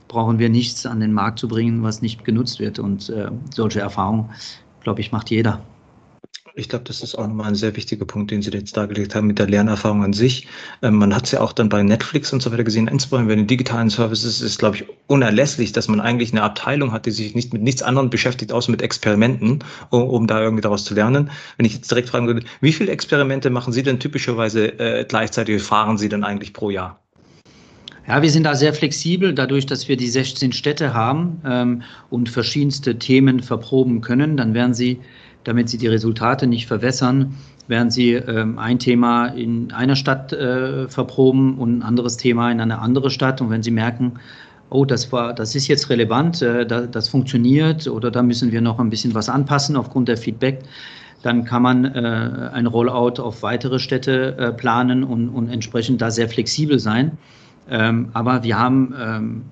brauchen 0.09 0.39
wir 0.39 0.51
nichts 0.51 0.85
an 0.85 1.01
den 1.01 1.13
Markt 1.13 1.39
zu 1.39 1.49
bringen, 1.49 1.83
was 1.83 2.03
nicht 2.03 2.25
genutzt 2.25 2.61
wird. 2.61 2.79
Und 2.79 3.09
äh, 3.09 3.31
solche 3.55 3.81
Erfahrungen, 3.81 4.29
glaube 4.83 5.01
ich, 5.01 5.13
macht 5.13 5.31
jeder. 5.31 5.61
Ich 6.59 6.69
glaube, 6.69 6.85
das 6.87 7.03
ist 7.03 7.15
auch 7.15 7.29
nochmal 7.29 7.47
ein 7.47 7.55
sehr 7.55 7.77
wichtiger 7.77 8.05
Punkt, 8.05 8.33
den 8.33 8.43
Sie 8.43 8.51
jetzt 8.51 8.77
dargelegt 8.77 9.15
haben 9.15 9.29
mit 9.29 9.39
der 9.39 9.47
Lernerfahrung 9.47 10.03
an 10.03 10.13
sich. 10.13 10.49
Ähm, 10.83 10.97
man 10.97 11.15
hat 11.15 11.27
es 11.27 11.31
ja 11.31 11.41
auch 11.41 11.53
dann 11.53 11.69
bei 11.69 11.85
Netflix 11.85 12.33
und 12.33 12.43
so 12.43 12.51
weiter 12.51 12.65
gesehen, 12.65 12.89
insbesondere 12.89 13.29
bei 13.29 13.37
den 13.37 13.47
digitalen 13.47 13.91
Services 13.91 14.41
ist, 14.41 14.59
glaube 14.59 14.75
ich, 14.75 14.85
unerlässlich, 15.07 15.71
dass 15.71 15.87
man 15.87 16.01
eigentlich 16.01 16.33
eine 16.33 16.43
Abteilung 16.43 16.91
hat, 16.91 17.07
die 17.07 17.13
sich 17.13 17.37
nicht 17.37 17.53
mit 17.53 17.63
nichts 17.63 17.85
anderem 17.85 18.11
beschäftigt, 18.11 18.51
außer 18.51 18.73
mit 18.73 18.83
Experimenten, 18.83 19.61
um, 19.91 20.03
um 20.03 20.27
da 20.27 20.43
irgendwie 20.43 20.63
daraus 20.63 20.85
zu 20.85 20.95
lernen. 20.95 21.31
Wenn 21.59 21.67
ich 21.67 21.75
jetzt 21.75 21.89
direkt 21.93 22.09
fragen 22.09 22.27
würde, 22.27 22.43
wie 22.61 22.73
viele 22.73 22.91
Experimente 22.91 23.51
machen 23.51 23.73
Sie 23.73 23.85
denn 23.85 24.01
typischerweise 24.01 24.81
äh, 24.81 25.05
gleichzeitig, 25.05 25.63
fahren 25.63 25.97
Sie 25.97 26.09
denn 26.09 26.25
eigentlich 26.25 26.55
pro 26.55 26.71
Jahr? 26.71 26.99
Ja, 28.09 28.21
wir 28.21 28.31
sind 28.31 28.45
da 28.45 28.57
sehr 28.57 28.75
flexibel, 28.75 29.33
dadurch, 29.33 29.67
dass 29.67 29.87
wir 29.87 29.97
die 29.97 30.09
16 30.09 30.53
Städte 30.53 30.93
haben 30.93 31.41
ähm, 31.45 31.83
und 32.11 32.31
verschiedenste 32.31 32.99
Themen 32.99 33.45
verproben 33.45 34.01
können. 34.01 34.37
Dann 34.37 34.55
werden 34.55 34.75
Sie 34.75 34.99
damit 35.49 35.71
sie 35.71 35.79
die 35.79 35.87
Resultate 35.87 36.47
nicht 36.47 36.67
verwässern, 36.67 37.35
werden 37.69 37.91
sie 37.91 38.13
ähm, 38.13 38.59
ein 38.59 38.79
Thema 38.79 39.29
in 39.29 39.73
einer 39.73 39.97
Stadt 39.97 40.31
äh, 40.35 40.89
verproben 40.89 41.57
und 41.57 41.79
ein 41.79 41.83
anderes 41.83 42.19
Thema 42.19 42.53
in 42.53 42.61
eine 42.61 42.81
andere 42.81 43.09
Stadt. 43.09 43.41
Und 43.41 43.49
wenn 43.49 43.63
sie 43.63 43.71
merken, 43.71 44.21
oh, 44.69 44.85
das 44.85 45.11
war, 45.11 45.33
das 45.33 45.55
ist 45.55 45.67
jetzt 45.67 45.89
relevant, 45.89 46.43
äh, 46.43 46.67
da, 46.67 46.83
das 46.83 47.09
funktioniert 47.09 47.89
oder 47.89 48.11
da 48.11 48.23
müssen 48.23 48.53
wir 48.53 48.61
noch 48.61 48.79
ein 48.79 48.91
bisschen 48.91 49.15
was 49.15 49.31
anpassen 49.31 49.75
aufgrund 49.77 50.09
der 50.09 50.19
Feedback, 50.19 50.61
dann 51.23 51.47
kann 51.47 51.63
man 51.63 51.87
äh, 51.87 52.51
ein 52.53 52.67
Rollout 52.67 53.21
auf 53.23 53.43
weitere 53.43 53.79
Städte 53.79 54.37
äh, 54.37 54.53
planen 54.53 55.03
und, 55.03 55.31
und 55.31 55.49
entsprechend 55.49 56.03
da 56.03 56.11
sehr 56.11 56.29
flexibel 56.29 56.79
sein. 56.79 57.17
Ähm, 57.71 58.11
aber 58.13 58.43
wir 58.43 58.59
haben, 58.59 58.95
ähm, 59.01 59.43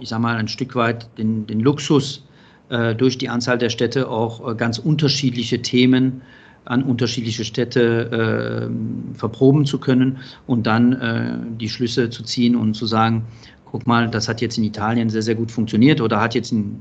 ich 0.00 0.08
sage 0.08 0.22
mal, 0.22 0.34
ein 0.34 0.48
Stück 0.48 0.74
weit 0.74 1.08
den, 1.16 1.46
den 1.46 1.60
Luxus, 1.60 2.23
durch 2.68 3.18
die 3.18 3.28
Anzahl 3.28 3.58
der 3.58 3.68
Städte 3.68 4.08
auch 4.08 4.50
äh, 4.50 4.54
ganz 4.54 4.78
unterschiedliche 4.78 5.60
Themen 5.60 6.22
an 6.64 6.82
unterschiedliche 6.82 7.44
Städte 7.44 8.70
äh, 8.70 9.18
verproben 9.18 9.66
zu 9.66 9.78
können 9.78 10.18
und 10.46 10.66
dann 10.66 10.92
äh, 10.94 11.36
die 11.60 11.68
Schlüsse 11.68 12.08
zu 12.08 12.22
ziehen 12.22 12.56
und 12.56 12.74
zu 12.74 12.86
sagen, 12.86 13.26
guck 13.70 13.86
mal, 13.86 14.08
das 14.08 14.28
hat 14.28 14.40
jetzt 14.40 14.56
in 14.56 14.64
Italien 14.64 15.10
sehr, 15.10 15.22
sehr 15.22 15.34
gut 15.34 15.50
funktioniert 15.50 16.00
oder 16.00 16.20
hat 16.20 16.34
jetzt 16.34 16.52
in 16.52 16.80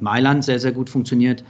Mailand 0.00 0.44
sehr, 0.44 0.58
sehr 0.58 0.72
gut 0.72 0.90
funktioniert 0.90 1.44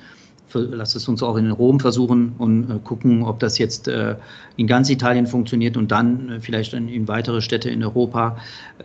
lass 0.54 0.94
es 0.94 1.08
uns 1.08 1.22
auch 1.22 1.36
in 1.36 1.50
Rom 1.50 1.80
versuchen 1.80 2.34
und 2.38 2.70
äh, 2.70 2.78
gucken, 2.82 3.22
ob 3.22 3.38
das 3.40 3.58
jetzt 3.58 3.88
äh, 3.88 4.16
in 4.56 4.66
ganz 4.66 4.90
Italien 4.90 5.26
funktioniert 5.26 5.76
und 5.76 5.90
dann 5.90 6.28
äh, 6.28 6.40
vielleicht 6.40 6.74
in, 6.74 6.88
in, 6.88 7.08
weitere 7.08 7.40
Städte 7.40 7.70
in 7.70 7.82
Europa. 7.82 8.36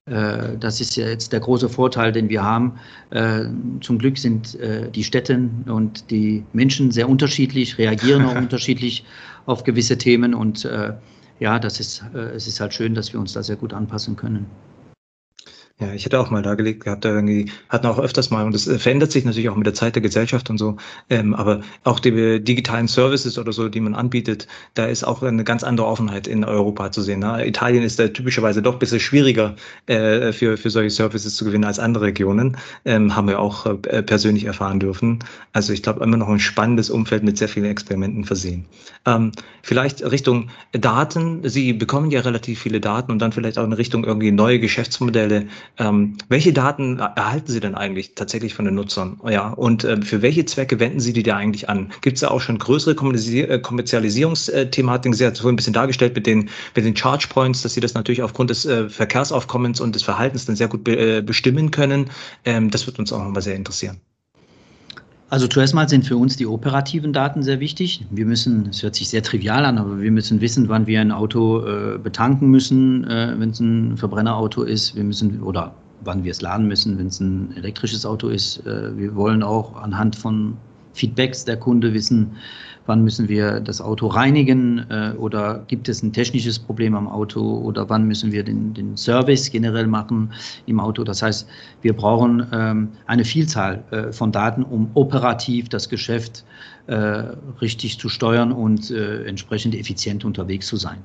Das 0.05 0.79
ist 0.79 0.95
ja 0.95 1.07
jetzt 1.07 1.33
der 1.33 1.39
große 1.39 1.67
Vorteil, 1.67 2.11
den 2.11 2.29
wir 2.29 2.43
haben. 2.43 2.73
Zum 3.81 3.97
Glück 3.97 4.17
sind 4.17 4.57
die 4.95 5.03
Städte 5.03 5.49
und 5.65 6.09
die 6.11 6.43
Menschen 6.53 6.91
sehr 6.91 7.09
unterschiedlich, 7.09 7.77
reagieren 7.77 8.23
auch 8.25 8.35
unterschiedlich 8.37 9.03
auf 9.45 9.63
gewisse 9.63 9.97
Themen 9.97 10.33
und 10.33 10.67
ja, 11.39 11.59
das 11.59 11.79
ist, 11.79 12.03
es 12.13 12.47
ist 12.47 12.61
halt 12.61 12.73
schön, 12.73 12.95
dass 12.95 13.11
wir 13.11 13.19
uns 13.19 13.33
da 13.33 13.43
sehr 13.43 13.57
gut 13.57 13.73
anpassen 13.73 14.15
können. 14.15 14.45
Ja, 15.79 15.93
ich 15.93 16.05
hätte 16.05 16.19
auch 16.19 16.31
mal 16.31 16.41
dargelegt 16.41 16.85
gehabt, 16.85 17.05
da 17.05 17.09
irgendwie 17.09 17.51
hatten 17.69 17.85
auch 17.85 17.99
öfters 17.99 18.31
mal, 18.31 18.43
und 18.43 18.55
das 18.55 18.65
äh, 18.67 18.79
verändert 18.79 19.11
sich 19.11 19.25
natürlich 19.25 19.47
auch 19.47 19.55
mit 19.55 19.67
der 19.67 19.75
Zeit 19.75 19.93
der 19.93 20.01
Gesellschaft 20.01 20.49
und 20.49 20.57
so, 20.57 20.77
ähm, 21.11 21.35
aber 21.35 21.61
auch 21.83 21.99
die 21.99 22.09
äh, 22.09 22.39
digitalen 22.39 22.87
Services 22.87 23.37
oder 23.37 23.53
so, 23.53 23.69
die 23.69 23.79
man 23.79 23.93
anbietet, 23.93 24.47
da 24.73 24.87
ist 24.87 25.03
auch 25.03 25.21
eine 25.21 25.43
ganz 25.43 25.63
andere 25.63 25.85
Offenheit 25.85 26.25
in 26.25 26.43
Europa 26.43 26.89
zu 26.91 27.03
sehen. 27.03 27.19
Ne? 27.19 27.45
Italien 27.45 27.83
ist 27.83 27.99
da 27.99 28.07
typischerweise 28.07 28.63
doch 28.63 28.73
ein 28.73 28.79
bisschen 28.79 28.99
schwieriger 28.99 29.55
äh, 29.85 30.31
für, 30.31 30.57
für 30.57 30.71
solche 30.71 30.89
Services 30.89 31.35
zu 31.35 31.45
gewinnen 31.45 31.65
als 31.65 31.77
andere 31.77 32.05
Regionen, 32.05 32.57
ähm, 32.83 33.15
haben 33.15 33.27
wir 33.27 33.39
auch 33.39 33.67
äh, 33.67 34.01
persönlich 34.01 34.45
erfahren 34.45 34.79
dürfen. 34.79 35.19
Also 35.53 35.73
ich 35.73 35.83
glaube, 35.83 36.03
immer 36.03 36.17
noch 36.17 36.29
ein 36.29 36.39
spannendes 36.39 36.89
Umfeld 36.89 37.21
mit 37.21 37.37
sehr 37.37 37.49
vielen 37.49 37.67
Experimenten 37.67 38.23
versehen. 38.23 38.65
Ähm, 39.05 39.31
vielleicht 39.61 40.03
Richtung 40.03 40.49
Daten, 40.71 41.47
Sie 41.47 41.73
bekommen 41.73 42.09
ja 42.09 42.21
relativ 42.21 42.61
viele 42.61 42.81
Daten 42.81 43.11
und 43.11 43.19
dann 43.19 43.31
vielleicht 43.31 43.59
auch 43.59 43.63
in 43.63 43.73
Richtung 43.73 44.05
irgendwie 44.05 44.31
neue 44.31 44.59
Geschäftsmodelle 44.59 45.45
ähm, 45.77 46.17
welche 46.29 46.53
Daten 46.53 46.99
erhalten 46.99 47.51
Sie 47.51 47.59
denn 47.59 47.75
eigentlich 47.75 48.15
tatsächlich 48.15 48.53
von 48.53 48.65
den 48.65 48.75
Nutzern? 48.75 49.19
Ja, 49.29 49.49
und 49.49 49.83
äh, 49.83 50.01
für 50.01 50.21
welche 50.21 50.45
Zwecke 50.45 50.79
wenden 50.79 50.99
Sie 50.99 51.13
die 51.13 51.23
da 51.23 51.37
eigentlich 51.37 51.69
an? 51.69 51.91
Gibt 52.01 52.15
es 52.15 52.21
da 52.21 52.29
auch 52.29 52.41
schon 52.41 52.57
größere 52.57 52.91
äh, 52.93 53.59
Kommerzialisierungsthematiken? 53.59 55.13
Sie 55.13 55.25
hat 55.25 55.33
es 55.33 55.39
vorhin 55.39 55.53
ein 55.53 55.57
bisschen 55.57 55.73
dargestellt 55.73 56.15
mit 56.15 56.25
den, 56.25 56.49
mit 56.75 56.85
den 56.85 56.95
Charge 56.95 57.27
Points, 57.29 57.61
dass 57.61 57.73
Sie 57.73 57.81
das 57.81 57.93
natürlich 57.93 58.23
aufgrund 58.23 58.49
des 58.49 58.65
äh, 58.65 58.89
Verkehrsaufkommens 58.89 59.79
und 59.79 59.95
des 59.95 60.03
Verhaltens 60.03 60.45
dann 60.45 60.55
sehr 60.55 60.67
gut 60.67 60.83
be 60.83 60.97
äh, 60.97 61.21
bestimmen 61.21 61.71
können. 61.71 62.09
Ähm, 62.45 62.69
das 62.69 62.87
wird 62.87 62.99
uns 62.99 63.13
auch 63.13 63.23
nochmal 63.23 63.41
sehr 63.41 63.55
interessieren. 63.55 64.01
Also 65.29 65.45
zuerst 65.47 65.73
mal 65.73 65.89
sind 65.89 66.05
für 66.05 66.15
uns 66.15 66.37
die 66.37 66.47
operativen 66.47 67.11
Daten 67.11 67.43
sehr 67.43 67.59
wichtig. 67.59 68.05
Wir 68.11 68.25
müssen, 68.25 68.67
es 68.69 68.81
hört 68.81 68.95
sich 68.95 69.09
sehr 69.09 69.21
trivial 69.21 69.65
an, 69.65 69.77
aber 69.77 69.99
wir 69.99 70.11
müssen 70.11 70.39
wissen, 70.39 70.69
wann 70.69 70.87
wir 70.87 71.01
ein 71.01 71.11
Auto 71.11 71.65
äh, 71.65 71.97
betanken 71.97 72.49
müssen, 72.49 73.03
äh, 73.03 73.35
wenn 73.37 73.49
es 73.49 73.59
ein 73.59 73.97
Verbrennerauto 73.97 74.63
ist. 74.63 74.95
Wir 74.95 75.03
müssen 75.03 75.43
oder 75.43 75.73
wann 76.05 76.23
wir 76.23 76.31
es 76.31 76.41
laden 76.41 76.67
müssen, 76.67 76.97
wenn 76.97 77.07
es 77.07 77.19
ein 77.19 77.53
elektrisches 77.57 78.05
Auto 78.05 78.29
ist. 78.29 78.65
Äh, 78.65 78.97
wir 78.97 79.15
wollen 79.15 79.43
auch 79.43 79.75
anhand 79.75 80.15
von 80.15 80.55
Feedbacks 80.93 81.43
der 81.43 81.57
Kunde 81.57 81.93
wissen, 81.93 82.31
wann 82.87 83.03
müssen 83.03 83.29
wir 83.29 83.59
das 83.59 83.81
Auto 83.81 84.07
reinigen 84.07 84.85
äh, 84.89 85.13
oder 85.17 85.63
gibt 85.67 85.87
es 85.89 86.01
ein 86.01 86.13
technisches 86.13 86.57
Problem 86.57 86.95
am 86.95 87.07
Auto 87.07 87.41
oder 87.59 87.87
wann 87.89 88.07
müssen 88.07 88.31
wir 88.31 88.43
den, 88.43 88.73
den 88.73 88.97
Service 88.97 89.51
generell 89.51 89.87
machen 89.87 90.33
im 90.65 90.79
Auto. 90.79 91.03
Das 91.03 91.21
heißt, 91.21 91.47
wir 91.81 91.93
brauchen 91.93 92.47
ähm, 92.51 92.89
eine 93.05 93.25
Vielzahl 93.25 93.83
äh, 93.91 94.11
von 94.11 94.31
Daten, 94.31 94.63
um 94.63 94.89
operativ 94.95 95.69
das 95.69 95.89
Geschäft 95.89 96.45
äh, 96.87 96.95
richtig 97.61 97.99
zu 97.99 98.09
steuern 98.09 98.51
und 98.51 98.89
äh, 98.89 99.23
entsprechend 99.25 99.75
effizient 99.75 100.25
unterwegs 100.25 100.67
zu 100.67 100.77
sein. 100.77 100.97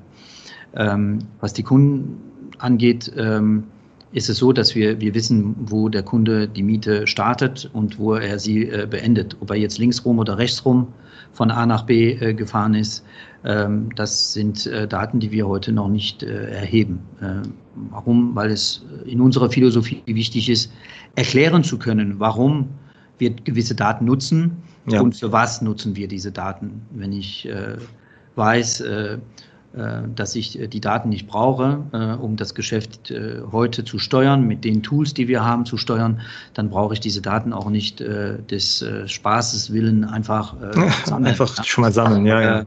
Ähm, 0.75 1.19
was 1.39 1.53
die 1.53 1.63
Kunden 1.63 2.17
angeht, 2.57 3.11
ähm, 3.17 3.65
ist 4.13 4.29
es 4.29 4.37
so, 4.37 4.53
dass 4.53 4.75
wir, 4.75 5.01
wir 5.01 5.13
wissen, 5.15 5.55
wo 5.59 5.89
der 5.89 6.03
Kunde 6.03 6.47
die 6.47 6.63
Miete 6.63 7.07
startet 7.07 7.69
und 7.73 7.97
wo 7.99 8.13
er 8.13 8.39
sie 8.39 8.69
äh, 8.69 8.87
beendet. 8.89 9.35
Ob 9.39 9.49
er 9.49 9.57
jetzt 9.57 9.79
linksrum 9.79 10.19
oder 10.19 10.37
rechtsrum 10.37 10.87
von 11.33 11.51
A 11.51 11.65
nach 11.65 11.83
B 11.83 12.13
äh, 12.13 12.33
gefahren 12.33 12.73
ist, 12.75 13.03
ähm, 13.43 13.89
das 13.95 14.33
sind 14.33 14.65
äh, 14.67 14.87
Daten, 14.87 15.19
die 15.19 15.31
wir 15.31 15.47
heute 15.47 15.71
noch 15.71 15.89
nicht 15.89 16.23
äh, 16.23 16.51
erheben. 16.51 16.99
Äh, 17.21 17.47
warum? 17.91 18.35
Weil 18.35 18.51
es 18.51 18.85
in 19.05 19.19
unserer 19.19 19.49
Philosophie 19.49 20.01
wichtig 20.05 20.49
ist, 20.49 20.71
erklären 21.15 21.63
zu 21.63 21.77
können, 21.77 22.19
warum 22.19 22.69
wir 23.17 23.31
gewisse 23.31 23.75
Daten 23.75 24.05
nutzen 24.05 24.57
ja. 24.87 25.01
und 25.01 25.15
für 25.15 25.31
was 25.31 25.61
nutzen 25.61 25.95
wir 25.95 26.07
diese 26.07 26.31
Daten. 26.31 26.85
Wenn 26.91 27.11
ich 27.11 27.47
äh, 27.47 27.75
weiß, 28.35 28.81
äh, 28.81 29.17
dass 30.15 30.35
ich 30.35 30.59
äh, 30.59 30.67
die 30.67 30.81
Daten 30.81 31.09
nicht 31.09 31.27
brauche, 31.27 31.79
äh, 31.93 32.13
um 32.21 32.35
das 32.35 32.53
Geschäft 32.53 33.11
heute 33.51 33.83
zu 33.83 33.97
steuern, 33.97 34.45
mit 34.47 34.63
den 34.63 34.83
Tools, 34.83 35.13
die 35.13 35.27
wir 35.27 35.43
haben, 35.43 35.65
zu 35.65 35.77
steuern, 35.77 36.21
dann 36.53 36.69
brauche 36.69 36.93
ich 36.93 36.99
diese 36.99 37.21
Daten 37.21 37.53
auch 37.53 37.69
nicht 37.69 37.99
des 37.99 38.85
Spaßes 39.05 39.73
willen 39.73 40.03
einfach 40.03 40.55
sammeln. 41.05 41.27
Einfach 41.27 41.63
schon 41.63 41.81
mal 41.81 41.91
sammeln, 41.91 42.25
ja, 42.25 42.41
ja. 42.41 42.65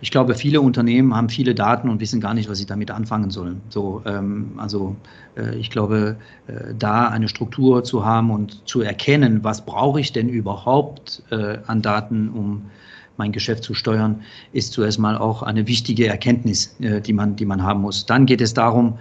Ich 0.00 0.10
glaube, 0.10 0.34
viele 0.34 0.60
Unternehmen 0.60 1.14
haben 1.14 1.28
viele 1.28 1.54
Daten 1.54 1.88
und 1.88 2.00
wissen 2.00 2.20
gar 2.20 2.34
nicht, 2.34 2.48
was 2.48 2.58
sie 2.58 2.66
damit 2.66 2.90
anfangen 2.90 3.30
sollen. 3.30 3.60
So, 3.70 4.02
ähm, 4.04 4.52
also 4.56 4.96
ich 5.58 5.70
glaube, 5.70 6.16
da 6.78 7.08
eine 7.08 7.28
Struktur 7.28 7.82
zu 7.82 8.04
haben 8.04 8.30
und 8.30 8.68
zu 8.68 8.82
erkennen, 8.82 9.42
was 9.42 9.64
brauche 9.64 10.00
ich 10.00 10.12
denn 10.12 10.28
überhaupt 10.28 11.22
an 11.66 11.82
Daten, 11.82 12.28
um 12.30 12.70
mein 13.16 13.32
Geschäft 13.32 13.64
zu 13.64 13.74
steuern, 13.74 14.22
ist 14.52 14.72
zuerst 14.72 14.98
mal 14.98 15.16
auch 15.16 15.42
eine 15.42 15.66
wichtige 15.66 16.06
Erkenntnis, 16.06 16.76
äh, 16.80 17.00
die 17.00 17.12
man, 17.12 17.36
die 17.36 17.44
man 17.44 17.62
haben 17.62 17.80
muss. 17.80 18.06
Dann 18.06 18.26
geht 18.26 18.40
es 18.40 18.54
darum, 18.54 18.98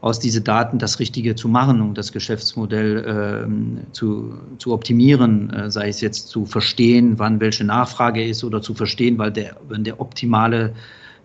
aus 0.00 0.18
diesen 0.20 0.44
Daten 0.44 0.78
das 0.78 0.98
Richtige 0.98 1.34
zu 1.34 1.48
machen, 1.48 1.80
um 1.80 1.94
das 1.94 2.12
Geschäftsmodell 2.12 3.46
äh, 3.48 3.92
zu, 3.92 4.34
zu 4.58 4.74
optimieren, 4.74 5.48
äh, 5.48 5.70
sei 5.70 5.88
es 5.88 6.02
jetzt 6.02 6.28
zu 6.28 6.44
verstehen, 6.44 7.18
wann 7.18 7.40
welche 7.40 7.64
Nachfrage 7.64 8.22
ist 8.22 8.44
oder 8.44 8.60
zu 8.60 8.74
verstehen, 8.74 9.16
weil 9.16 9.32
der, 9.32 9.56
wenn 9.66 9.82
der 9.82 10.00
optimale 10.00 10.74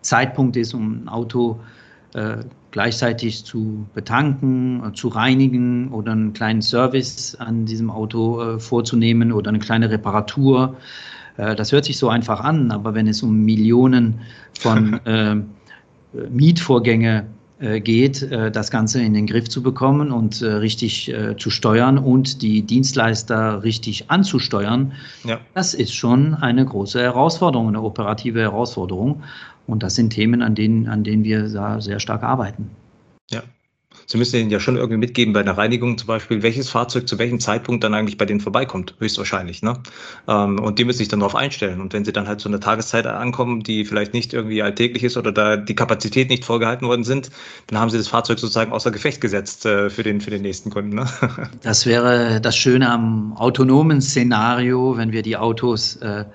Zeitpunkt 0.02 0.56
ist, 0.56 0.74
um 0.74 1.04
ein 1.04 1.10
Auto 1.10 1.60
äh, 2.14 2.38
gleichzeitig 2.72 3.44
zu 3.44 3.86
betanken, 3.94 4.82
äh, 4.84 4.94
zu 4.94 5.10
reinigen 5.10 5.92
oder 5.92 6.14
einen 6.14 6.34
kleinen 6.34 6.62
Service 6.62 7.36
an 7.36 7.66
diesem 7.66 7.92
Auto 7.92 8.42
äh, 8.42 8.60
vorzunehmen 8.60 9.32
oder 9.32 9.50
eine 9.50 9.60
kleine 9.60 9.90
Reparatur 9.90 10.78
das 11.40 11.72
hört 11.72 11.86
sich 11.86 11.98
so 11.98 12.10
einfach 12.10 12.42
an, 12.42 12.72
aber 12.72 12.94
wenn 12.94 13.08
es 13.08 13.24
um 13.24 13.46
Millionen 13.46 14.20
von 14.60 14.94
äh, 15.06 15.36
Mietvorgänge 16.30 17.28
äh, 17.60 17.80
geht, 17.80 18.24
äh, 18.24 18.52
das 18.52 18.72
Ganze 18.72 19.02
in 19.02 19.14
den 19.14 19.26
Griff 19.26 19.48
zu 19.48 19.64
bekommen 19.64 20.12
und 20.12 20.42
richtig 20.42 21.14
zu 21.38 21.50
steuern 21.50 21.98
und 21.98 22.42
die 22.42 22.62
Dienstleister 22.62 23.64
richtig 23.64 24.10
anzusteuern, 24.10 24.94
ja. 25.24 25.40
das 25.54 25.74
ist 25.74 25.94
schon 25.94 26.36
eine 26.36 26.66
große 26.66 27.02
Herausforderung, 27.02 27.70
eine 27.70 27.82
operative 27.82 28.42
Herausforderung. 28.42 29.24
Und 29.68 29.84
das 29.84 29.96
sind 29.96 30.10
Themen, 30.10 30.42
an 30.42 30.56
denen, 30.56 30.88
an 30.88 31.04
denen 31.04 31.24
wir 31.24 31.48
sehr 31.80 32.00
stark 32.00 32.24
arbeiten. 32.24 32.72
Ja, 33.30 33.44
Sie 34.12 34.18
müssen 34.18 34.38
ihnen 34.38 34.49
ja 34.49 34.60
schon 34.60 34.76
irgendwie 34.76 34.97
mitgeben 34.97 35.34
bei 35.34 35.43
der 35.43 35.55
Reinigung 35.55 35.95
zum 35.99 36.07
Beispiel, 36.07 36.41
welches 36.41 36.68
Fahrzeug 36.68 37.07
zu 37.07 37.20
welchem 37.20 37.39
Zeitpunkt 37.39 37.84
dann 37.84 37.93
eigentlich 37.93 38.18
bei 38.18 38.26
denen 38.26 38.39
vorbeikommt, 38.39 38.95
höchstwahrscheinlich. 38.97 39.62
Ne? 39.62 39.76
Ähm, 40.28 40.57
und 40.57 40.80
die 40.80 40.86
müssen 40.86 40.97
sich 40.97 41.10
dann 41.10 41.20
darauf 41.20 41.36
einstellen. 41.36 41.80
Und 41.80 41.93
wenn 41.93 42.03
sie 42.03 42.12
dann 42.12 42.28
halt 42.28 42.41
zu 42.41 42.49
einer 42.49 42.60
Tageszeit 42.60 43.05
ankommen, 43.05 43.62
die 43.62 43.86
vielleicht 43.86 44.16
nicht 44.16 44.34
irgendwie 44.34 44.64
alltäglich 44.64 45.03
ist 45.03 45.16
oder 45.16 45.32
da 45.32 45.57
die 45.57 45.76
Kapazität 45.76 46.32
nicht 46.32 46.43
vorgehalten 46.43 46.88
worden 46.88 47.03
sind, 47.03 47.30
dann 47.68 47.80
haben 47.80 47.91
sie 47.91 47.99
das 47.99 48.07
Fahrzeug 48.07 48.39
sozusagen 48.39 48.72
außer 48.72 48.89
Gefecht 48.89 49.22
gesetzt 49.22 49.68
äh, 49.68 49.91
für, 49.91 50.01
den, 50.01 50.22
für 50.22 50.32
den 50.32 50.41
nächsten 50.41 50.72
Kunden. 50.72 50.95
Ne? 50.95 51.05
Das 51.62 51.86
wäre 51.86 52.41
das 52.41 52.57
Schöne 52.57 52.89
am 52.89 53.34
autonomen 53.38 54.01
Szenario, 54.01 54.97
wenn 54.97 55.12
wir 55.12 55.22
die 55.22 55.38
Autos 55.38 55.97
äh, 55.97 56.26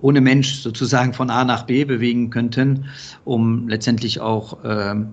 ohne 0.00 0.22
Mensch 0.22 0.54
sozusagen 0.62 1.12
von 1.12 1.28
A 1.28 1.44
nach 1.44 1.64
B 1.64 1.84
bewegen 1.84 2.30
könnten, 2.30 2.86
um 3.26 3.68
letztendlich 3.68 4.20
auch 4.20 4.58
ähm, 4.64 5.08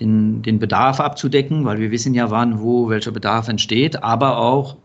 den, 0.00 0.42
den 0.42 0.58
Bedarf 0.58 0.98
abzudecken, 0.98 1.64
weil 1.64 1.78
wir 1.78 1.90
wissen 1.90 2.14
ja, 2.14 2.30
wann, 2.30 2.60
wo, 2.60 2.88
welcher 2.88 3.12
Bedarf 3.12 3.48
entsteht, 3.48 4.02
aber 4.02 4.38
auch, 4.38 4.76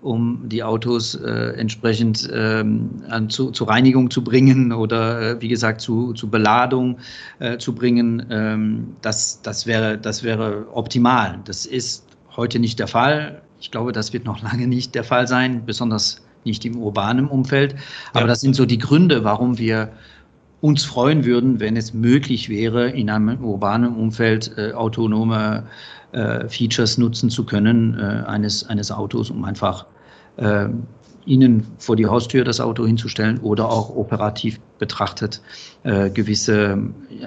um 0.00 0.48
die 0.48 0.62
Autos 0.62 1.14
äh, 1.14 1.54
entsprechend 1.56 2.28
ähm, 2.32 3.02
an, 3.08 3.28
zu, 3.28 3.50
zur 3.50 3.68
Reinigung 3.68 4.10
zu 4.10 4.22
bringen 4.22 4.72
oder, 4.72 5.22
äh, 5.22 5.40
wie 5.40 5.48
gesagt, 5.48 5.80
zu, 5.80 6.12
zu 6.12 6.30
Beladung 6.30 6.98
äh, 7.40 7.58
zu 7.58 7.74
bringen. 7.74 8.24
Ähm, 8.30 8.96
das, 9.02 9.42
das, 9.42 9.66
wäre, 9.66 9.98
das 9.98 10.22
wäre 10.22 10.66
optimal. 10.72 11.40
Das 11.44 11.66
ist 11.66 12.06
heute 12.36 12.58
nicht 12.58 12.78
der 12.78 12.86
Fall. 12.86 13.42
Ich 13.60 13.70
glaube, 13.70 13.92
das 13.92 14.12
wird 14.12 14.24
noch 14.24 14.42
lange 14.50 14.66
nicht 14.66 14.94
der 14.94 15.04
Fall 15.04 15.26
sein, 15.26 15.64
besonders 15.66 16.22
nicht 16.44 16.64
im 16.64 16.76
urbanen 16.76 17.26
Umfeld. 17.26 17.74
Aber 18.12 18.22
ja. 18.22 18.26
das 18.28 18.40
sind 18.40 18.54
so 18.54 18.64
die 18.64 18.78
Gründe, 18.78 19.24
warum 19.24 19.58
wir 19.58 19.90
uns 20.60 20.84
freuen 20.84 21.24
würden, 21.24 21.60
wenn 21.60 21.76
es 21.76 21.94
möglich 21.94 22.48
wäre, 22.48 22.90
in 22.90 23.08
einem 23.08 23.42
urbanen 23.42 23.94
Umfeld 23.96 24.52
äh, 24.58 24.72
autonome 24.72 25.64
äh, 26.12 26.48
Features 26.48 26.98
nutzen 26.98 27.30
zu 27.30 27.44
können 27.44 27.98
äh, 27.98 28.26
eines, 28.26 28.68
eines 28.68 28.90
Autos, 28.92 29.30
um 29.30 29.44
einfach 29.44 29.86
äh, 30.36 30.68
ihnen 31.24 31.66
vor 31.78 31.96
die 31.96 32.06
Haustür 32.06 32.44
das 32.44 32.60
Auto 32.60 32.86
hinzustellen 32.86 33.38
oder 33.40 33.70
auch 33.70 33.94
operativ 33.94 34.60
betrachtet 34.80 35.40
äh, 35.84 36.10
gewisse 36.10 36.78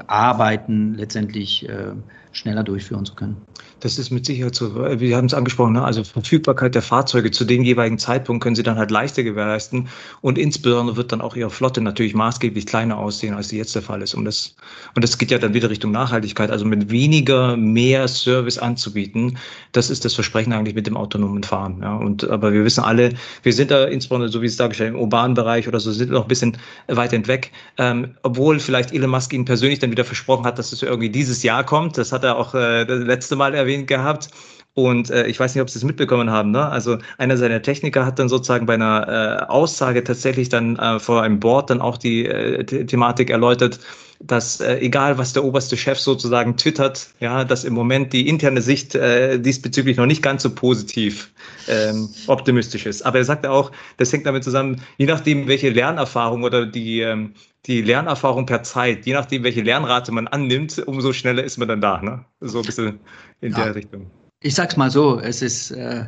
Arbeiten 0.08 0.96
letztendlich 0.96 1.70
äh, 1.70 1.94
schneller 2.34 2.64
durchführen 2.64 3.06
zu 3.06 3.16
können. 3.16 3.38
Das 3.80 4.00
ist 4.00 4.12
mit 4.12 4.26
Sicherheit 4.26 4.56
so, 4.56 4.76
wir 4.76 5.18
haben 5.18 5.26
es 5.26 5.34
angesprochen, 5.34 5.74
ne? 5.74 5.84
also 5.84 6.06
Verfügbarkeit 6.06 6.74
der 6.74 6.82
Fahrzeuge 6.82 7.32
zu 7.32 7.44
dem 7.44 7.64
jeweiligen 7.64 8.00
Zeitpunkt 8.00 8.42
können 8.42 8.56
sie 8.56 8.64
dann 8.64 8.78
halt 8.78 8.92
leichter 8.92 9.24
gewährleisten 9.24 9.90
und 10.22 10.38
insbesondere 10.38 10.96
wird 10.96 11.12
dann 11.12 11.20
auch 11.20 11.36
ihre 11.36 11.50
Flotte 11.50 11.82
natürlich 11.82 12.16
maßgeblich 12.16 12.66
kleiner 12.66 12.98
aussehen, 12.98 13.34
als 13.34 13.50
sie 13.50 13.58
jetzt 13.58 13.76
der 13.76 13.82
Fall 13.82 14.02
ist. 14.02 14.14
Und 14.16 14.24
das, 14.24 14.56
und 14.96 15.04
das 15.04 15.18
geht 15.18 15.32
ja 15.32 15.38
dann 15.38 15.54
wieder 15.54 15.70
Richtung 15.70 15.92
Nachhaltigkeit, 15.92 16.50
also 16.50 16.64
mit 16.64 16.90
weniger 16.90 17.58
mehr 17.58 18.08
Service 18.08 18.58
anzubieten, 18.58 19.38
das 19.74 19.90
ist 19.90 20.06
das 20.06 20.14
Versprechen 20.14 20.54
eigentlich 20.54 20.76
mit 20.76 20.88
dem 20.88 20.96
autonomen 20.96 21.44
Fahren. 21.44 21.80
Ja? 21.82 21.98
Und, 21.98 22.24
aber 22.30 22.54
wir 22.54 22.64
wissen 22.64 22.86
alle, 22.86 23.10
wir 23.44 23.54
sind 23.54 23.70
da 23.70 23.84
insbesondere, 23.84 24.32
so 24.32 24.42
wie 24.42 24.46
es 24.46 24.56
dargestellt 24.56 24.94
im 24.94 25.00
urbanen 25.00 25.34
Bereich 25.34 25.68
oder 25.68 25.82
so, 25.82 25.92
sind 25.92 26.10
noch 26.10 26.24
ein 26.24 26.28
bisschen 26.30 26.58
weit 26.88 27.12
entweg, 27.12 27.43
ähm, 27.78 28.16
obwohl 28.24 28.60
vielleicht 28.60 28.94
Elon 28.94 29.10
Musk 29.10 29.34
Ihnen 29.34 29.46
persönlich 29.46 29.80
dann 29.80 29.92
wieder 29.92 30.06
versprochen 30.06 30.46
hat, 30.46 30.60
dass 30.60 30.72
es 30.72 30.82
irgendwie 30.82 31.10
dieses 31.10 31.44
Jahr 31.44 31.64
kommt. 31.64 31.98
Das 31.98 32.12
hat 32.12 32.24
er 32.24 32.38
auch 32.38 32.54
äh, 32.54 32.86
das 32.86 33.00
letzte 33.00 33.36
Mal 33.36 33.54
erwähnt 33.54 33.88
gehabt. 33.88 34.30
Und 34.76 35.12
äh, 35.12 35.28
ich 35.28 35.40
weiß 35.40 35.54
nicht, 35.54 35.62
ob 35.62 35.70
Sie 35.70 35.78
es 35.78 35.84
mitbekommen 35.84 36.32
haben. 36.32 36.52
Ne? 36.52 36.68
Also 36.68 36.98
einer 37.20 37.38
seiner 37.38 37.62
Techniker 37.62 38.06
hat 38.06 38.18
dann 38.18 38.28
sozusagen 38.28 38.66
bei 38.66 38.74
einer 38.74 39.08
äh, 39.08 39.46
Aussage 39.46 40.04
tatsächlich 40.04 40.50
dann 40.50 40.78
äh, 40.78 41.00
vor 41.00 41.22
einem 41.22 41.40
Board 41.40 41.70
dann 41.70 41.80
auch 41.80 41.98
die 41.98 42.26
äh, 42.26 42.64
Thematik 42.64 43.30
erläutert, 43.30 43.80
dass 44.20 44.62
äh, 44.62 44.78
egal 44.78 45.18
was 45.18 45.34
der 45.34 45.44
oberste 45.44 45.78
Chef 45.78 46.00
sozusagen 46.00 46.58
twittert, 46.58 47.10
ja, 47.20 47.44
dass 47.44 47.66
im 47.66 47.74
Moment 47.74 48.14
die 48.14 48.28
interne 48.28 48.62
Sicht 48.62 48.96
äh, 48.96 49.40
diesbezüglich 49.40 49.98
noch 49.98 50.06
nicht 50.08 50.24
ganz 50.24 50.42
so 50.42 50.50
positiv 50.50 51.32
ähm, 51.68 52.10
optimistisch 52.26 52.88
ist. 52.88 53.06
Aber 53.06 53.20
er 53.20 53.26
sagte 53.26 53.52
auch, 53.52 53.72
das 53.98 54.12
hängt 54.12 54.26
damit 54.26 54.44
zusammen, 54.44 54.82
je 54.98 55.06
nachdem, 55.06 55.48
welche 55.48 55.70
Lernerfahrung 55.70 56.44
oder 56.44 56.66
die, 56.66 57.02
ähm, 57.02 57.34
die 57.68 57.82
Lernerfahrung 57.82 58.48
per 58.48 58.64
Zeit, 58.64 59.06
je 59.06 59.14
nachdem, 59.14 59.44
welche 59.44 59.62
Lernrate 59.62 60.12
man 60.12 60.28
annimmt, 60.28 60.82
umso 60.88 61.14
schneller 61.14 61.44
ist 61.44 61.58
man 61.58 61.68
dann 61.68 61.82
da. 61.82 62.02
Ne? 62.02 62.26
So 62.42 62.60
ein 62.60 62.66
bisschen 62.66 63.00
in 63.42 63.52
ja. 63.52 63.66
der 63.66 63.76
Richtung. 63.76 64.10
Ich 64.44 64.56
sag's 64.56 64.78
mal 64.78 64.92
so, 64.92 65.20
es 65.20 65.42
ist 65.42 65.72
äh, 65.72 66.06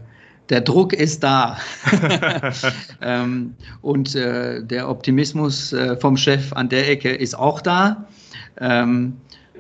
der 0.50 0.62
Druck 0.62 0.94
ist 0.94 1.24
da. 1.24 1.58
ähm, 3.02 3.56
und 3.82 4.14
äh, 4.16 4.64
der 4.64 4.90
Optimismus 4.90 5.74
äh, 5.74 5.98
vom 5.98 6.18
Chef 6.18 6.54
an 6.54 6.70
der 6.70 6.90
Ecke 6.90 7.12
ist 7.14 7.38
auch 7.38 7.62
da. 7.62 8.06
Ähm, 8.60 9.14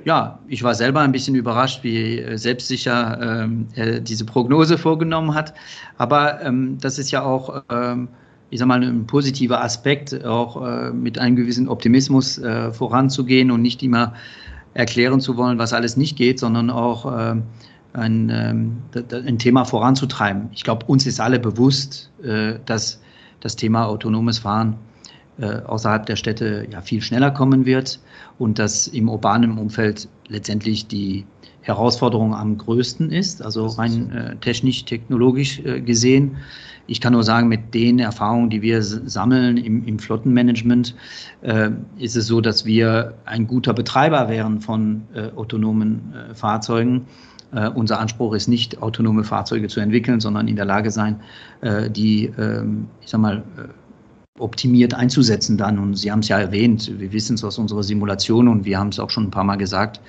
ja, 0.03 0.39
ich 0.47 0.61
war 0.61 0.75
selber 0.75 1.01
ein 1.01 1.11
bisschen 1.11 1.35
überrascht, 1.35 1.83
wie 1.83 2.19
äh, 2.19 2.37
selbstsicher 2.37 3.43
ähm, 3.43 3.67
er 3.75 3.99
diese 3.99 4.25
Prognose 4.25 4.77
vorgenommen 4.77 5.33
hat. 5.33 5.53
Aber 5.97 6.41
ähm, 6.43 6.77
das 6.79 6.99
ist 6.99 7.11
ja 7.11 7.23
auch, 7.23 7.63
ähm, 7.69 8.09
ich 8.51 8.59
sag 8.59 8.67
mal, 8.67 8.83
ein 8.83 9.07
positiver 9.07 9.63
Aspekt, 9.63 10.23
auch 10.23 10.63
äh, 10.63 10.91
mit 10.91 11.17
einem 11.17 11.35
gewissen 11.35 11.67
Optimismus 11.67 12.37
äh, 12.37 12.71
voranzugehen 12.71 13.49
und 13.49 13.61
nicht 13.61 13.81
immer 13.81 14.13
erklären 14.75 15.21
zu 15.21 15.37
wollen, 15.37 15.57
was 15.57 15.73
alles 15.73 15.97
nicht 15.97 16.17
geht, 16.17 16.39
sondern 16.39 16.69
auch 16.69 17.31
ähm, 17.31 17.43
ein, 17.95 18.29
ähm, 18.29 18.77
ein 19.11 19.37
Thema 19.37 19.65
voranzutreiben. 19.65 20.49
Ich 20.53 20.63
glaube, 20.63 20.85
uns 20.85 21.05
ist 21.05 21.19
alle 21.19 21.39
bewusst, 21.39 22.11
äh, 22.23 22.55
dass 22.65 23.01
das 23.39 23.55
Thema 23.55 23.85
autonomes 23.85 24.39
Fahren 24.39 24.75
äh, 25.37 25.61
außerhalb 25.61 26.05
der 26.05 26.15
Städte 26.15 26.65
ja 26.71 26.81
viel 26.81 27.01
schneller 27.01 27.31
kommen 27.31 27.65
wird 27.65 27.99
und 28.39 28.57
dass 28.57 28.87
im 28.87 29.09
urbanen 29.09 29.57
Umfeld 29.57 30.07
letztendlich 30.27 30.87
die 30.87 31.25
Herausforderung 31.61 32.33
am 32.33 32.57
größten 32.57 33.11
ist, 33.11 33.41
also 33.41 33.65
rein 33.65 34.11
äh, 34.11 34.35
technisch, 34.37 34.85
technologisch 34.85 35.59
äh, 35.59 35.81
gesehen. 35.81 36.37
Ich 36.87 37.01
kann 37.01 37.13
nur 37.13 37.23
sagen, 37.23 37.47
mit 37.47 37.73
den 37.73 37.97
Erfahrungen, 37.99 38.51
die 38.51 38.61
wir 38.61 38.83
sammeln 38.83 39.57
im, 39.57 39.83
im 39.85 39.97
Flottenmanagement, 39.97 40.95
äh, 41.41 41.71
ist 41.97 42.15
es 42.15 42.27
so, 42.27 42.39
dass 42.39 42.65
wir 42.65 43.15
ein 43.25 43.47
guter 43.47 43.73
Betreiber 43.73 44.29
wären 44.29 44.61
von 44.61 45.03
autonomen 45.35 46.13
Fahrzeugen 46.33 47.07
äh, 47.53 47.69
unser 47.69 47.99
Anspruch 47.99 48.33
ist 48.33 48.47
nicht, 48.47 48.81
autonome 48.81 49.23
Fahrzeuge 49.23 49.67
zu 49.67 49.79
entwickeln, 49.79 50.19
sondern 50.19 50.47
in 50.47 50.55
der 50.55 50.65
Lage 50.65 50.91
sein, 50.91 51.19
äh, 51.61 51.89
die, 51.89 52.31
ähm, 52.37 52.87
ich 53.01 53.09
sag 53.09 53.21
mal, 53.21 53.43
äh, 53.57 54.39
optimiert 54.39 54.93
einzusetzen 54.93 55.57
dann. 55.57 55.79
Und 55.79 55.95
Sie 55.95 56.11
haben 56.11 56.19
es 56.19 56.27
ja 56.27 56.39
erwähnt, 56.39 56.91
wir 56.97 57.11
wissen 57.13 57.35
es 57.35 57.43
aus 57.43 57.57
unserer 57.57 57.83
Simulation 57.83 58.47
und 58.47 58.65
wir 58.65 58.77
haben 58.77 58.89
es 58.89 58.99
auch 58.99 59.09
schon 59.09 59.25
ein 59.25 59.31
paar 59.31 59.45
Mal 59.45 59.55
gesagt, 59.55 60.01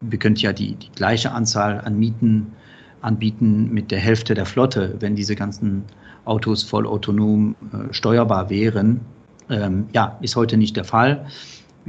wir 0.00 0.18
könnten 0.18 0.40
ja 0.40 0.52
die, 0.52 0.74
die 0.74 0.90
gleiche 0.92 1.32
Anzahl 1.32 1.80
an 1.80 1.98
Mieten 1.98 2.52
anbieten 3.00 3.72
mit 3.72 3.92
der 3.92 4.00
Hälfte 4.00 4.34
der 4.34 4.46
Flotte, 4.46 4.96
wenn 4.98 5.14
diese 5.14 5.36
ganzen 5.36 5.84
Autos 6.24 6.64
voll 6.64 6.86
autonom 6.86 7.54
äh, 7.72 7.92
steuerbar 7.92 8.50
wären. 8.50 9.00
Ähm, 9.48 9.86
ja, 9.92 10.18
ist 10.20 10.34
heute 10.34 10.56
nicht 10.56 10.76
der 10.76 10.84
Fall 10.84 11.26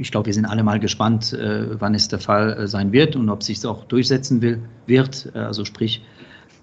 ich 0.00 0.10
glaube, 0.10 0.26
wir 0.26 0.34
sind 0.34 0.46
alle 0.46 0.62
mal 0.62 0.80
gespannt, 0.80 1.32
äh, 1.32 1.78
wann 1.78 1.94
es 1.94 2.08
der 2.08 2.18
Fall 2.18 2.54
äh, 2.54 2.66
sein 2.66 2.92
wird 2.92 3.16
und 3.16 3.28
ob 3.28 3.42
sich 3.42 3.58
es 3.58 3.66
auch 3.66 3.84
durchsetzen 3.84 4.40
will, 4.40 4.62
wird. 4.86 5.30
Äh, 5.34 5.38
also 5.38 5.64
sprich, 5.64 6.02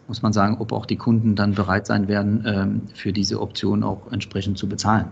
muss 0.07 0.21
man 0.21 0.33
sagen, 0.33 0.57
ob 0.59 0.71
auch 0.71 0.85
die 0.85 0.95
Kunden 0.95 1.35
dann 1.35 1.53
bereit 1.53 1.85
sein 1.85 2.07
werden, 2.07 2.43
ähm, 2.45 2.81
für 2.93 3.13
diese 3.13 3.39
Option 3.39 3.83
auch 3.83 4.11
entsprechend 4.11 4.57
zu 4.57 4.67
bezahlen. 4.67 5.09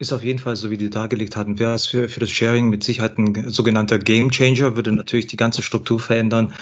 Ist 0.00 0.12
auf 0.12 0.24
jeden 0.24 0.40
Fall, 0.40 0.56
so 0.56 0.70
wie 0.70 0.76
die 0.76 0.90
dargelegt 0.90 1.36
hatten, 1.36 1.60
wäre 1.60 1.74
es 1.74 1.86
für, 1.86 2.08
für 2.08 2.18
das 2.18 2.28
Sharing 2.28 2.68
mit 2.68 2.82
Sicherheit 2.82 3.16
ein 3.16 3.48
sogenannter 3.48 4.00
Game 4.00 4.28
Changer, 4.28 4.74
würde 4.74 4.90
natürlich 4.90 5.28
die 5.28 5.36
ganze 5.36 5.62
Struktur 5.62 6.00
verändern, 6.00 6.52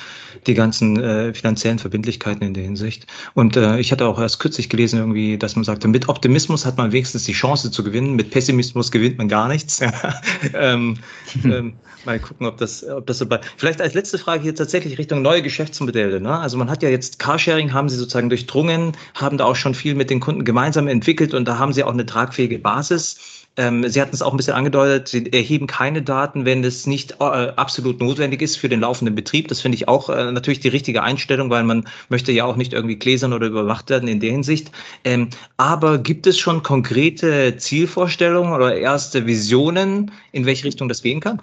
die 0.47 0.53
ganzen 0.53 1.01
äh, 1.01 1.33
finanziellen 1.33 1.78
Verbindlichkeiten 1.78 2.43
in 2.43 2.53
der 2.53 2.64
Hinsicht. 2.64 3.07
Und 3.33 3.57
äh, 3.57 3.78
ich 3.78 3.91
hatte 3.91 4.07
auch 4.07 4.20
erst 4.20 4.39
kürzlich 4.39 4.68
gelesen, 4.68 4.99
irgendwie, 4.99 5.39
dass 5.39 5.57
man 5.57 5.64
sagte, 5.64 5.89
mit 5.89 6.11
Optimismus 6.11 6.66
hat 6.66 6.76
man 6.76 6.93
wenigstens 6.93 7.24
die 7.24 7.33
Chance 7.33 7.70
zu 7.70 7.83
gewinnen, 7.83 8.16
mit 8.16 8.30
Pessimismus 8.30 8.91
gewinnt 8.91 9.16
man 9.16 9.28
gar 9.28 9.49
nichts. 9.49 9.80
ähm, 10.55 10.99
ähm, 11.45 11.72
mal 12.05 12.18
gucken, 12.20 12.47
ob 12.47 12.59
das, 12.59 12.87
ob 12.87 13.07
das 13.07 13.18
so 13.18 13.26
bleibt. 13.26 13.47
Vielleicht 13.57 13.80
als 13.80 13.95
letzte 13.95 14.18
Frage 14.18 14.43
hier 14.43 14.55
tatsächlich 14.55 14.99
Richtung 14.99 15.22
neue 15.22 15.41
Geschäftsmodelle. 15.41 16.20
Ne? 16.20 16.39
Also 16.39 16.59
man 16.59 16.68
hat 16.68 16.83
ja 16.83 16.91
jetzt 16.91 17.18
Carsharing, 17.18 17.72
haben 17.72 17.89
Sie 17.89 17.97
sozusagen 17.97 18.28
durchdrungen, 18.28 18.93
haben 19.14 19.39
da 19.39 19.45
auch 19.45 19.57
schon 19.57 19.74
viel 19.74 19.95
mit 19.95 20.11
den 20.11 20.20
Kunden 20.20 20.45
gemeinsam 20.45 20.87
entwickelt 20.87 21.33
und 21.33 21.47
da 21.47 21.59
haben 21.59 21.72
Sie 21.72 21.83
auch 21.83 21.93
eine 21.93 22.05
tragfähige 22.05 22.59
Basis. 22.59 23.16
Ähm, 23.57 23.87
Sie 23.87 24.01
hatten 24.01 24.15
es 24.15 24.23
auch 24.23 24.33
ein 24.33 24.37
bisschen 24.39 24.55
angedeutet, 24.55 25.09
Sie 25.09 25.31
erheben 25.31 25.67
keine 25.67 26.01
Daten, 26.01 26.45
wenn 26.47 26.65
es 26.65 26.87
nicht 26.87 27.17
äh, 27.21 27.25
absolut 27.25 28.01
notwendig 28.01 28.41
ist 28.41 28.57
für 28.57 28.69
den 28.69 28.81
laufenden 28.81 29.15
Betrieb. 29.15 29.49
Das 29.49 29.61
finde 29.61 29.77
ich 29.77 29.89
auch 29.89 30.09
äh, 30.09 30.33
natürlich 30.33 30.61
die 30.61 30.69
richtige 30.69 31.03
Einstellung, 31.03 31.51
weil 31.51 31.63
man 31.63 31.87
möchte 32.09 32.33
ja 32.33 32.47
auch 32.47 32.57
nicht 32.57 32.73
irgendwie 32.73 32.97
gläsern 32.97 33.35
oder 33.35 33.49
überwacht 33.49 33.91
werden 33.91 34.09
in 34.09 34.21
der 34.21 34.31
Hinsicht. 34.31 34.71
Ähm, 35.05 35.29
aber 35.59 35.99
gibt 35.99 36.27
es 36.27 36.39
schon 36.39 36.63
konkrete 36.63 37.57
Zielvorstellungen 37.59 38.55
oder 38.55 38.75
erste 38.75 39.27
Visionen, 39.27 40.11
in 40.33 40.47
welche 40.47 40.65
Richtung 40.65 40.89
das 40.89 41.03
gehen 41.03 41.21
kann? 41.21 41.43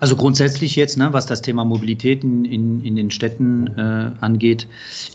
Also 0.00 0.16
grundsätzlich 0.16 0.76
jetzt, 0.76 0.96
ne, 0.96 1.12
was 1.12 1.26
das 1.26 1.42
Thema 1.42 1.64
Mobilität 1.64 2.24
in, 2.24 2.46
in, 2.46 2.82
in 2.84 2.96
den 2.96 3.10
Städten 3.10 3.66
äh, 3.76 4.12
angeht, 4.20 4.66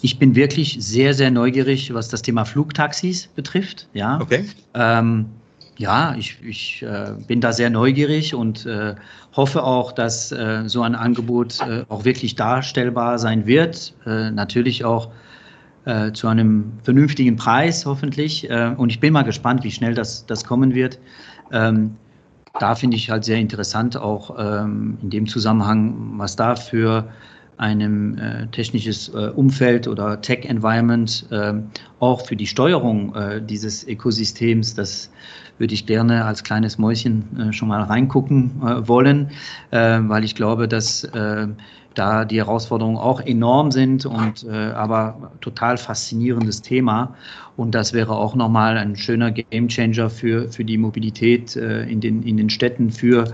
ich 0.04 0.20
bin 0.20 0.36
wirklich 0.36 0.78
sehr, 0.80 1.16
sehr 1.16 1.32
neugierig, 1.32 1.94
was 1.94 2.08
das 2.10 2.22
Thema 2.22 2.46
Flugtaxis 2.46 3.28
betrifft. 3.28 3.88
Ja. 3.94 4.20
Okay. 4.22 4.46
Ähm, 4.76 5.26
ja, 5.78 6.16
ich, 6.18 6.38
ich 6.44 6.84
äh, 6.84 7.12
bin 7.28 7.42
da 7.42 7.52
sehr 7.52 7.70
neugierig 7.70 8.34
und 8.34 8.66
äh, 8.66 8.96
hoffe 9.36 9.64
auch, 9.64 9.92
dass 9.92 10.32
äh, 10.32 10.64
so 10.68 10.82
ein 10.82 10.96
Angebot 10.96 11.60
äh, 11.62 11.84
auch 11.90 12.06
wirklich 12.06 12.36
darstellbar 12.36 13.20
sein 13.20 13.46
wird. 13.46 13.94
Äh, 14.06 14.32
natürlich 14.32 14.86
auch 14.86 15.10
äh, 15.86 16.14
zu 16.14 16.28
einem 16.28 16.74
vernünftigen 16.84 17.36
Preis, 17.36 17.86
hoffentlich. 17.86 18.50
Und 18.50 18.90
ich 18.90 19.00
bin 19.00 19.14
mal 19.14 19.24
gespannt, 19.24 19.64
wie 19.64 19.72
schnell 19.72 19.94
das, 19.94 20.26
das 20.26 20.46
kommen 20.46 20.74
wird. 20.74 21.00
Ähm, 21.52 21.96
da 22.60 22.74
finde 22.74 22.96
ich 22.98 23.10
halt 23.10 23.26
sehr 23.26 23.38
interessant 23.38 23.98
auch 23.98 24.36
ähm, 24.40 24.98
in 25.02 25.10
dem 25.10 25.28
Zusammenhang, 25.28 26.14
was 26.18 26.36
da 26.36 26.56
für 26.56 27.10
einem 27.58 28.18
äh, 28.18 28.48
technisches 28.48 29.10
äh, 29.10 29.30
Umfeld 29.36 29.88
oder 29.88 30.20
Tech-Environment 30.22 31.28
äh, 31.32 31.54
auch 32.00 32.26
für 32.26 32.36
die 32.36 32.48
Steuerung 32.48 33.14
dieses 33.48 33.88
Ökosystems, 33.88 34.76
das 34.76 35.10
würde 35.58 35.74
ich 35.74 35.86
gerne 35.86 36.26
als 36.26 36.44
kleines 36.44 36.78
Mäuschen 36.78 37.24
äh, 37.40 37.54
schon 37.54 37.68
mal 37.68 37.82
reingucken 37.82 38.62
äh, 38.62 38.88
wollen, 38.88 39.32
weil 39.72 40.24
ich 40.24 40.36
glaube, 40.36 40.68
dass 40.68 41.08
da 41.94 42.26
die 42.26 42.38
Herausforderungen 42.38 42.98
auch 42.98 43.22
enorm 43.22 43.72
sind 43.72 44.06
und 44.06 44.48
aber 44.48 45.32
total 45.42 45.78
faszinierendes 45.78 46.62
Thema. 46.62 47.16
Und 47.58 47.76
das 47.76 47.94
wäre 47.94 48.16
auch 48.16 48.36
nochmal 48.36 48.78
ein 48.78 48.96
schöner 48.96 49.32
Gamechanger 49.32 50.10
für, 50.10 50.50
für 50.50 50.64
die 50.64 50.78
Mobilität 50.78 51.56
in, 51.56 52.00
den, 52.00 52.24
in 52.24 52.38
den 52.38 52.50
Städten, 52.50 52.92
für 52.92 53.34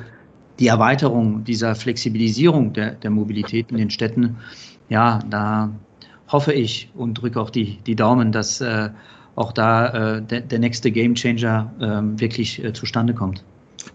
die 0.60 0.68
Erweiterung 0.68 1.44
dieser 1.44 1.76
Flexibilisierung 1.76 2.74
der, 2.74 2.92
der 2.92 3.10
Mobilität 3.10 3.72
in 3.72 3.78
den 3.78 3.90
Städten, 3.90 4.38
ja, 4.90 5.20
da 5.30 5.72
hoffe 6.28 6.54
ich 6.54 6.90
und 6.96 7.16
drücke 7.16 7.40
auch 7.42 7.50
die, 7.50 7.80
die 7.86 7.96
Daumen, 7.96 8.32
dass 8.32 8.62
äh, 8.62 8.90
auch 9.42 9.52
da 9.52 10.18
äh, 10.18 10.22
der, 10.22 10.42
der 10.42 10.60
nächste 10.60 10.92
Gamechanger 10.92 11.74
äh, 11.80 12.20
wirklich 12.20 12.64
äh, 12.64 12.74
zustande 12.74 13.14
kommt 13.14 13.44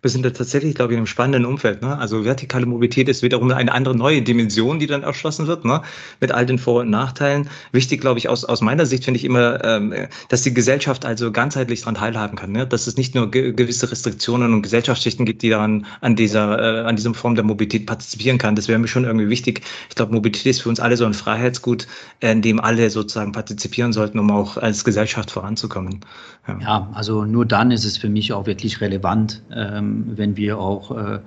wir 0.03 0.11
sind 0.11 0.24
da 0.24 0.30
tatsächlich, 0.30 0.74
glaube 0.74 0.93
ich, 0.93 0.97
in 0.97 1.01
einem 1.01 1.07
spannenden 1.07 1.45
Umfeld. 1.45 1.82
Ne? 1.82 1.97
Also 1.99 2.24
vertikale 2.24 2.66
Mobilität 2.66 3.09
ist 3.09 3.22
wiederum 3.22 3.51
eine 3.51 3.72
andere 3.72 3.97
neue 3.97 4.22
Dimension, 4.22 4.78
die 4.78 4.87
dann 4.87 5.03
erschlossen 5.03 5.47
wird, 5.47 5.64
ne? 5.64 5.82
mit 6.20 6.32
all 6.32 6.47
den 6.47 6.59
Vor- 6.59 6.82
und 6.82 6.91
Nachteilen. 6.91 7.49
Wichtig, 7.72 8.01
glaube 8.01 8.18
ich, 8.18 8.28
aus, 8.28 8.45
aus 8.45 8.61
meiner 8.61 8.87
Sicht 8.87 9.05
finde 9.05 9.18
ich 9.18 9.24
immer, 9.24 9.64
ähm, 9.64 9.95
dass 10.28 10.43
die 10.43 10.55
Gesellschaft 10.55 11.05
also 11.05 11.32
ganzheitlich 11.32 11.80
daran 11.80 11.95
teilhaben 11.95 12.37
kann. 12.37 12.53
Ne? 12.53 12.66
Dass 12.66 12.87
es 12.87 12.97
nicht 12.97 13.14
nur 13.14 13.30
ge 13.30 13.53
gewisse 13.53 13.91
Restriktionen 13.91 14.53
und 14.53 14.62
Gesellschaftsschichten 14.62 15.24
gibt, 15.26 15.43
die 15.43 15.51
daran 15.51 15.87
an 16.01 16.16
dieser, 16.16 16.82
äh, 16.82 16.87
an 16.87 16.97
diesem 16.97 17.14
Form 17.14 17.34
der 17.34 17.45
Mobilität 17.45 17.87
partizipieren 17.87 18.39
kann. 18.39 18.57
Das 18.57 18.68
wäre 18.68 18.78
mir 18.78 18.89
schon 18.89 19.05
irgendwie 19.05 19.28
wichtig. 19.28 19.62
Ich 19.89 19.95
glaube, 19.95 20.12
Mobilität 20.12 20.47
ist 20.47 20.62
für 20.62 20.68
uns 20.68 20.80
alle 20.80 20.97
so 20.97 21.05
ein 21.05 21.14
Freiheitsgut, 21.14 21.87
äh, 22.20 22.32
in 22.32 22.43
dem 22.43 22.61
alle 22.61 22.91
sozusagen 22.91 23.32
partizipieren 23.32 23.93
sollten, 23.93 24.18
um 24.18 24.30
auch 24.30 24.57
als 24.57 24.84
Gesellschaft 24.84 25.30
voranzukommen. 25.30 26.01
Ja, 26.49 26.59
ja 26.61 26.91
also 26.95 27.24
nur 27.24 27.47
dann 27.47 27.70
ist 27.70 27.84
es 27.84 27.97
für 27.97 28.09
mich 28.09 28.32
auch 28.32 28.47
wirklich 28.47 28.80
relevant. 28.80 29.43
Ähm, 29.55 29.76
wenn 29.83 30.37
wir 30.37 30.59
auch 30.59 30.91
äh, 30.97 31.18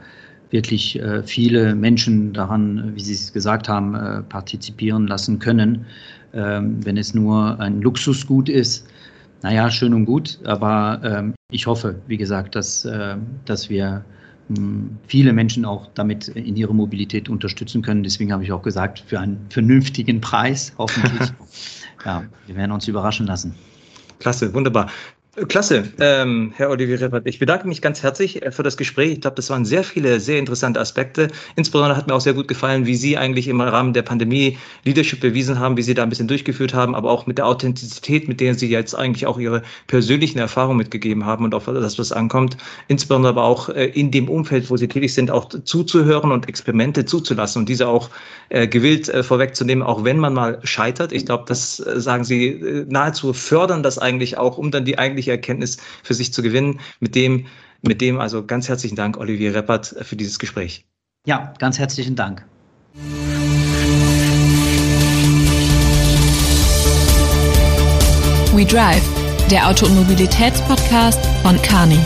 wirklich 0.50 1.00
äh, 1.00 1.24
viele 1.24 1.76
Menschen 1.76 2.34
daran, 2.34 2.96
wie 2.96 3.02
Sie 3.02 3.14
es 3.14 3.34
gesagt 3.34 3.70
haben, 3.70 3.96
äh, 3.96 4.22
partizipieren 4.24 5.08
lassen 5.08 5.40
können. 5.40 5.86
Ähm, 6.34 6.86
wenn 6.86 6.98
es 6.98 7.14
nur 7.14 7.60
ein 7.60 7.82
Luxusgut 7.82 8.50
ist, 8.50 8.88
naja, 9.42 9.72
schön 9.72 9.94
und 9.94 10.06
gut, 10.06 10.40
aber 10.44 11.02
ähm, 11.04 11.34
ich 11.52 11.66
hoffe, 11.66 11.96
wie 12.08 12.18
gesagt, 12.18 12.56
dass, 12.56 12.88
dass 13.46 13.70
wir 13.70 14.04
viele 15.08 15.34
Menschen 15.34 15.66
auch 15.66 15.88
damit 15.96 16.28
in 16.28 16.56
ihre 16.56 16.76
Mobilität 16.76 17.30
unterstützen 17.30 17.82
können. 17.82 18.04
Deswegen 18.04 18.32
habe 18.32 18.44
ich 18.44 18.52
auch 18.52 18.62
gesagt, 18.62 19.04
für 19.08 19.20
einen 19.20 19.40
vernünftigen 19.50 20.22
Preis, 20.22 20.74
hoffentlich. 20.78 21.32
ja, 22.06 22.24
wir 22.46 22.56
werden 22.56 22.72
uns 22.72 22.88
überraschen 22.88 23.26
lassen. 23.26 23.56
Klasse, 24.20 24.54
wunderbar. 24.54 24.92
Klasse, 25.48 25.84
ähm, 26.00 26.54
Herr 26.56 26.72
Olivier 26.72 27.00
Reppert. 27.00 27.28
Ich 27.28 27.38
bedanke 27.38 27.68
mich 27.68 27.84
ganz 27.84 28.02
herzlich 28.02 28.42
äh, 28.42 28.52
für 28.52 28.64
das 28.64 28.78
Gespräch. 28.78 29.12
Ich 29.12 29.22
glaube, 29.22 29.36
das 29.36 29.52
waren 29.52 29.64
sehr 29.64 29.84
viele 29.84 30.20
sehr 30.20 30.40
interessante 30.40 30.80
Aspekte. 30.80 31.28
Insbesondere 31.56 31.96
hat 31.96 32.08
mir 32.08 32.16
auch 32.16 32.22
sehr 32.22 32.34
gut 32.34 32.48
gefallen, 32.48 32.88
wie 32.88 32.96
Sie 32.96 33.16
eigentlich 33.16 33.48
im 33.48 33.62
Rahmen 33.62 33.94
der 33.94 34.02
Pandemie 34.02 34.58
Leadership 34.86 35.20
bewiesen 35.20 35.60
haben, 35.60 35.78
wie 35.78 35.84
Sie 35.84 35.94
da 35.94 36.02
ein 36.02 36.10
bisschen 36.10 36.28
durchgeführt 36.28 36.74
haben, 36.74 36.96
aber 36.96 37.12
auch 37.12 37.28
mit 37.28 37.38
der 37.38 37.46
Authentizität, 37.46 38.28
mit 38.28 38.40
der 38.42 38.56
Sie 38.56 38.70
jetzt 38.70 38.96
eigentlich 38.96 39.28
auch 39.28 39.38
Ihre 39.38 39.62
persönlichen 39.86 40.40
Erfahrungen 40.40 40.78
mitgegeben 40.78 41.24
haben 41.28 41.46
und 41.46 41.54
auf 41.54 41.66
das, 41.66 42.00
was 42.00 42.12
ankommt. 42.12 42.58
Insbesondere 42.88 43.34
aber 43.34 43.44
auch 43.44 43.70
äh, 43.70 43.86
in 43.86 44.10
dem 44.10 44.30
Umfeld, 44.30 44.72
wo 44.72 44.78
Sie 44.78 44.88
tätig 44.88 45.14
sind, 45.14 45.30
auch 45.30 45.48
zuzuhören 45.48 46.32
und 46.32 46.50
Experimente 46.50 47.06
zuzulassen 47.06 47.60
und 47.60 47.70
diese 47.70 47.88
auch 47.88 48.10
äh, 48.50 48.68
gewillt 48.68 49.12
vorwegzunehmen, 49.22 49.84
auch 49.84 50.04
wenn 50.04 50.18
man 50.18 50.34
mal 50.34 50.60
scheitert. 50.64 51.12
Ich 51.12 51.28
glaube, 51.28 51.44
das 51.48 51.78
sagen 51.78 52.24
Sie 52.24 52.86
nahezu 52.90 53.34
fördern 53.34 53.84
das 53.84 54.00
eigentlich 54.00 54.40
auch, 54.40 54.58
um 54.58 54.72
dann 54.72 54.86
die 54.86 54.98
eigentliche 55.20 55.32
Erkenntnis 55.32 55.78
für 56.04 56.14
sich 56.14 56.34
zu 56.34 56.42
gewinnen. 56.42 56.80
Mit 57.00 57.16
dem, 57.16 57.48
mit 57.82 58.02
dem 58.02 58.20
also 58.20 58.46
ganz 58.46 58.70
herzlichen 58.70 58.96
Dank, 58.96 59.18
Olivier 59.18 59.54
Reppert, 59.54 59.96
für 60.02 60.16
dieses 60.16 60.40
Gespräch. 60.40 60.86
Ja, 61.26 61.54
ganz 61.60 61.78
herzlichen 61.78 62.16
Dank. 62.16 62.46
We 68.54 68.66
Drive, 68.66 69.04
der 69.52 69.68
Auto- 69.68 69.86
und 69.86 69.96
Mobilitätspodcast 69.96 71.24
von 71.44 71.62
Carney. 71.62 72.00